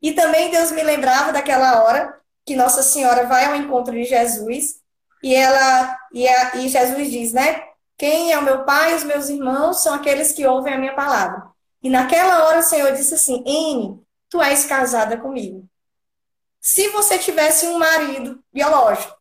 E 0.02 0.12
também 0.12 0.52
Deus 0.52 0.72
me 0.72 0.84
lembrava 0.84 1.32
daquela 1.32 1.84
hora 1.84 2.20
que 2.46 2.54
Nossa 2.54 2.84
Senhora 2.84 3.26
vai 3.28 3.46
ao 3.46 3.56
encontro 3.56 3.94
de 3.94 4.04
Jesus 4.04 4.81
e 5.24 5.36
ela 5.36 5.98
e, 6.12 6.28
a, 6.28 6.56
e 6.58 6.70
Jesus 6.70 7.12
diz, 7.12 7.34
né? 7.34 7.64
Quem 7.98 8.32
é 8.32 8.40
o 8.40 8.44
meu 8.44 8.64
pai 8.64 8.94
e 8.94 8.96
os 8.96 9.04
meus 9.04 9.30
irmãos 9.30 9.84
são 9.84 9.94
aqueles 9.94 10.32
que 10.32 10.46
ouvem 10.46 10.74
a 10.74 10.78
minha 10.78 10.96
palavra. 10.96 11.44
E 11.84 11.90
naquela 11.90 12.46
hora 12.46 12.60
o 12.60 12.64
Senhor 12.64 12.92
disse 12.94 13.14
assim: 13.14 13.44
N, 13.46 14.02
tu 14.30 14.42
és 14.42 14.66
casada 14.66 15.18
comigo. 15.18 15.68
Se 16.60 16.90
você 16.90 17.18
tivesse 17.18 17.68
um 17.68 17.78
marido 17.78 18.44
biológico, 18.52 19.16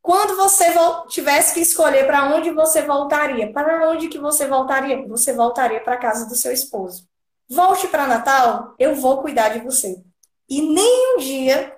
quando 0.00 0.36
você 0.36 0.66
tivesse 1.08 1.52
que 1.52 1.60
escolher 1.60 2.06
para 2.06 2.32
onde 2.32 2.50
você 2.50 2.82
voltaria, 2.82 3.52
para 3.52 3.88
onde 3.88 4.08
que 4.08 4.18
você 4.18 4.46
voltaria? 4.46 5.04
Você 5.08 5.32
voltaria 5.32 5.80
para 5.80 5.94
a 5.94 5.98
casa 5.98 6.28
do 6.28 6.36
seu 6.36 6.52
esposo. 6.52 7.08
Volte 7.48 7.88
para 7.88 8.06
Natal, 8.06 8.74
eu 8.78 8.94
vou 8.94 9.20
cuidar 9.20 9.48
de 9.48 9.60
você. 9.60 10.00
E 10.48 10.62
nem 10.62 11.16
um 11.16 11.18
dia, 11.18 11.76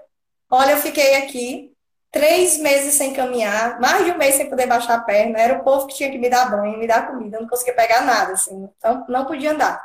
olha, 0.50 0.72
eu 0.72 0.76
fiquei 0.76 1.16
aqui 1.16 1.72
três 2.10 2.58
meses 2.58 2.94
sem 2.94 3.12
caminhar, 3.12 3.78
mais 3.80 4.04
de 4.04 4.10
um 4.10 4.18
mês 4.18 4.34
sem 4.34 4.48
poder 4.48 4.66
baixar 4.66 4.94
a 4.94 5.00
perna. 5.00 5.38
Era 5.38 5.58
o 5.58 5.64
povo 5.64 5.86
que 5.86 5.94
tinha 5.94 6.10
que 6.10 6.18
me 6.18 6.28
dar 6.28 6.50
banho, 6.50 6.78
me 6.78 6.86
dar 6.86 7.06
comida, 7.06 7.36
eu 7.36 7.42
não 7.42 7.48
conseguia 7.48 7.74
pegar 7.74 8.02
nada, 8.02 8.32
assim, 8.32 8.68
então 8.78 9.04
não 9.08 9.24
podia 9.24 9.52
andar. 9.52 9.82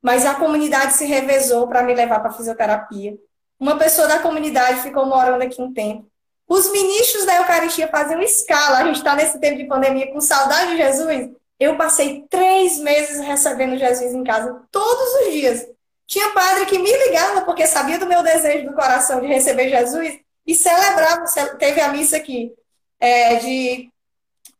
Mas 0.00 0.24
a 0.24 0.34
comunidade 0.34 0.94
se 0.94 1.04
revezou 1.04 1.66
para 1.66 1.82
me 1.82 1.94
levar 1.94 2.20
para 2.20 2.32
fisioterapia. 2.32 3.16
Uma 3.58 3.76
pessoa 3.76 4.06
da 4.06 4.20
comunidade 4.20 4.82
ficou 4.82 5.04
morando 5.06 5.42
aqui 5.42 5.60
um 5.60 5.72
tempo. 5.72 6.08
Os 6.46 6.70
ministros 6.70 7.26
da 7.26 7.36
Eucaristia 7.36 7.88
faziam 7.88 8.22
escala. 8.22 8.78
A 8.78 8.84
gente 8.84 8.96
está 8.96 9.14
nesse 9.14 9.38
tempo 9.40 9.58
de 9.58 9.64
pandemia 9.64 10.12
com 10.12 10.20
saudade 10.20 10.70
de 10.70 10.76
Jesus. 10.78 11.30
Eu 11.58 11.76
passei 11.76 12.24
três 12.30 12.78
meses 12.78 13.18
recebendo 13.18 13.76
Jesus 13.76 14.14
em 14.14 14.22
casa, 14.22 14.62
todos 14.70 15.26
os 15.26 15.32
dias. 15.32 15.66
Tinha 16.06 16.30
padre 16.30 16.64
que 16.66 16.78
me 16.78 16.90
ligava 16.90 17.42
porque 17.42 17.66
sabia 17.66 17.98
do 17.98 18.06
meu 18.06 18.22
desejo 18.22 18.66
do 18.66 18.74
coração 18.74 19.20
de 19.20 19.26
receber 19.26 19.68
Jesus 19.68 20.20
e 20.48 20.54
celebrava. 20.54 21.24
Teve 21.58 21.80
a 21.80 21.92
missa 21.92 22.16
aqui 22.16 22.52
é, 22.98 23.36
de 23.36 23.88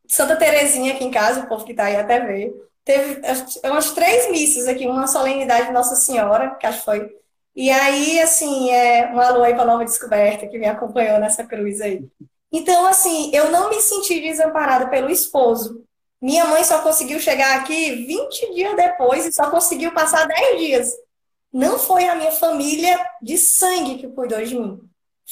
Santa 0.07 0.37
Terezinha 0.37 0.93
aqui 0.93 1.03
em 1.03 1.11
casa, 1.11 1.41
o 1.41 1.47
povo 1.47 1.65
que 1.65 1.71
está 1.71 1.85
aí 1.85 1.97
até 1.97 2.21
ver. 2.21 2.53
Teve 2.85 3.21
umas 3.65 3.91
três 3.91 4.31
missas 4.31 4.67
aqui, 4.67 4.87
uma 4.87 5.07
solenidade 5.07 5.67
de 5.67 5.73
Nossa 5.73 5.95
Senhora, 5.95 6.55
que 6.55 6.65
acho 6.65 6.79
que 6.79 6.85
foi 6.85 7.19
e 7.55 7.69
aí, 7.69 8.21
assim, 8.21 8.71
é 8.71 9.11
um 9.13 9.19
alô 9.19 9.43
aí 9.43 9.53
para 9.53 9.65
Nova 9.65 9.83
Descoberta, 9.83 10.47
que 10.47 10.57
me 10.57 10.65
acompanhou 10.65 11.19
nessa 11.19 11.43
cruz 11.43 11.81
aí. 11.81 12.07
Então, 12.49 12.85
assim, 12.85 13.31
eu 13.33 13.51
não 13.51 13.69
me 13.69 13.81
senti 13.81 14.19
desamparada 14.21 14.87
pelo 14.87 15.09
esposo. 15.09 15.83
Minha 16.21 16.45
mãe 16.45 16.63
só 16.63 16.81
conseguiu 16.81 17.19
chegar 17.19 17.59
aqui 17.59 18.05
20 18.05 18.53
dias 18.53 18.75
depois 18.77 19.25
e 19.25 19.33
só 19.33 19.51
conseguiu 19.51 19.93
passar 19.93 20.25
10 20.25 20.57
dias. 20.57 20.93
Não 21.51 21.77
foi 21.77 22.07
a 22.07 22.15
minha 22.15 22.31
família 22.31 22.97
de 23.21 23.37
sangue 23.37 23.97
que 23.97 24.07
cuidou 24.07 24.41
de 24.41 24.57
mim. 24.57 24.79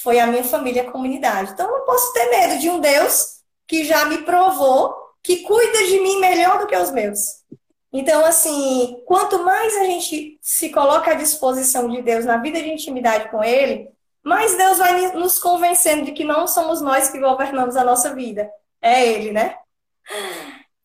Foi 0.02 0.20
a 0.20 0.26
minha 0.26 0.44
família 0.44 0.90
comunidade. 0.90 1.52
Então, 1.52 1.66
eu 1.68 1.78
não 1.78 1.84
posso 1.84 2.12
ter 2.12 2.30
medo 2.30 2.60
de 2.60 2.70
um 2.70 2.80
Deus 2.80 3.38
que 3.66 3.84
já 3.84 4.04
me 4.04 4.18
provou 4.18 4.94
que 5.22 5.42
cuida 5.42 5.86
de 5.86 6.00
mim 6.00 6.20
melhor 6.20 6.60
do 6.60 6.66
que 6.66 6.76
os 6.76 6.90
meus. 6.90 7.44
Então, 7.92 8.24
assim, 8.24 9.02
quanto 9.06 9.44
mais 9.44 9.76
a 9.76 9.84
gente 9.84 10.38
se 10.40 10.70
coloca 10.70 11.10
à 11.10 11.14
disposição 11.14 11.88
de 11.88 12.00
Deus 12.02 12.24
na 12.24 12.36
vida 12.36 12.62
de 12.62 12.68
intimidade 12.68 13.30
com 13.30 13.42
Ele, 13.42 13.88
mais 14.22 14.56
Deus 14.56 14.78
vai 14.78 15.12
nos 15.12 15.38
convencendo 15.38 16.04
de 16.04 16.12
que 16.12 16.24
não 16.24 16.46
somos 16.46 16.80
nós 16.80 17.10
que 17.10 17.18
governamos 17.18 17.76
a 17.76 17.84
nossa 17.84 18.14
vida. 18.14 18.48
É 18.80 19.06
Ele, 19.06 19.32
né? 19.32 19.56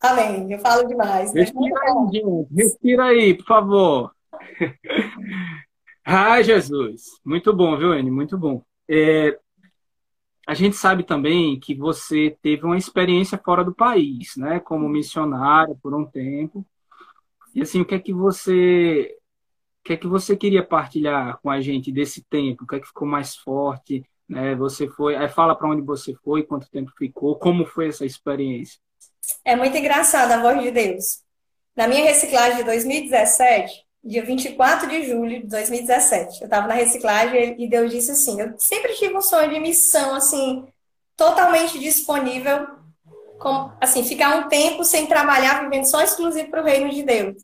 Amém. 0.01 0.51
Eu 0.51 0.59
falo 0.59 0.87
demais. 0.87 1.33
Né? 1.33 1.41
Respira 1.41 1.79
aí, 1.81 2.11
gente. 2.11 2.53
Respira 2.53 3.03
aí, 3.05 3.33
por 3.35 3.45
favor. 3.45 4.11
Ai, 6.05 6.43
Jesus. 6.43 7.03
Muito 7.23 7.53
bom, 7.53 7.77
viu, 7.77 7.91
Anne? 7.91 8.09
Muito 8.09 8.37
bom. 8.37 8.61
É, 8.89 9.37
a 10.45 10.53
gente 10.53 10.75
sabe 10.75 11.03
também 11.03 11.59
que 11.59 11.73
você 11.73 12.37
teve 12.41 12.65
uma 12.65 12.77
experiência 12.77 13.37
fora 13.37 13.63
do 13.63 13.73
país, 13.73 14.35
né? 14.35 14.59
Como 14.59 14.89
missionária 14.89 15.75
por 15.81 15.93
um 15.93 16.05
tempo. 16.05 16.65
E 17.55 17.61
assim, 17.61 17.81
o 17.81 17.85
que 17.85 17.95
é 17.95 17.99
que 17.99 18.13
você 18.13 19.15
o 19.79 19.83
que 19.83 19.93
é 19.93 19.97
que 19.97 20.07
você 20.07 20.37
queria 20.37 20.63
partilhar 20.63 21.39
com 21.41 21.49
a 21.49 21.59
gente 21.59 21.91
desse 21.91 22.23
tempo? 22.23 22.63
O 22.63 22.67
que 22.67 22.75
é 22.75 22.79
que 22.79 22.87
ficou 22.87 23.05
mais 23.05 23.35
forte? 23.35 24.03
Né? 24.29 24.55
Você 24.55 24.87
foi, 24.87 25.15
fala 25.27 25.55
para 25.55 25.69
onde 25.69 25.81
você 25.81 26.15
foi, 26.23 26.43
quanto 26.43 26.69
tempo 26.69 26.89
ficou, 26.97 27.35
como 27.35 27.65
foi 27.65 27.89
essa 27.89 28.05
experiência? 28.05 28.79
É 29.43 29.57
muito 29.57 29.75
engraçada 29.75 30.35
a 30.35 30.41
voz 30.41 30.61
de 30.61 30.71
Deus. 30.71 31.21
Na 31.75 31.87
minha 31.87 32.05
reciclagem 32.05 32.59
de 32.59 32.63
2017, 32.63 33.85
dia 34.03 34.23
24 34.23 34.89
de 34.89 35.05
julho 35.05 35.41
de 35.41 35.47
2017, 35.47 36.41
eu 36.41 36.45
estava 36.45 36.67
na 36.67 36.73
reciclagem 36.73 37.55
e 37.57 37.69
Deus 37.69 37.91
disse 37.91 38.11
assim: 38.11 38.41
eu 38.41 38.53
sempre 38.59 38.93
tive 38.93 39.15
um 39.15 39.21
sonho 39.21 39.49
de 39.49 39.59
missão 39.59 40.15
assim 40.15 40.65
totalmente 41.15 41.79
disponível 41.79 42.67
assim, 43.81 44.03
ficar 44.03 44.35
um 44.37 44.47
tempo 44.47 44.83
sem 44.83 45.05
trabalhar, 45.05 45.63
vivendo 45.63 45.85
só 45.85 46.01
exclusivo 46.01 46.49
para 46.49 46.61
o 46.61 46.65
reino 46.65 46.89
de 46.89 47.03
Deus. 47.03 47.35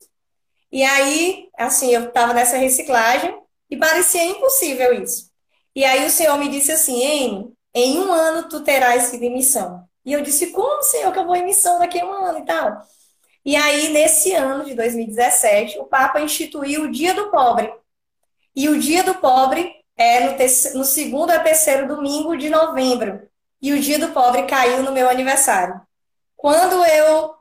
E 0.72 0.84
aí, 0.84 1.50
assim, 1.58 1.94
eu 1.94 2.06
estava 2.06 2.34
nessa 2.34 2.58
reciclagem 2.58 3.36
e 3.70 3.78
parecia 3.78 4.24
impossível 4.24 5.02
isso. 5.02 5.30
E 5.76 5.84
aí 5.84 6.06
o 6.06 6.12
Senhor 6.12 6.38
me 6.38 6.50
disse 6.50 6.72
assim, 6.72 7.02
em, 7.02 7.54
em 7.74 8.00
um 8.00 8.12
ano 8.12 8.48
tu 8.48 8.62
terás 8.62 9.12
vida 9.12 9.26
em 9.26 9.34
missão. 9.34 9.84
E 10.06 10.14
eu 10.14 10.22
disse, 10.22 10.52
como, 10.52 10.84
Senhor, 10.84 11.12
que 11.12 11.20
eu 11.20 11.26
vou 11.26 11.36
em 11.36 11.46
missão 11.46 11.80
daqui 11.80 12.00
a 12.00 12.06
um 12.06 12.12
ano 12.12 12.40
e 12.40 12.46
tal? 12.46 12.82
E 13.46 13.56
aí, 13.56 13.90
nesse 13.90 14.34
ano 14.34 14.66
de 14.66 14.76
2017, 14.76 15.80
o 15.80 15.86
Papa 15.86 16.22
instituiu 16.22 16.84
o 16.84 16.92
Dia 16.92 17.14
do 17.14 17.32
Pobre. 17.32 17.72
E 18.56 18.68
o 18.70 18.80
Dia 18.80 19.04
do 19.04 19.16
Pobre 19.16 19.74
é 19.98 20.30
no, 20.30 20.38
terceiro, 20.38 20.78
no 20.78 20.86
segundo 20.86 21.32
a 21.32 21.40
terceiro 21.40 21.88
domingo 21.88 22.38
de 22.38 22.50
novembro. 22.50 23.28
E 23.62 23.74
o 23.74 23.80
Dia 23.80 24.00
do 24.00 24.10
Pobre 24.10 24.44
caiu 24.44 24.84
no 24.84 24.92
meu 24.92 25.10
aniversário. 25.10 25.80
Quando 26.36 26.86
eu 26.86 27.40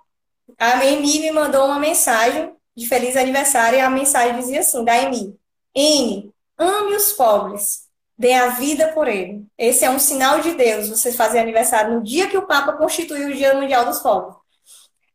a 0.57 0.81
Amy 0.81 1.21
me 1.21 1.31
mandou 1.31 1.67
uma 1.67 1.79
mensagem 1.79 2.55
de 2.77 2.87
feliz 2.87 3.17
aniversário 3.17 3.79
e 3.79 3.81
a 3.81 3.91
mensagem 3.91 4.37
dizia 4.37 4.61
assim, 4.61 4.85
da 4.85 4.95
Amy, 4.95 5.37
N, 5.75 6.33
ame 6.57 6.97
os 6.97 7.13
pobres, 7.13 7.89
dê 8.17 8.33
a 8.33 8.51
vida 8.51 8.89
por 8.93 9.09
ele. 9.09 9.45
Esse 9.59 9.85
é 9.85 9.91
um 9.91 9.99
sinal 9.99 10.41
de 10.41 10.55
Deus, 10.55 10.89
você 10.89 11.13
fazer 11.13 11.41
aniversário 11.41 11.95
no 11.95 12.03
dia 12.03 12.29
que 12.29 12.39
o 12.39 12.47
Papa 12.47 12.73
constituiu 12.73 13.29
o 13.29 13.35
Dia 13.35 13.55
Mundial 13.55 13.85
dos 13.85 13.99
Pobres. 13.99 14.38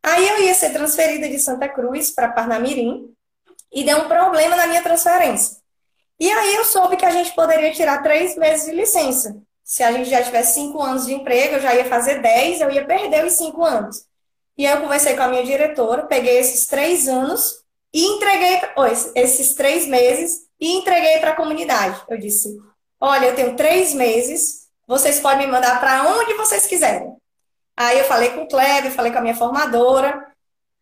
Aí 0.03 0.27
eu 0.27 0.43
ia 0.43 0.53
ser 0.53 0.71
transferida 0.71 1.29
de 1.29 1.39
Santa 1.39 1.69
Cruz 1.69 2.11
para 2.11 2.31
Parnamirim 2.31 3.13
e 3.71 3.83
deu 3.85 3.99
um 3.99 4.07
problema 4.07 4.55
na 4.55 4.67
minha 4.67 4.83
transferência. 4.83 5.57
E 6.19 6.29
aí 6.29 6.55
eu 6.55 6.65
soube 6.65 6.97
que 6.97 7.05
a 7.05 7.09
gente 7.09 7.33
poderia 7.33 7.71
tirar 7.71 8.03
três 8.03 8.35
meses 8.35 8.65
de 8.65 8.75
licença. 8.75 9.35
Se 9.63 9.81
a 9.81 9.91
gente 9.91 10.09
já 10.09 10.21
tivesse 10.21 10.55
cinco 10.55 10.81
anos 10.81 11.05
de 11.05 11.13
emprego, 11.13 11.55
eu 11.55 11.61
já 11.61 11.73
ia 11.73 11.85
fazer 11.85 12.21
dez, 12.21 12.59
eu 12.59 12.69
ia 12.69 12.85
perder 12.85 13.25
os 13.25 13.33
cinco 13.33 13.63
anos. 13.63 14.05
E 14.57 14.67
aí 14.67 14.73
eu 14.73 14.81
conversei 14.81 15.15
com 15.15 15.23
a 15.23 15.27
minha 15.29 15.43
diretora, 15.43 16.05
peguei 16.05 16.37
esses 16.37 16.65
três 16.65 17.07
anos 17.07 17.63
e 17.93 18.05
entreguei, 18.05 18.61
oh, 18.75 18.85
esses 18.85 19.55
três 19.55 19.87
meses, 19.87 20.41
e 20.59 20.73
entreguei 20.73 21.19
para 21.19 21.31
a 21.31 21.35
comunidade. 21.35 22.01
Eu 22.09 22.17
disse: 22.17 22.57
Olha, 22.99 23.27
eu 23.27 23.35
tenho 23.35 23.55
três 23.55 23.93
meses, 23.93 24.67
vocês 24.87 25.19
podem 25.19 25.47
me 25.47 25.51
mandar 25.51 25.79
para 25.79 26.07
onde 26.07 26.33
vocês 26.35 26.65
quiserem. 26.65 27.15
Aí 27.76 27.99
eu 27.99 28.05
falei 28.05 28.30
com 28.32 28.43
o 28.43 28.47
Kleber, 28.47 28.91
falei 28.91 29.11
com 29.11 29.17
a 29.19 29.21
minha 29.21 29.36
formadora, 29.36 30.26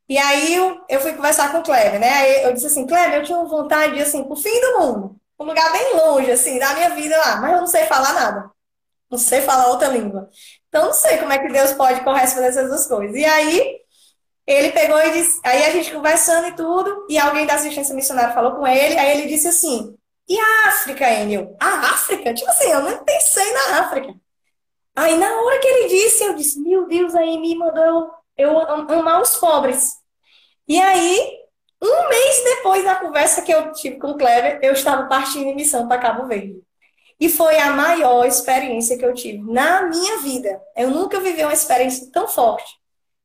e 0.09 0.17
aí 0.17 0.55
eu, 0.55 0.81
eu 0.89 0.99
fui 0.99 1.13
conversar 1.13 1.51
com 1.51 1.59
o 1.59 1.63
Kleber, 1.63 1.99
né? 1.99 2.09
Aí 2.09 2.43
eu 2.43 2.53
disse 2.53 2.67
assim: 2.67 2.85
Kleber, 2.85 3.19
eu 3.19 3.23
tinha 3.23 3.43
vontade 3.43 3.93
de 3.93 3.99
ir 3.99 4.03
assim, 4.03 4.23
pro 4.23 4.35
fim 4.35 4.59
do 4.61 4.79
mundo, 4.79 5.15
um 5.39 5.45
lugar 5.45 5.71
bem 5.71 5.95
longe, 5.95 6.31
assim, 6.31 6.59
da 6.59 6.73
minha 6.73 6.89
vida 6.91 7.17
lá, 7.17 7.37
mas 7.37 7.53
eu 7.53 7.59
não 7.59 7.67
sei 7.67 7.85
falar 7.85 8.13
nada, 8.13 8.51
não 9.09 9.17
sei 9.17 9.41
falar 9.41 9.67
outra 9.69 9.87
língua. 9.87 10.29
Então, 10.69 10.85
não 10.87 10.93
sei 10.93 11.17
como 11.17 11.33
é 11.33 11.39
que 11.39 11.51
Deus 11.51 11.73
pode 11.73 12.03
corresponder 12.03 12.47
essas 12.47 12.67
duas 12.69 12.87
coisas. 12.87 13.15
E 13.15 13.25
aí, 13.25 13.79
ele 14.47 14.71
pegou 14.71 14.99
e 15.01 15.11
disse, 15.11 15.39
aí 15.45 15.65
a 15.65 15.71
gente 15.71 15.91
conversando 15.93 16.47
e 16.47 16.55
tudo, 16.55 17.07
e 17.09 17.17
alguém 17.17 17.45
da 17.45 17.55
assistência 17.55 17.95
missionária 17.95 18.33
falou 18.33 18.53
com 18.55 18.67
ele, 18.67 18.97
aí 18.97 19.17
ele 19.17 19.27
disse 19.27 19.47
assim, 19.47 19.95
e 20.27 20.37
a 20.39 20.69
África, 20.69 21.09
Enio? 21.09 21.55
A 21.59 21.67
África? 21.91 22.33
Tipo 22.33 22.49
assim, 22.49 22.69
eu 22.71 22.81
não 22.81 23.03
pensei 23.03 23.53
na 23.53 23.79
África. 23.81 24.13
Aí 24.95 25.17
na 25.17 25.41
hora 25.41 25.59
que 25.59 25.67
ele 25.67 25.87
disse, 25.87 26.23
eu 26.23 26.35
disse, 26.35 26.59
meu 26.59 26.87
Deus, 26.87 27.15
aí 27.15 27.39
me 27.39 27.55
mandou 27.55 28.11
eu, 28.37 28.59
amar 28.59 29.21
os 29.21 29.35
pobres. 29.37 29.93
E 30.67 30.79
aí, 30.79 31.39
um 31.81 32.09
mês 32.09 32.43
depois 32.43 32.83
da 32.83 32.95
conversa 32.95 33.41
que 33.41 33.51
eu 33.53 33.71
tive 33.73 33.97
com 33.97 34.11
o 34.11 34.17
Kleber, 34.17 34.59
eu 34.61 34.73
estava 34.73 35.07
partindo 35.07 35.47
em 35.47 35.55
missão 35.55 35.87
para 35.87 36.01
Cabo 36.01 36.27
Verde. 36.27 36.61
E 37.19 37.29
foi 37.29 37.57
a 37.59 37.71
maior 37.71 38.25
experiência 38.25 38.97
que 38.97 39.05
eu 39.05 39.13
tive 39.13 39.39
na 39.51 39.83
minha 39.83 40.17
vida. 40.19 40.61
Eu 40.75 40.89
nunca 40.89 41.19
vivi 41.19 41.43
uma 41.43 41.53
experiência 41.53 42.09
tão 42.11 42.27
forte. 42.27 42.81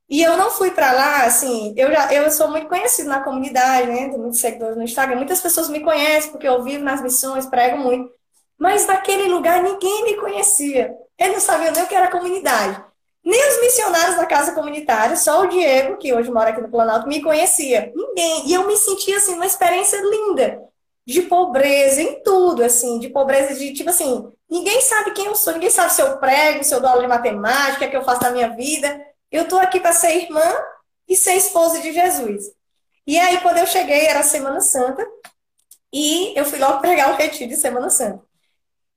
E 0.09 0.23
eu 0.23 0.37
não 0.37 0.51
fui 0.51 0.71
para 0.71 0.93
lá, 0.93 1.25
assim, 1.25 1.75
eu 1.77 1.91
já 1.91 2.13
eu 2.13 2.31
sou 2.31 2.49
muito 2.49 2.69
conhecido 2.69 3.09
na 3.09 3.25
comunidade, 3.25 3.89
né? 3.89 4.09
Tenho 4.09 4.19
muitos 4.19 4.41
seguidores 4.41 4.77
no 4.77 4.83
Instagram. 4.85 5.17
Muitas 5.17 5.41
pessoas 5.41 5.69
me 5.69 5.81
conhecem 5.81 6.31
porque 6.31 6.47
eu 6.47 6.63
vivo 6.63 6.85
nas 6.85 7.03
missões, 7.03 7.47
prego 7.47 7.79
muito. 7.79 8.11
Mas 8.59 8.87
naquele 8.87 9.29
lugar 9.29 9.63
ninguém 9.63 10.05
me 10.05 10.17
conhecia. 10.17 10.95
Eu 11.19 11.33
não 11.33 11.41
sabia 11.41 11.71
nem 11.71 11.83
o 11.83 11.87
que 11.87 11.95
era 11.95 12.11
comunidade. 12.11 12.83
Nem 13.25 13.49
os 13.49 13.61
missionários 13.61 14.17
da 14.17 14.27
casa 14.27 14.53
comunitária, 14.53 15.17
só 15.17 15.43
o 15.43 15.49
Diego, 15.49 15.97
que 15.97 16.13
hoje 16.13 16.31
mora 16.31 16.51
aqui 16.51 16.61
no 16.61 16.71
Planalto, 16.71 17.09
me 17.09 17.21
conhecia. 17.23 17.93
Ninguém. 17.95 18.49
E 18.49 18.55
eu 18.55 18.67
me 18.67 18.77
sentia, 18.77 19.17
assim, 19.17 19.35
uma 19.35 19.47
experiência 19.47 20.01
linda. 20.01 20.61
De 21.05 21.23
pobreza 21.23 22.01
em 22.03 22.23
tudo, 22.23 22.63
assim. 22.63 22.99
De 22.99 23.09
pobreza 23.09 23.55
de, 23.55 23.73
tipo 23.73 23.91
assim, 23.91 24.31
ninguém 24.49 24.81
sabe 24.81 25.13
quem 25.13 25.27
eu 25.27 25.35
sou. 25.35 25.53
Ninguém 25.53 25.71
sabe 25.71 25.93
se 25.93 26.03
eu 26.03 26.19
prego, 26.19 26.63
se 26.63 26.75
eu 26.75 26.81
dou 26.81 26.91
aula 26.91 27.03
de 27.03 27.09
matemática, 27.09 27.87
o 27.87 27.91
que 27.91 27.97
é 27.97 27.99
eu 27.99 28.05
faço 28.05 28.23
na 28.23 28.31
minha 28.31 28.51
vida 28.51 29.05
eu 29.31 29.43
estou 29.43 29.59
aqui 29.59 29.81
para 29.81 29.93
ser 29.93 30.17
irmã 30.17 30.45
e 31.09 31.17
ser 31.17 31.35
esposa 31.35 31.81
de 31.81 31.93
Jesus. 31.93 32.45
E 33.07 33.19
aí, 33.19 33.41
quando 33.41 33.59
eu 33.59 33.67
cheguei, 33.67 34.07
era 34.07 34.23
Semana 34.23 34.61
Santa, 34.61 35.07
e 35.93 36.37
eu 36.39 36.45
fui 36.45 36.59
logo 36.59 36.81
pregar 36.83 37.13
o 37.13 37.17
retiro 37.17 37.49
de 37.51 37.57
Semana 37.57 37.91
Santa. 37.91 38.25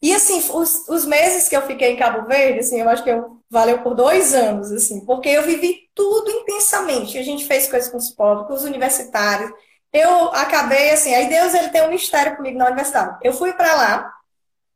E 0.02 0.14
assim, 0.14 0.42
os, 0.54 0.88
os 0.88 1.06
meses 1.06 1.50
que 1.50 1.56
eu 1.56 1.62
fiquei 1.64 1.92
em 1.92 1.98
Cabo 1.98 2.28
Verde, 2.28 2.60
assim, 2.60 2.80
eu 2.80 2.90
acho 2.90 3.04
que 3.04 3.10
eu, 3.10 3.42
valeu 3.50 3.82
por 3.82 3.96
dois 3.96 4.34
anos, 4.34 4.72
assim, 4.72 5.06
porque 5.06 5.28
eu 5.30 5.44
vivi 5.44 5.90
tudo 5.94 6.32
intensamente. 6.32 7.18
A 7.18 7.24
gente 7.24 7.46
fez 7.46 7.68
coisas 7.70 7.90
com 7.90 7.98
os 7.98 8.12
pobres, 8.12 8.48
com 8.48 8.54
os 8.54 8.64
universitários. 8.64 9.52
Eu 9.92 10.30
acabei 10.30 10.92
assim, 10.92 11.14
aí 11.14 11.28
Deus 11.28 11.54
ele 11.54 11.70
tem 11.70 11.82
um 11.84 11.90
mistério 11.90 12.38
comigo 12.38 12.58
na 12.58 12.68
universidade. 12.68 13.18
Eu 13.24 13.34
fui 13.34 13.52
para 13.54 13.76
lá 13.76 14.14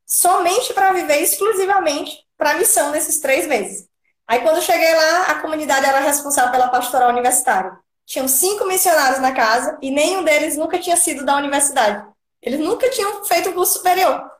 somente 0.06 0.74
para 0.74 0.92
viver 0.92 1.22
exclusivamente 1.22 2.18
para 2.38 2.52
a 2.52 2.56
missão 2.56 2.92
nesses 2.92 3.20
três 3.20 3.48
meses. 3.48 3.88
Aí 4.28 4.42
quando 4.42 4.58
eu 4.58 4.62
cheguei 4.62 4.94
lá, 4.94 5.24
a 5.24 5.36
comunidade 5.36 5.86
era 5.86 6.00
responsável 6.00 6.52
pela 6.52 6.68
pastoral 6.68 7.10
universitária. 7.10 7.78
Tinham 8.06 8.28
cinco 8.28 8.66
missionários 8.66 9.20
na 9.20 9.32
casa 9.32 9.78
e 9.82 9.92
nenhum 9.92 10.24
deles 10.24 10.58
nunca 10.58 10.80
tinha 10.80 10.98
sido 10.98 11.26
da 11.26 11.38
universidade. 11.38 12.06
Eles 12.42 12.60
nunca 12.60 12.90
tinham 12.90 13.24
feito 13.24 13.50
um 13.50 13.54
curso 13.54 13.74
superior. 13.74 14.33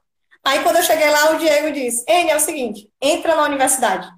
Aí 0.44 0.62
quando 0.64 0.78
eu 0.78 0.84
cheguei 0.84 1.10
lá, 1.10 1.32
o 1.32 1.38
Diego 1.38 1.72
disse: 1.72 2.04
N, 2.08 2.32
é 2.32 2.36
o 2.36 2.40
seguinte, 2.40 2.90
entra 3.02 3.36
na 3.36 3.44
universidade. 3.44 4.10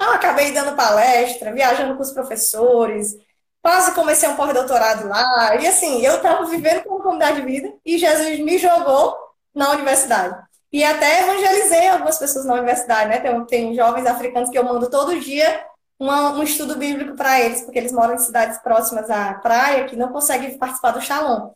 Eu 0.00 0.10
acabei 0.10 0.52
dando 0.52 0.76
palestra, 0.76 1.52
viajando 1.52 1.96
com 1.96 2.02
os 2.02 2.12
professores, 2.12 3.14
quase 3.62 3.92
comecei 3.92 4.28
um 4.28 4.36
pós-doutorado 4.36 5.08
lá. 5.08 5.56
E 5.56 5.66
assim, 5.66 6.04
eu 6.04 6.16
estava 6.16 6.44
vivendo 6.46 6.82
com 6.82 6.90
uma 6.90 7.02
comunidade 7.02 7.40
de 7.40 7.46
vida 7.46 7.72
e 7.84 7.98
Jesus 7.98 8.38
me 8.40 8.58
jogou 8.58 9.16
na 9.54 9.70
universidade. 9.70 10.36
E 10.72 10.82
até 10.82 11.22
evangelizei 11.22 11.88
algumas 11.88 12.18
pessoas 12.18 12.46
na 12.46 12.54
universidade, 12.54 13.10
né? 13.10 13.20
Tem, 13.20 13.44
tem 13.44 13.74
jovens 13.74 14.06
africanos 14.06 14.50
que 14.50 14.58
eu 14.58 14.64
mando 14.64 14.88
todo 14.90 15.20
dia 15.20 15.66
uma, 15.98 16.32
um 16.32 16.42
estudo 16.42 16.76
bíblico 16.76 17.14
para 17.14 17.40
eles, 17.40 17.62
porque 17.62 17.78
eles 17.78 17.92
moram 17.92 18.14
em 18.14 18.18
cidades 18.18 18.58
próximas 18.58 19.08
à 19.10 19.34
praia 19.34 19.84
que 19.84 19.94
não 19.94 20.08
conseguem 20.08 20.58
participar 20.58 20.92
do 20.92 21.00
Shalom. 21.00 21.50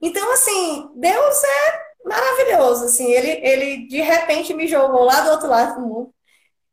Então, 0.00 0.32
assim, 0.32 0.90
Deus 0.94 1.42
é 1.42 1.89
maravilhoso, 2.04 2.86
assim, 2.86 3.10
ele, 3.10 3.30
ele 3.46 3.86
de 3.86 4.00
repente 4.00 4.54
me 4.54 4.66
jogou 4.66 5.04
lá 5.04 5.20
do 5.20 5.30
outro 5.30 5.48
lado 5.48 5.80
do 5.80 5.86
mundo 5.86 6.14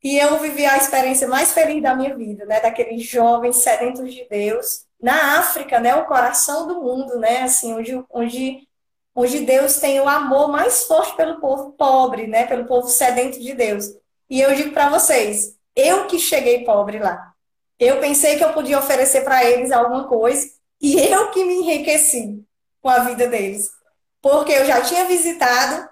e 0.04 0.18
eu 0.18 0.38
vivi 0.40 0.66
a 0.66 0.78
experiência 0.78 1.28
mais 1.28 1.54
feliz 1.54 1.82
da 1.82 1.96
minha 1.96 2.16
vida, 2.16 2.46
né, 2.46 2.60
daqueles 2.62 3.04
jovens 3.04 3.58
sedentos 3.58 4.14
de 4.14 4.28
Deus, 4.30 4.86
na 5.02 5.40
África, 5.40 5.80
né, 5.80 5.96
o 5.96 6.06
coração 6.06 6.68
do 6.68 6.82
mundo, 6.82 7.20
né, 7.20 7.44
assim, 7.44 7.74
onde, 7.74 8.04
onde 8.10 8.68
onde 9.18 9.40
Deus 9.40 9.80
tem 9.80 10.00
o 10.00 10.08
amor 10.08 10.48
mais 10.48 10.84
forte 10.84 11.16
pelo 11.16 11.40
povo 11.40 11.72
pobre, 11.72 12.28
né? 12.28 12.46
Pelo 12.46 12.66
povo 12.66 12.88
sedento 12.88 13.40
de 13.40 13.56
Deus. 13.56 13.86
E 14.30 14.40
eu 14.40 14.54
digo 14.54 14.72
para 14.72 14.92
vocês, 14.92 15.58
eu 15.76 16.06
que 16.06 16.20
cheguei 16.20 16.64
pobre 16.64 17.00
lá. 17.00 17.34
Eu 17.80 18.00
pensei 18.00 18.38
que 18.38 18.44
eu 18.44 18.54
podia 18.54 18.78
oferecer 18.78 19.24
para 19.24 19.44
eles 19.44 19.72
alguma 19.72 20.08
coisa 20.08 20.48
e 20.80 21.00
eu 21.00 21.32
que 21.32 21.44
me 21.44 21.56
enriqueci 21.56 22.44
com 22.80 22.90
a 22.90 23.00
vida 23.00 23.28
deles. 23.28 23.72
Porque 24.30 24.52
eu 24.52 24.66
já 24.66 24.82
tinha 24.82 25.06
visitado 25.06 25.88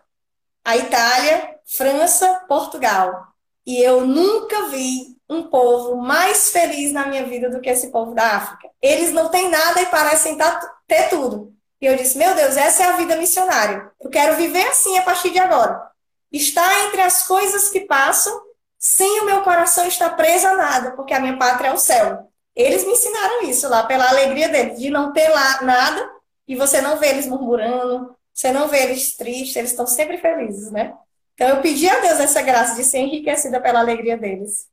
a 0.65 0.75
Itália, 0.75 1.55
França, 1.77 2.43
Portugal. 2.49 3.27
E 3.65 3.81
eu 3.81 4.05
nunca 4.05 4.67
vi 4.67 5.15
um 5.29 5.43
povo 5.43 5.95
mais 5.95 6.49
feliz 6.49 6.91
na 6.91 7.05
minha 7.05 7.25
vida 7.25 7.49
do 7.49 7.61
que 7.61 7.69
esse 7.69 7.93
povo 7.93 8.13
da 8.13 8.35
África. 8.35 8.69
Eles 8.81 9.13
não 9.13 9.29
têm 9.29 9.49
nada 9.49 9.81
e 9.81 9.85
parecem 9.85 10.37
ter 10.85 11.07
tudo. 11.09 11.53
E 11.79 11.85
eu 11.85 11.95
disse: 11.95 12.17
Meu 12.17 12.35
Deus, 12.35 12.57
essa 12.57 12.83
é 12.83 12.87
a 12.87 12.97
vida 12.97 13.15
missionária. 13.15 13.89
Eu 14.01 14.09
quero 14.09 14.35
viver 14.35 14.67
assim 14.67 14.97
a 14.97 15.01
partir 15.01 15.29
de 15.29 15.39
agora. 15.39 15.89
Estar 16.29 16.87
entre 16.87 17.03
as 17.03 17.25
coisas 17.25 17.69
que 17.69 17.85
passam, 17.85 18.37
sem 18.77 19.21
o 19.21 19.25
meu 19.25 19.43
coração 19.43 19.87
estar 19.87 20.09
preso 20.09 20.45
a 20.45 20.57
nada, 20.57 20.91
porque 20.91 21.13
a 21.13 21.21
minha 21.21 21.37
pátria 21.37 21.69
é 21.69 21.73
o 21.73 21.77
céu. 21.77 22.29
Eles 22.53 22.83
me 22.83 22.91
ensinaram 22.91 23.43
isso 23.43 23.69
lá, 23.69 23.83
pela 23.83 24.09
alegria 24.09 24.49
deles, 24.49 24.77
de 24.77 24.89
não 24.89 25.13
ter 25.13 25.29
lá 25.29 25.61
nada 25.61 26.15
e 26.47 26.55
você 26.55 26.81
não 26.81 26.97
vê 26.97 27.07
eles 27.07 27.27
murmurando, 27.27 28.14
você 28.35 28.51
não 28.51 28.67
vê 28.67 28.83
eles 28.83 29.15
tristes, 29.15 29.55
eles 29.55 29.71
estão 29.71 29.87
sempre 29.87 30.17
felizes, 30.17 30.69
né? 30.69 30.93
Então 31.33 31.47
eu 31.47 31.61
pedi 31.61 31.87
a 31.87 32.01
Deus 32.01 32.19
essa 32.19 32.41
graça 32.41 32.75
de 32.75 32.83
ser 32.83 32.99
enriquecida 32.99 33.61
pela 33.61 33.79
alegria 33.79 34.17
deles. 34.17 34.69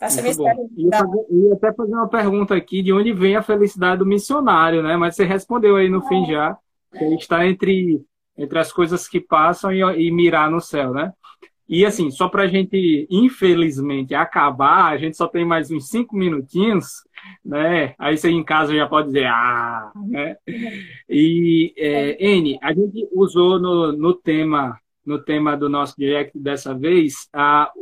Essa 0.00 0.22
Muito 0.22 0.38
bom. 0.38 1.26
E 1.28 1.46
eu 1.46 1.52
até 1.54 1.72
fazer 1.74 1.92
uma 1.92 2.08
pergunta 2.08 2.54
aqui 2.54 2.82
de 2.82 2.90
onde 2.92 3.12
vem 3.12 3.36
a 3.36 3.42
felicidade 3.42 3.98
do 3.98 4.06
missionário, 4.06 4.82
né? 4.82 4.96
Mas 4.96 5.14
você 5.14 5.24
respondeu 5.24 5.76
aí 5.76 5.90
no 5.90 6.06
fim 6.06 6.24
já, 6.24 6.56
que 6.90 7.04
está 7.16 7.46
entre, 7.46 8.02
entre 8.36 8.58
as 8.58 8.72
coisas 8.72 9.06
que 9.06 9.20
passam 9.20 9.70
e, 9.70 9.80
e 9.80 10.10
mirar 10.10 10.50
no 10.50 10.60
céu, 10.60 10.92
né? 10.94 11.12
E 11.68 11.84
assim, 11.84 12.10
só 12.10 12.28
para 12.28 12.44
a 12.44 12.46
gente, 12.48 13.06
infelizmente, 13.10 14.14
acabar, 14.14 14.86
a 14.86 14.96
gente 14.96 15.16
só 15.16 15.28
tem 15.28 15.44
mais 15.44 15.70
uns 15.70 15.88
cinco 15.88 16.16
minutinhos, 16.16 17.04
né? 17.44 17.94
Aí 17.98 18.16
você 18.16 18.30
em 18.30 18.42
casa 18.44 18.74
já 18.74 18.86
pode 18.86 19.08
dizer, 19.08 19.26
ah, 19.26 19.92
né? 20.06 20.36
E, 21.08 21.74
é, 21.76 22.16
N, 22.24 22.58
a 22.62 22.72
gente 22.72 23.08
usou 23.12 23.58
no, 23.60 23.92
no 23.92 24.14
tema 24.14 24.78
no 25.04 25.18
tema 25.18 25.56
do 25.56 25.70
nosso 25.70 25.94
direct 25.96 26.38
dessa 26.38 26.74
vez, 26.74 27.30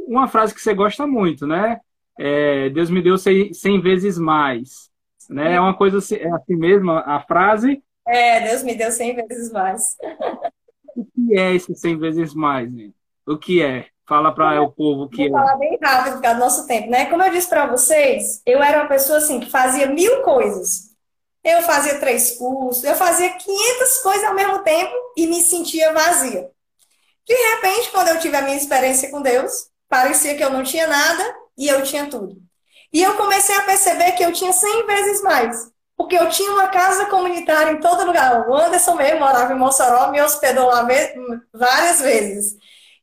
uma 0.07 0.29
frase 0.29 0.55
que 0.55 0.61
você 0.61 0.73
gosta 0.73 1.09
muito, 1.09 1.45
né? 1.45 1.81
é, 2.19 2.71
Deus 2.71 2.91
me 2.91 3.03
deu 3.03 3.17
cem, 3.19 3.81
vezes 3.81 4.19
mais. 4.19 4.91
Né? 5.29 5.55
É 5.55 5.61
uma 5.61 5.77
coisa 5.77 5.99
assim, 5.99 6.17
é 6.17 6.31
assim 6.31 6.57
mesmo 6.57 6.93
a 6.93 7.21
frase? 7.21 7.83
É, 8.07 8.49
Deus 8.49 8.63
me 8.63 8.75
deu 8.75 8.91
cem 8.91 9.15
vezes 9.15 9.53
mais. 9.53 9.97
O 10.97 11.05
que 11.05 11.39
é 11.39 11.55
esse 11.55 11.75
cem 11.75 11.99
vezes 11.99 12.33
mais? 12.33 12.73
Né? 12.73 12.89
O 13.27 13.37
que 13.37 13.63
é? 13.63 13.87
Fala 14.09 14.33
para 14.33 14.63
o 14.63 14.71
povo 14.71 15.09
que. 15.09 15.29
Vou 15.29 15.39
falar 15.41 15.57
bem 15.57 15.77
rápido 15.83 16.15
por 16.15 16.23
causa 16.23 16.39
do 16.39 16.45
nosso 16.45 16.67
tempo, 16.67 16.89
né? 16.89 17.07
Como 17.07 17.23
eu 17.23 17.31
disse 17.31 17.49
para 17.49 17.67
vocês, 17.67 18.41
eu 18.47 18.63
era 18.63 18.83
uma 18.83 18.89
pessoa 18.89 19.19
assim 19.19 19.41
que 19.41 19.51
fazia 19.51 19.89
mil 19.89 20.23
coisas. 20.23 20.95
Eu 21.43 21.63
fazia 21.63 21.99
três 21.99 22.37
cursos, 22.37 22.83
eu 22.83 22.95
fazia 22.97 23.31
500 23.31 23.99
coisas 23.99 24.25
ao 24.25 24.35
mesmo 24.35 24.61
tempo 24.61 24.93
e 25.17 25.27
me 25.27 25.41
sentia 25.41 25.93
vazia. 25.93 26.51
De 27.27 27.35
repente, 27.35 27.91
quando 27.91 28.09
eu 28.09 28.19
tive 28.19 28.37
a 28.37 28.43
minha 28.43 28.57
experiência 28.57 29.11
com 29.11 29.23
Deus, 29.23 29.69
parecia 29.89 30.37
que 30.37 30.43
eu 30.43 30.51
não 30.51 30.63
tinha 30.63 30.87
nada 30.87 31.37
e 31.57 31.69
eu 31.69 31.83
tinha 31.83 32.07
tudo. 32.07 32.37
E 32.93 33.03
eu 33.03 33.15
comecei 33.15 33.55
a 33.57 33.63
perceber 33.63 34.13
que 34.13 34.25
eu 34.25 34.33
tinha 34.33 34.53
100 34.53 34.87
vezes 34.87 35.23
mais. 35.23 35.71
Porque 35.97 36.17
eu 36.17 36.29
tinha 36.29 36.51
uma 36.53 36.69
casa 36.69 37.07
comunitária 37.07 37.73
em 37.73 37.81
todo 37.81 38.07
lugar. 38.07 38.49
O 38.49 38.55
Anderson 38.55 38.95
mesmo 38.95 39.21
morava 39.21 39.53
em 39.53 39.59
Mossoró, 39.59 40.11
me 40.11 40.21
hospedou 40.21 40.67
lá 40.67 40.87
várias 41.53 42.01
vezes. 42.01 42.57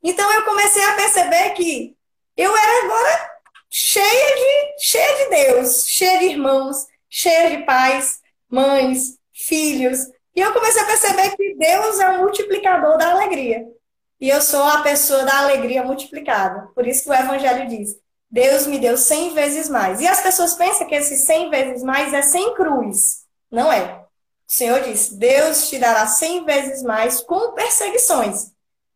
Então 0.04 0.32
eu 0.34 0.44
comecei 0.44 0.84
a 0.84 0.96
perceber 0.96 1.52
que 1.52 1.96
eu 2.36 2.56
era 2.56 2.86
agora 2.86 3.32
cheia 3.70 4.36
de, 4.36 4.84
cheia 4.84 5.24
de 5.24 5.30
Deus, 5.30 5.86
cheia 5.88 6.20
de 6.20 6.26
irmãos, 6.26 6.86
cheia 7.10 7.58
de 7.58 7.64
pais, 7.64 8.20
mães, 8.50 9.18
filhos. 9.32 10.00
E 10.36 10.42
eu 10.42 10.52
comecei 10.52 10.82
a 10.82 10.86
perceber 10.86 11.36
que 11.36 11.56
Deus 11.56 12.00
é 12.00 12.10
o 12.10 12.20
multiplicador 12.20 12.98
da 12.98 13.12
alegria. 13.12 13.66
E 14.20 14.30
eu 14.30 14.42
sou 14.42 14.64
a 14.64 14.82
pessoa 14.82 15.24
da 15.24 15.40
alegria 15.40 15.84
multiplicada. 15.84 16.70
Por 16.76 16.88
isso 16.88 17.04
que 17.04 17.10
o 17.10 17.14
Evangelho 17.14 17.68
diz: 17.68 17.96
Deus 18.30 18.66
me 18.66 18.80
deu 18.80 18.98
cem 18.98 19.34
vezes 19.34 19.70
mais. 19.70 20.02
E 20.02 20.08
as 20.08 20.22
pessoas 20.22 20.54
pensam 20.54 20.88
que 20.88 20.96
esse 20.96 21.18
cem 21.18 21.50
vezes 21.50 21.84
mais 21.84 22.14
é 22.14 22.22
sem 22.22 22.54
cruz. 22.56 23.24
Não 23.52 23.72
é. 23.72 23.84
O 23.84 24.06
Senhor 24.48 24.82
diz: 24.82 25.10
Deus 25.10 25.70
te 25.70 25.78
dará 25.78 26.08
cem 26.08 26.46
vezes 26.46 26.82
mais 26.84 27.22
com 27.22 27.54
perseguições. 27.54 28.53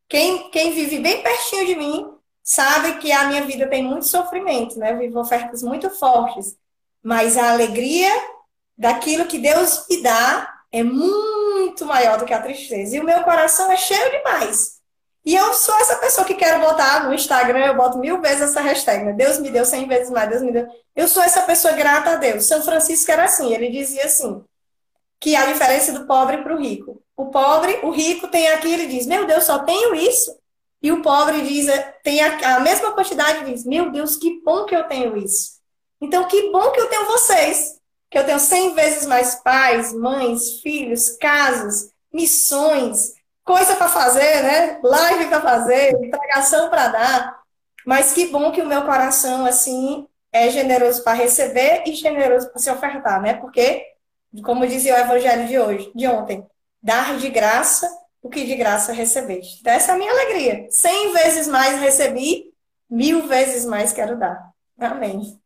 Quem, 0.09 0.49
quem 0.49 0.71
vive 0.71 0.99
bem 0.99 1.21
pertinho 1.21 1.65
de 1.65 1.75
mim 1.75 2.13
sabe 2.43 2.97
que 2.99 3.11
a 3.11 3.25
minha 3.25 3.43
vida 3.43 3.67
tem 3.67 3.83
muito 3.83 4.07
sofrimento, 4.07 4.79
né? 4.79 4.93
Eu 4.93 4.99
vivo 4.99 5.19
ofertas 5.19 5.61
muito 5.61 5.89
fortes. 5.89 6.57
Mas 7.03 7.37
a 7.37 7.51
alegria 7.51 8.09
daquilo 8.77 9.25
que 9.25 9.37
Deus 9.37 9.85
me 9.89 10.01
dá 10.01 10.61
é 10.71 10.83
muito 10.83 11.85
maior 11.85 12.17
do 12.17 12.25
que 12.25 12.33
a 12.33 12.41
tristeza. 12.41 12.95
E 12.95 12.99
o 12.99 13.03
meu 13.03 13.23
coração 13.23 13.71
é 13.71 13.77
cheio 13.77 14.11
demais. 14.11 14.77
E 15.25 15.35
eu 15.35 15.53
sou 15.53 15.75
essa 15.77 15.97
pessoa 15.97 16.25
que 16.25 16.35
quero 16.35 16.61
botar 16.61 17.03
no 17.03 17.13
Instagram, 17.13 17.65
eu 17.65 17.75
boto 17.75 17.97
mil 17.97 18.21
vezes 18.21 18.43
essa 18.43 18.61
hashtag, 18.61 19.03
né? 19.03 19.11
Deus 19.11 19.39
me 19.39 19.49
deu 19.49 19.65
cem 19.65 19.85
vezes 19.85 20.09
mais, 20.09 20.29
Deus 20.29 20.41
me 20.41 20.53
deu. 20.53 20.65
Eu 20.95 21.05
sou 21.07 21.21
essa 21.21 21.41
pessoa 21.41 21.73
grata 21.73 22.11
a 22.11 22.15
Deus. 22.15 22.47
São 22.47 22.61
Francisco 22.61 23.11
era 23.11 23.25
assim, 23.25 23.53
ele 23.53 23.69
dizia 23.69 24.05
assim, 24.05 24.41
que 25.19 25.35
a 25.35 25.45
diferença 25.47 25.91
do 25.91 26.07
pobre 26.07 26.37
para 26.37 26.55
o 26.55 26.59
rico. 26.59 27.01
O 27.17 27.25
pobre, 27.25 27.79
o 27.81 27.89
rico 27.89 28.27
tem 28.27 28.47
aqui, 28.49 28.71
ele 28.71 28.87
diz, 28.87 29.07
meu 29.07 29.25
Deus, 29.25 29.43
só 29.43 29.59
tenho 29.59 29.95
isso. 29.95 30.37
E 30.81 30.91
o 30.91 31.01
pobre 31.01 31.41
diz, 31.41 31.67
tem 32.03 32.21
a, 32.21 32.57
a 32.57 32.59
mesma 32.59 32.91
quantidade 32.91 33.41
e 33.41 33.53
diz, 33.53 33.65
meu 33.65 33.91
Deus, 33.91 34.15
que 34.15 34.41
bom 34.43 34.65
que 34.65 34.75
eu 34.75 34.83
tenho 34.83 35.17
isso. 35.17 35.57
Então, 35.99 36.27
que 36.27 36.51
bom 36.51 36.71
que 36.71 36.79
eu 36.79 36.87
tenho 36.87 37.07
vocês, 37.07 37.79
que 38.09 38.19
eu 38.19 38.23
tenho 38.23 38.39
cem 38.39 38.75
vezes 38.75 39.07
mais 39.07 39.35
pais, 39.35 39.91
mães, 39.91 40.61
filhos, 40.61 41.09
casas, 41.17 41.91
missões, 42.13 43.13
coisa 43.43 43.75
para 43.75 43.89
fazer, 43.89 44.43
né? 44.43 44.79
Live 44.83 45.25
para 45.25 45.41
fazer, 45.41 45.93
entregação 45.93 46.69
para 46.69 46.87
dar. 46.89 47.39
Mas 47.85 48.13
que 48.13 48.27
bom 48.27 48.51
que 48.51 48.61
o 48.61 48.67
meu 48.67 48.83
coração, 48.83 49.45
assim, 49.45 50.07
é 50.31 50.49
generoso 50.49 51.03
para 51.03 51.13
receber 51.13 51.83
e 51.87 51.93
generoso 51.93 52.49
para 52.49 52.59
se 52.59 52.69
ofertar, 52.69 53.21
né? 53.21 53.33
Porque, 53.33 53.83
como 54.43 54.67
dizia 54.67 54.95
o 54.95 54.99
evangelho 54.99 55.47
de 55.47 55.57
hoje, 55.57 55.91
de 55.95 56.07
ontem, 56.07 56.45
dar 56.81 57.17
de 57.17 57.29
graça 57.29 57.87
o 58.21 58.29
que 58.29 58.45
de 58.45 58.55
graça 58.55 58.91
recebeste. 58.91 59.59
Então, 59.61 59.73
essa 59.73 59.91
é 59.91 59.95
a 59.95 59.97
minha 59.97 60.11
alegria. 60.11 60.67
Cem 60.69 61.13
vezes 61.13 61.47
mais 61.47 61.79
recebi, 61.79 62.51
mil 62.89 63.27
vezes 63.27 63.65
mais 63.65 63.93
quero 63.93 64.17
dar. 64.17 64.51
Amém. 64.79 65.39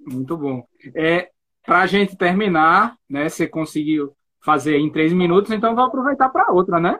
Muito 0.00 0.36
bom. 0.36 0.64
É, 0.94 1.30
Para 1.64 1.80
a 1.80 1.86
gente 1.86 2.16
terminar, 2.16 2.96
né? 3.08 3.28
Você 3.28 3.46
conseguiu 3.46 4.14
fazer 4.44 4.76
em 4.76 4.90
três 4.90 5.12
minutos, 5.12 5.52
então 5.52 5.74
vou 5.74 5.84
aproveitar 5.84 6.28
para 6.28 6.52
outra, 6.52 6.80
né? 6.80 6.98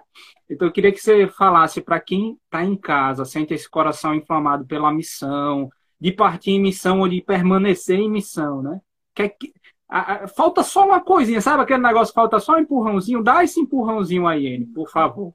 Então 0.49 0.69
eu 0.69 0.73
queria 0.73 0.93
que 0.93 1.01
você 1.01 1.27
falasse 1.27 1.81
para 1.81 1.99
quem 1.99 2.39
está 2.45 2.63
em 2.63 2.77
casa, 2.77 3.25
sente 3.25 3.53
esse 3.53 3.69
coração 3.69 4.15
inflamado 4.15 4.65
pela 4.65 4.93
missão, 4.93 5.69
de 6.01 6.13
partir 6.13 6.53
em 6.53 6.61
missão 6.61 7.01
ou 7.01 7.09
de 7.09 7.21
permanecer 7.21 7.99
em 7.99 8.11
missão, 8.11 8.63
né? 8.63 8.81
Que, 9.15 9.29
que 9.29 9.53
a, 9.93 10.25
a, 10.25 10.29
falta 10.29 10.63
só 10.63 10.87
uma 10.87 11.03
coisinha, 11.03 11.43
sabe 11.43 11.63
aquele 11.63 11.83
negócio, 11.83 12.15
falta 12.15 12.41
só 12.41 12.55
um 12.55 12.61
empurrãozinho? 12.61 13.23
Dá 13.23 13.45
esse 13.45 13.61
empurrãozinho 13.61 14.27
aí, 14.27 14.55
Anne, 14.55 14.65
por 14.65 14.91
favor. 14.91 15.35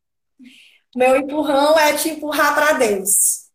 Meu 0.96 1.16
empurrão 1.16 1.78
é 1.78 1.94
te 1.94 2.10
empurrar 2.10 2.56
para 2.56 2.74
Deus. 2.74 3.46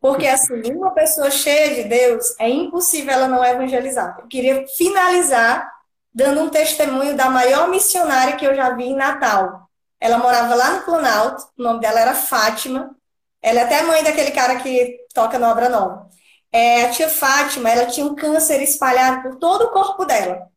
Porque, 0.00 0.26
assim, 0.26 0.72
uma 0.72 0.92
pessoa 0.92 1.30
cheia 1.30 1.74
de 1.74 1.88
Deus, 1.90 2.34
é 2.40 2.48
impossível 2.48 3.12
ela 3.12 3.28
não 3.28 3.44
evangelizar. 3.44 4.16
Eu 4.18 4.28
queria 4.28 4.64
finalizar 4.78 5.70
dando 6.12 6.40
um 6.40 6.48
testemunho 6.48 7.14
da 7.14 7.28
maior 7.28 7.68
missionária 7.68 8.36
que 8.36 8.46
eu 8.46 8.54
já 8.54 8.74
vi 8.74 8.84
em 8.84 8.96
Natal. 8.96 9.68
Ela 10.00 10.16
morava 10.16 10.54
lá 10.54 10.70
no 10.78 10.84
Planalto, 10.84 11.42
o 11.58 11.62
nome 11.62 11.80
dela 11.80 12.00
era 12.00 12.14
Fátima. 12.14 12.96
Ela 13.42 13.60
é 13.60 13.64
até 13.64 13.82
mãe 13.82 14.02
daquele 14.02 14.30
cara 14.30 14.56
que 14.56 15.00
toca 15.14 15.38
no 15.38 15.46
Obra 15.46 15.68
Nova. 15.68 16.09
É, 16.52 16.84
a 16.84 16.90
tia 16.90 17.08
Fátima, 17.08 17.70
ela 17.70 17.86
tinha 17.86 18.06
um 18.06 18.14
câncer 18.14 18.60
espalhado 18.62 19.22
por 19.22 19.36
todo 19.36 19.66
o 19.66 19.70
corpo 19.70 20.04
dela. 20.04 20.48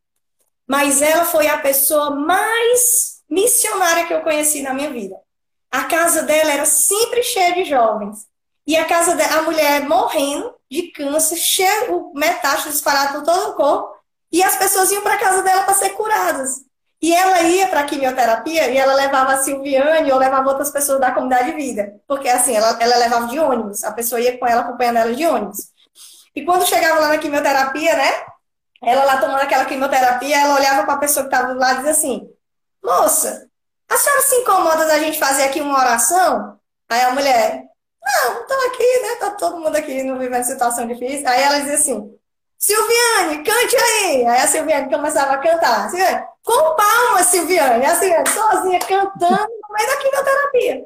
Mas 0.68 1.02
ela 1.02 1.26
foi 1.26 1.48
a 1.48 1.58
pessoa 1.58 2.12
mais 2.12 3.22
missionária 3.30 4.06
que 4.06 4.14
eu 4.14 4.22
conheci 4.22 4.62
na 4.62 4.74
minha 4.74 4.90
vida. 4.90 5.16
A 5.72 5.86
casa 5.86 6.24
dela 6.24 6.52
era 6.52 6.66
sempre 6.66 7.24
cheia 7.24 7.54
de 7.54 7.66
jovens. 7.66 8.28
E 8.66 8.78
a 8.78 8.86
casa 8.86 9.16
da 9.16 9.42
mulher 9.42 9.88
morrendo 9.88 10.54
de 10.70 10.84
câncer, 10.92 11.36
cheio, 11.36 12.12
metástase 12.16 12.76
espalhado 12.78 13.20
por 13.20 13.24
todo 13.24 13.52
o 13.52 13.54
corpo, 13.56 13.94
e 14.32 14.42
as 14.42 14.56
pessoas 14.56 14.92
iam 14.92 15.04
para 15.04 15.20
casa 15.20 15.44
dela 15.44 15.64
para 15.64 15.74
ser 15.74 15.90
curadas. 15.92 16.62
E 17.02 17.14
ela 17.14 17.42
ia 17.42 17.68
para 17.68 17.82
a 17.82 17.84
quimioterapia 17.84 18.70
e 18.70 18.78
ela 18.78 18.94
levava 18.94 19.34
a 19.34 19.44
Silviane 19.44 20.10
ou 20.12 20.18
levava 20.18 20.50
outras 20.50 20.72
pessoas 20.72 21.02
da 21.02 21.12
comunidade 21.12 21.52
de 21.52 21.58
vida. 21.58 22.02
Porque 22.08 22.30
assim, 22.30 22.56
ela, 22.56 22.78
ela 22.82 22.96
levava 22.96 23.28
de 23.28 23.38
ônibus, 23.38 23.84
a 23.84 23.92
pessoa 23.92 24.22
ia 24.22 24.38
com 24.38 24.48
ela 24.48 24.62
acompanhando 24.62 24.98
ela 24.98 25.14
de 25.14 25.26
ônibus. 25.26 25.73
E 26.36 26.44
quando 26.44 26.66
chegava 26.66 27.00
lá 27.00 27.10
na 27.10 27.18
quimioterapia, 27.18 27.96
né? 27.96 28.26
Ela 28.82 29.06
lá 29.06 29.18
tomando 29.18 29.42
aquela 29.42 29.66
quimioterapia, 29.66 30.42
ela 30.42 30.56
olhava 30.56 30.84
para 30.84 30.94
a 30.96 31.00
pessoa 31.00 31.26
que 31.28 31.34
estava 31.34 31.54
do 31.54 31.60
lado 31.60 31.76
e 31.76 31.78
dizia 31.78 31.92
assim: 31.92 32.30
Moça, 32.84 33.48
a 33.90 33.98
senhora 33.98 34.22
se 34.22 34.36
incomoda 34.36 34.86
da 34.88 35.00
gente 35.00 35.18
fazer 35.20 35.44
aqui 35.44 35.62
uma 35.62 35.80
oração? 35.80 36.60
Aí 36.90 37.02
a 37.02 37.12
mulher, 37.12 37.64
não, 38.04 38.42
estou 38.42 38.68
aqui, 38.68 39.00
né? 39.02 39.16
Tá 39.20 39.32
todo 39.32 39.60
mundo 39.60 39.76
aqui 39.76 40.04
não 40.04 40.20
vivendo 40.20 40.44
situação 40.44 40.86
difícil. 40.88 41.28
Aí 41.28 41.42
ela 41.42 41.60
dizia 41.60 41.76
assim: 41.76 42.20
Silviane, 42.58 43.44
cante 43.44 43.76
aí. 43.76 44.26
Aí 44.26 44.42
a 44.42 44.48
Silviane 44.48 44.90
começava 44.90 45.34
a 45.34 45.38
cantar. 45.38 45.90
Silviane, 45.90 46.26
com 46.44 46.76
palmas, 46.76 47.28
Silviane. 47.28 47.86
A 47.86 47.96
Silviane 47.96 48.30
sozinha 48.30 48.80
cantando 48.80 49.48
no 49.48 49.76
meio 49.76 49.88
da 49.88 49.98
quimioterapia. 49.98 50.86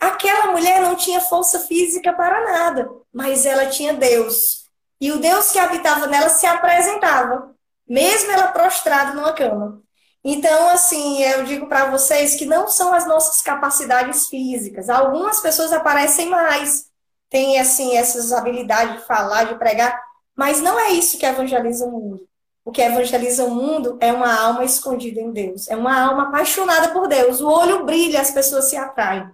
Aquela 0.00 0.46
mulher 0.52 0.80
não 0.80 0.94
tinha 0.96 1.20
força 1.20 1.60
física 1.60 2.12
para 2.12 2.44
nada, 2.44 2.90
mas 3.12 3.46
ela 3.46 3.66
tinha 3.66 3.94
Deus. 3.94 4.63
E 5.04 5.12
o 5.12 5.18
Deus 5.18 5.52
que 5.52 5.58
habitava 5.58 6.06
nela 6.06 6.30
se 6.30 6.46
apresentava, 6.46 7.54
mesmo 7.86 8.32
ela 8.32 8.46
prostrada 8.46 9.12
numa 9.12 9.34
cama. 9.34 9.82
Então, 10.24 10.70
assim, 10.70 11.22
eu 11.22 11.44
digo 11.44 11.66
para 11.66 11.90
vocês 11.90 12.36
que 12.36 12.46
não 12.46 12.68
são 12.68 12.94
as 12.94 13.06
nossas 13.06 13.42
capacidades 13.42 14.28
físicas. 14.28 14.88
Algumas 14.88 15.40
pessoas 15.40 15.74
aparecem 15.74 16.30
mais, 16.30 16.86
têm, 17.28 17.60
assim, 17.60 17.94
essas 17.98 18.32
habilidades 18.32 18.94
de 18.94 19.06
falar, 19.06 19.44
de 19.44 19.58
pregar, 19.58 20.02
mas 20.34 20.62
não 20.62 20.80
é 20.80 20.92
isso 20.92 21.18
que 21.18 21.26
evangeliza 21.26 21.84
o 21.84 21.90
mundo. 21.90 22.26
O 22.64 22.72
que 22.72 22.80
evangeliza 22.80 23.44
o 23.44 23.54
mundo 23.54 23.98
é 24.00 24.10
uma 24.10 24.34
alma 24.34 24.64
escondida 24.64 25.20
em 25.20 25.30
Deus, 25.30 25.68
é 25.68 25.76
uma 25.76 26.00
alma 26.00 26.28
apaixonada 26.28 26.94
por 26.94 27.08
Deus. 27.08 27.42
O 27.42 27.50
olho 27.50 27.84
brilha, 27.84 28.22
as 28.22 28.30
pessoas 28.30 28.70
se 28.70 28.76
atraem. 28.78 29.30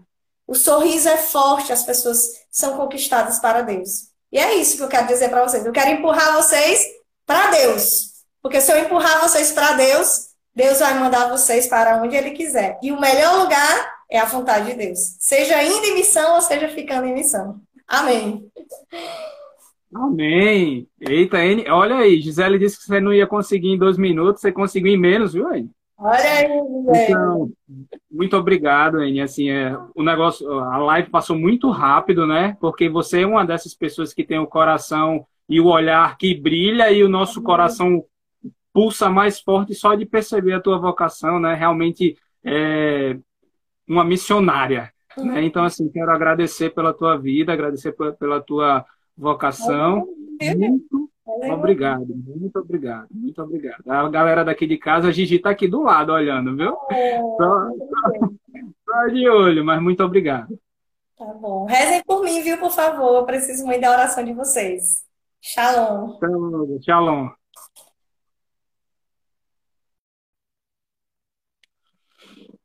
O 0.49 0.55
sorriso 0.57 1.09
é 1.09 1.17
forte, 1.17 1.73
as 1.73 1.85
pessoas 1.85 2.27
são 2.51 2.77
conquistadas 2.77 3.39
para 3.39 3.63
Deus. 3.63 4.10
E 4.33 4.39
é 4.39 4.55
isso 4.55 4.77
que 4.77 4.83
eu 4.83 4.89
quero 4.89 5.07
dizer 5.07 5.29
para 5.29 5.43
vocês. 5.43 5.65
Eu 5.65 5.73
quero 5.73 5.91
empurrar 5.91 6.35
vocês 6.35 6.87
para 7.27 7.51
Deus. 7.51 8.11
Porque 8.43 8.61
se 8.61 8.73
eu 8.73 8.79
empurrar 8.79 9.21
vocês 9.21 9.53
para 9.53 9.73
Deus, 9.73 10.29
Deus 10.55 10.79
vai 10.79 10.99
mandar 10.99 11.29
vocês 11.29 11.67
para 11.67 12.03
onde 12.03 12.17
Ele 12.17 12.31
quiser. 12.31 12.79
E 12.83 12.93
o 12.93 13.01
melhor 13.01 13.43
lugar 13.43 13.95
é 14.11 14.19
a 14.19 14.25
vontade 14.25 14.71
de 14.71 14.75
Deus. 14.77 14.99
Seja 15.19 15.63
indo 15.63 15.85
em 15.87 15.95
missão 15.95 16.35
ou 16.35 16.41
seja 16.41 16.69
ficando 16.69 17.07
em 17.07 17.15
missão. 17.15 17.61
Amém. 17.87 18.49
Amém. 19.95 20.89
Eita, 21.01 21.39
N, 21.45 21.69
olha 21.69 21.97
aí, 21.97 22.21
Gisele 22.21 22.59
disse 22.59 22.79
que 22.79 22.85
você 22.85 23.01
não 23.01 23.13
ia 23.13 23.27
conseguir 23.27 23.69
em 23.69 23.79
dois 23.79 23.99
minutos, 23.99 24.41
você 24.41 24.53
conseguiu 24.53 24.93
em 24.93 24.99
menos, 24.99 25.33
viu 25.33 25.49
aí? 25.49 25.69
Olha 26.03 26.31
aí, 26.31 26.47
então, 27.07 27.53
muito 28.11 28.35
obrigado, 28.35 29.03
N. 29.03 29.21
Assim, 29.21 29.51
é, 29.51 29.77
o 29.95 30.03
negócio, 30.03 30.51
a 30.59 30.79
live 30.79 31.11
passou 31.11 31.37
muito 31.37 31.71
rápido, 31.71 32.27
né? 32.27 32.57
Porque 32.59 32.89
você 32.89 33.21
é 33.21 33.27
uma 33.27 33.45
dessas 33.45 33.75
pessoas 33.75 34.15
que 34.15 34.25
tem 34.25 34.39
o 34.39 34.47
coração 34.47 35.27
e 35.47 35.61
o 35.61 35.67
olhar 35.67 36.17
que 36.17 36.35
brilha 36.35 36.91
e 36.91 37.05
o 37.05 37.09
nosso 37.09 37.43
coração 37.43 38.03
pulsa 38.73 39.11
mais 39.11 39.41
forte 39.41 39.75
só 39.75 39.95
de 39.95 40.07
perceber 40.07 40.55
a 40.55 40.61
tua 40.61 40.79
vocação, 40.79 41.39
né? 41.39 41.55
Realmente 41.55 42.17
é 42.43 43.19
uma 43.87 44.05
missionária. 44.05 44.91
Né? 45.19 45.45
Então, 45.45 45.65
assim, 45.65 45.91
quero 45.91 46.11
agradecer 46.11 46.71
pela 46.71 46.95
tua 46.95 47.19
vida, 47.19 47.53
agradecer 47.53 47.93
pela 47.93 48.41
tua 48.41 48.87
vocação. 49.21 50.07
Muito 50.43 51.11
obrigado, 51.53 52.07
muito 52.09 52.59
obrigado, 52.59 53.09
muito 53.11 53.43
obrigado. 53.43 53.83
A 53.89 54.09
galera 54.09 54.45
daqui 54.45 54.67
de 54.67 54.79
casa, 54.79 55.09
a 55.09 55.13
Gigi 55.13 55.37
está 55.37 55.51
aqui 55.51 55.69
do 55.69 55.83
lado 55.83 56.13
olhando, 56.13 56.57
viu? 56.57 56.73
Só, 57.37 57.71
só, 57.71 58.29
só 58.85 59.07
de 59.09 59.29
olho, 59.29 59.65
mas 59.65 59.81
muito 59.81 60.03
obrigado. 60.03 60.59
Tá 61.17 61.27
bom. 61.35 61.67
Rezem 61.67 62.03
por 62.05 62.25
mim, 62.25 62.43
viu, 62.43 62.57
por 62.59 62.73
favor. 62.73 63.17
Eu 63.17 63.27
preciso 63.27 63.67
muito 63.67 63.83
da 63.83 63.91
oração 63.91 64.25
de 64.25 64.33
vocês. 64.33 65.05
Shalom. 65.41 66.19
Shalom. 66.19 66.81
Shalom. 66.83 67.29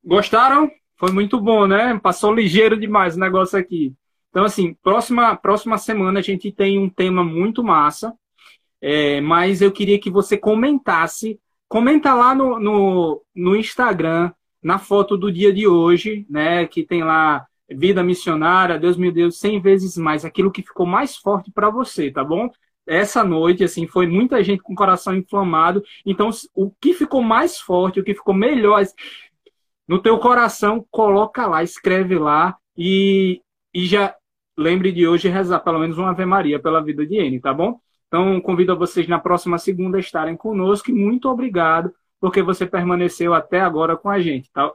Gostaram? 0.04 0.72
Foi 0.98 1.12
muito 1.12 1.42
bom, 1.42 1.68
né? 1.68 2.00
Passou 2.00 2.34
ligeiro 2.34 2.80
demais 2.80 3.18
o 3.18 3.20
negócio 3.20 3.60
aqui. 3.60 3.94
Então, 4.36 4.44
assim, 4.44 4.74
próxima, 4.84 5.34
próxima 5.38 5.78
semana 5.78 6.20
a 6.20 6.22
gente 6.22 6.52
tem 6.52 6.78
um 6.78 6.90
tema 6.90 7.24
muito 7.24 7.64
massa, 7.64 8.14
é, 8.82 9.22
mas 9.22 9.62
eu 9.62 9.72
queria 9.72 9.98
que 9.98 10.10
você 10.10 10.38
comentasse, 10.38 11.40
comenta 11.70 12.14
lá 12.14 12.36
no, 12.36 12.60
no, 12.60 13.24
no 13.34 13.56
Instagram, 13.56 14.34
na 14.62 14.78
foto 14.78 15.16
do 15.16 15.32
dia 15.32 15.54
de 15.54 15.66
hoje, 15.66 16.26
né? 16.30 16.68
Que 16.68 16.84
tem 16.84 17.02
lá 17.02 17.48
vida 17.72 18.04
missionária, 18.04 18.78
Deus 18.78 18.98
meu 18.98 19.10
Deus, 19.10 19.40
cem 19.40 19.62
vezes 19.62 19.96
mais, 19.96 20.26
aquilo 20.26 20.52
que 20.52 20.62
ficou 20.62 20.86
mais 20.86 21.16
forte 21.16 21.50
para 21.50 21.70
você, 21.70 22.12
tá 22.12 22.22
bom? 22.22 22.50
Essa 22.86 23.24
noite, 23.24 23.64
assim, 23.64 23.88
foi 23.88 24.06
muita 24.06 24.44
gente 24.44 24.62
com 24.62 24.74
o 24.74 24.76
coração 24.76 25.16
inflamado. 25.16 25.82
Então, 26.06 26.30
o 26.54 26.70
que 26.82 26.94
ficou 26.94 27.22
mais 27.22 27.58
forte, 27.58 28.02
o 28.02 28.04
que 28.04 28.14
ficou 28.14 28.34
melhor, 28.34 28.84
no 29.88 30.02
teu 30.02 30.20
coração, 30.20 30.86
coloca 30.92 31.48
lá, 31.48 31.64
escreve 31.64 32.20
lá 32.20 32.58
e, 32.78 33.42
e 33.74 33.86
já 33.86 34.14
lembre 34.58 34.92
de 34.92 35.08
hoje 35.08 35.28
rezar 35.28 35.60
pelo 35.60 35.80
menos 35.80 35.98
uma 35.98 36.10
Ave 36.12 36.26
Maria 36.26 36.60
pela 36.60 36.84
vida 36.84 37.06
de 37.06 37.16
N, 37.18 37.40
tá 37.40 37.54
bom? 37.54 37.80
Então, 38.08 38.40
convido 38.42 38.72
a 38.72 38.76
vocês 38.76 39.08
na 39.08 39.20
próxima 39.20 39.58
segunda 39.58 39.98
a 39.98 40.00
estarem 40.00 40.38
conosco 40.38 40.90
e 40.90 40.94
muito 40.94 41.30
obrigado 41.30 41.94
porque 42.20 42.42
você 42.42 42.66
permaneceu 42.66 43.34
até 43.34 43.60
agora 43.62 43.98
com 43.98 44.10
a 44.10 44.20
gente, 44.20 44.50
tá? 44.52 44.72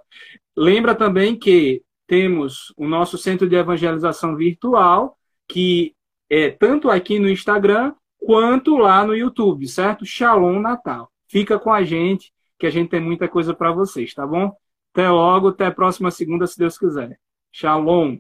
Lembra 0.57 0.95
também 0.95 1.37
que 1.37 1.83
temos 2.07 2.73
o 2.77 2.87
nosso 2.87 3.17
centro 3.17 3.49
de 3.49 3.57
evangelização 3.57 4.37
virtual, 4.37 5.17
que 5.49 5.95
é 6.29 6.51
tanto 6.51 6.91
aqui 6.91 7.19
no 7.19 7.29
Instagram 7.29 7.95
quanto 8.19 8.77
lá 8.77 9.05
no 9.05 9.17
YouTube, 9.17 9.67
certo? 9.67 10.05
Shalom 10.05 10.61
Natal. 10.61 11.11
Fica 11.29 11.59
com 11.59 11.73
a 11.73 11.83
gente, 11.83 12.33
que 12.59 12.67
a 12.67 12.71
gente 12.71 12.91
tem 12.91 13.01
muita 13.01 13.29
coisa 13.29 13.55
para 13.55 13.73
vocês, 13.73 14.13
tá 14.13 14.27
bom? 14.27 14.53
Até 14.93 15.09
logo, 15.09 15.49
até 15.49 15.67
a 15.67 15.73
próxima 15.73 16.11
segunda, 16.11 16.47
se 16.47 16.59
Deus 16.59 16.77
quiser. 16.77 17.19
Shalom. 17.53 18.19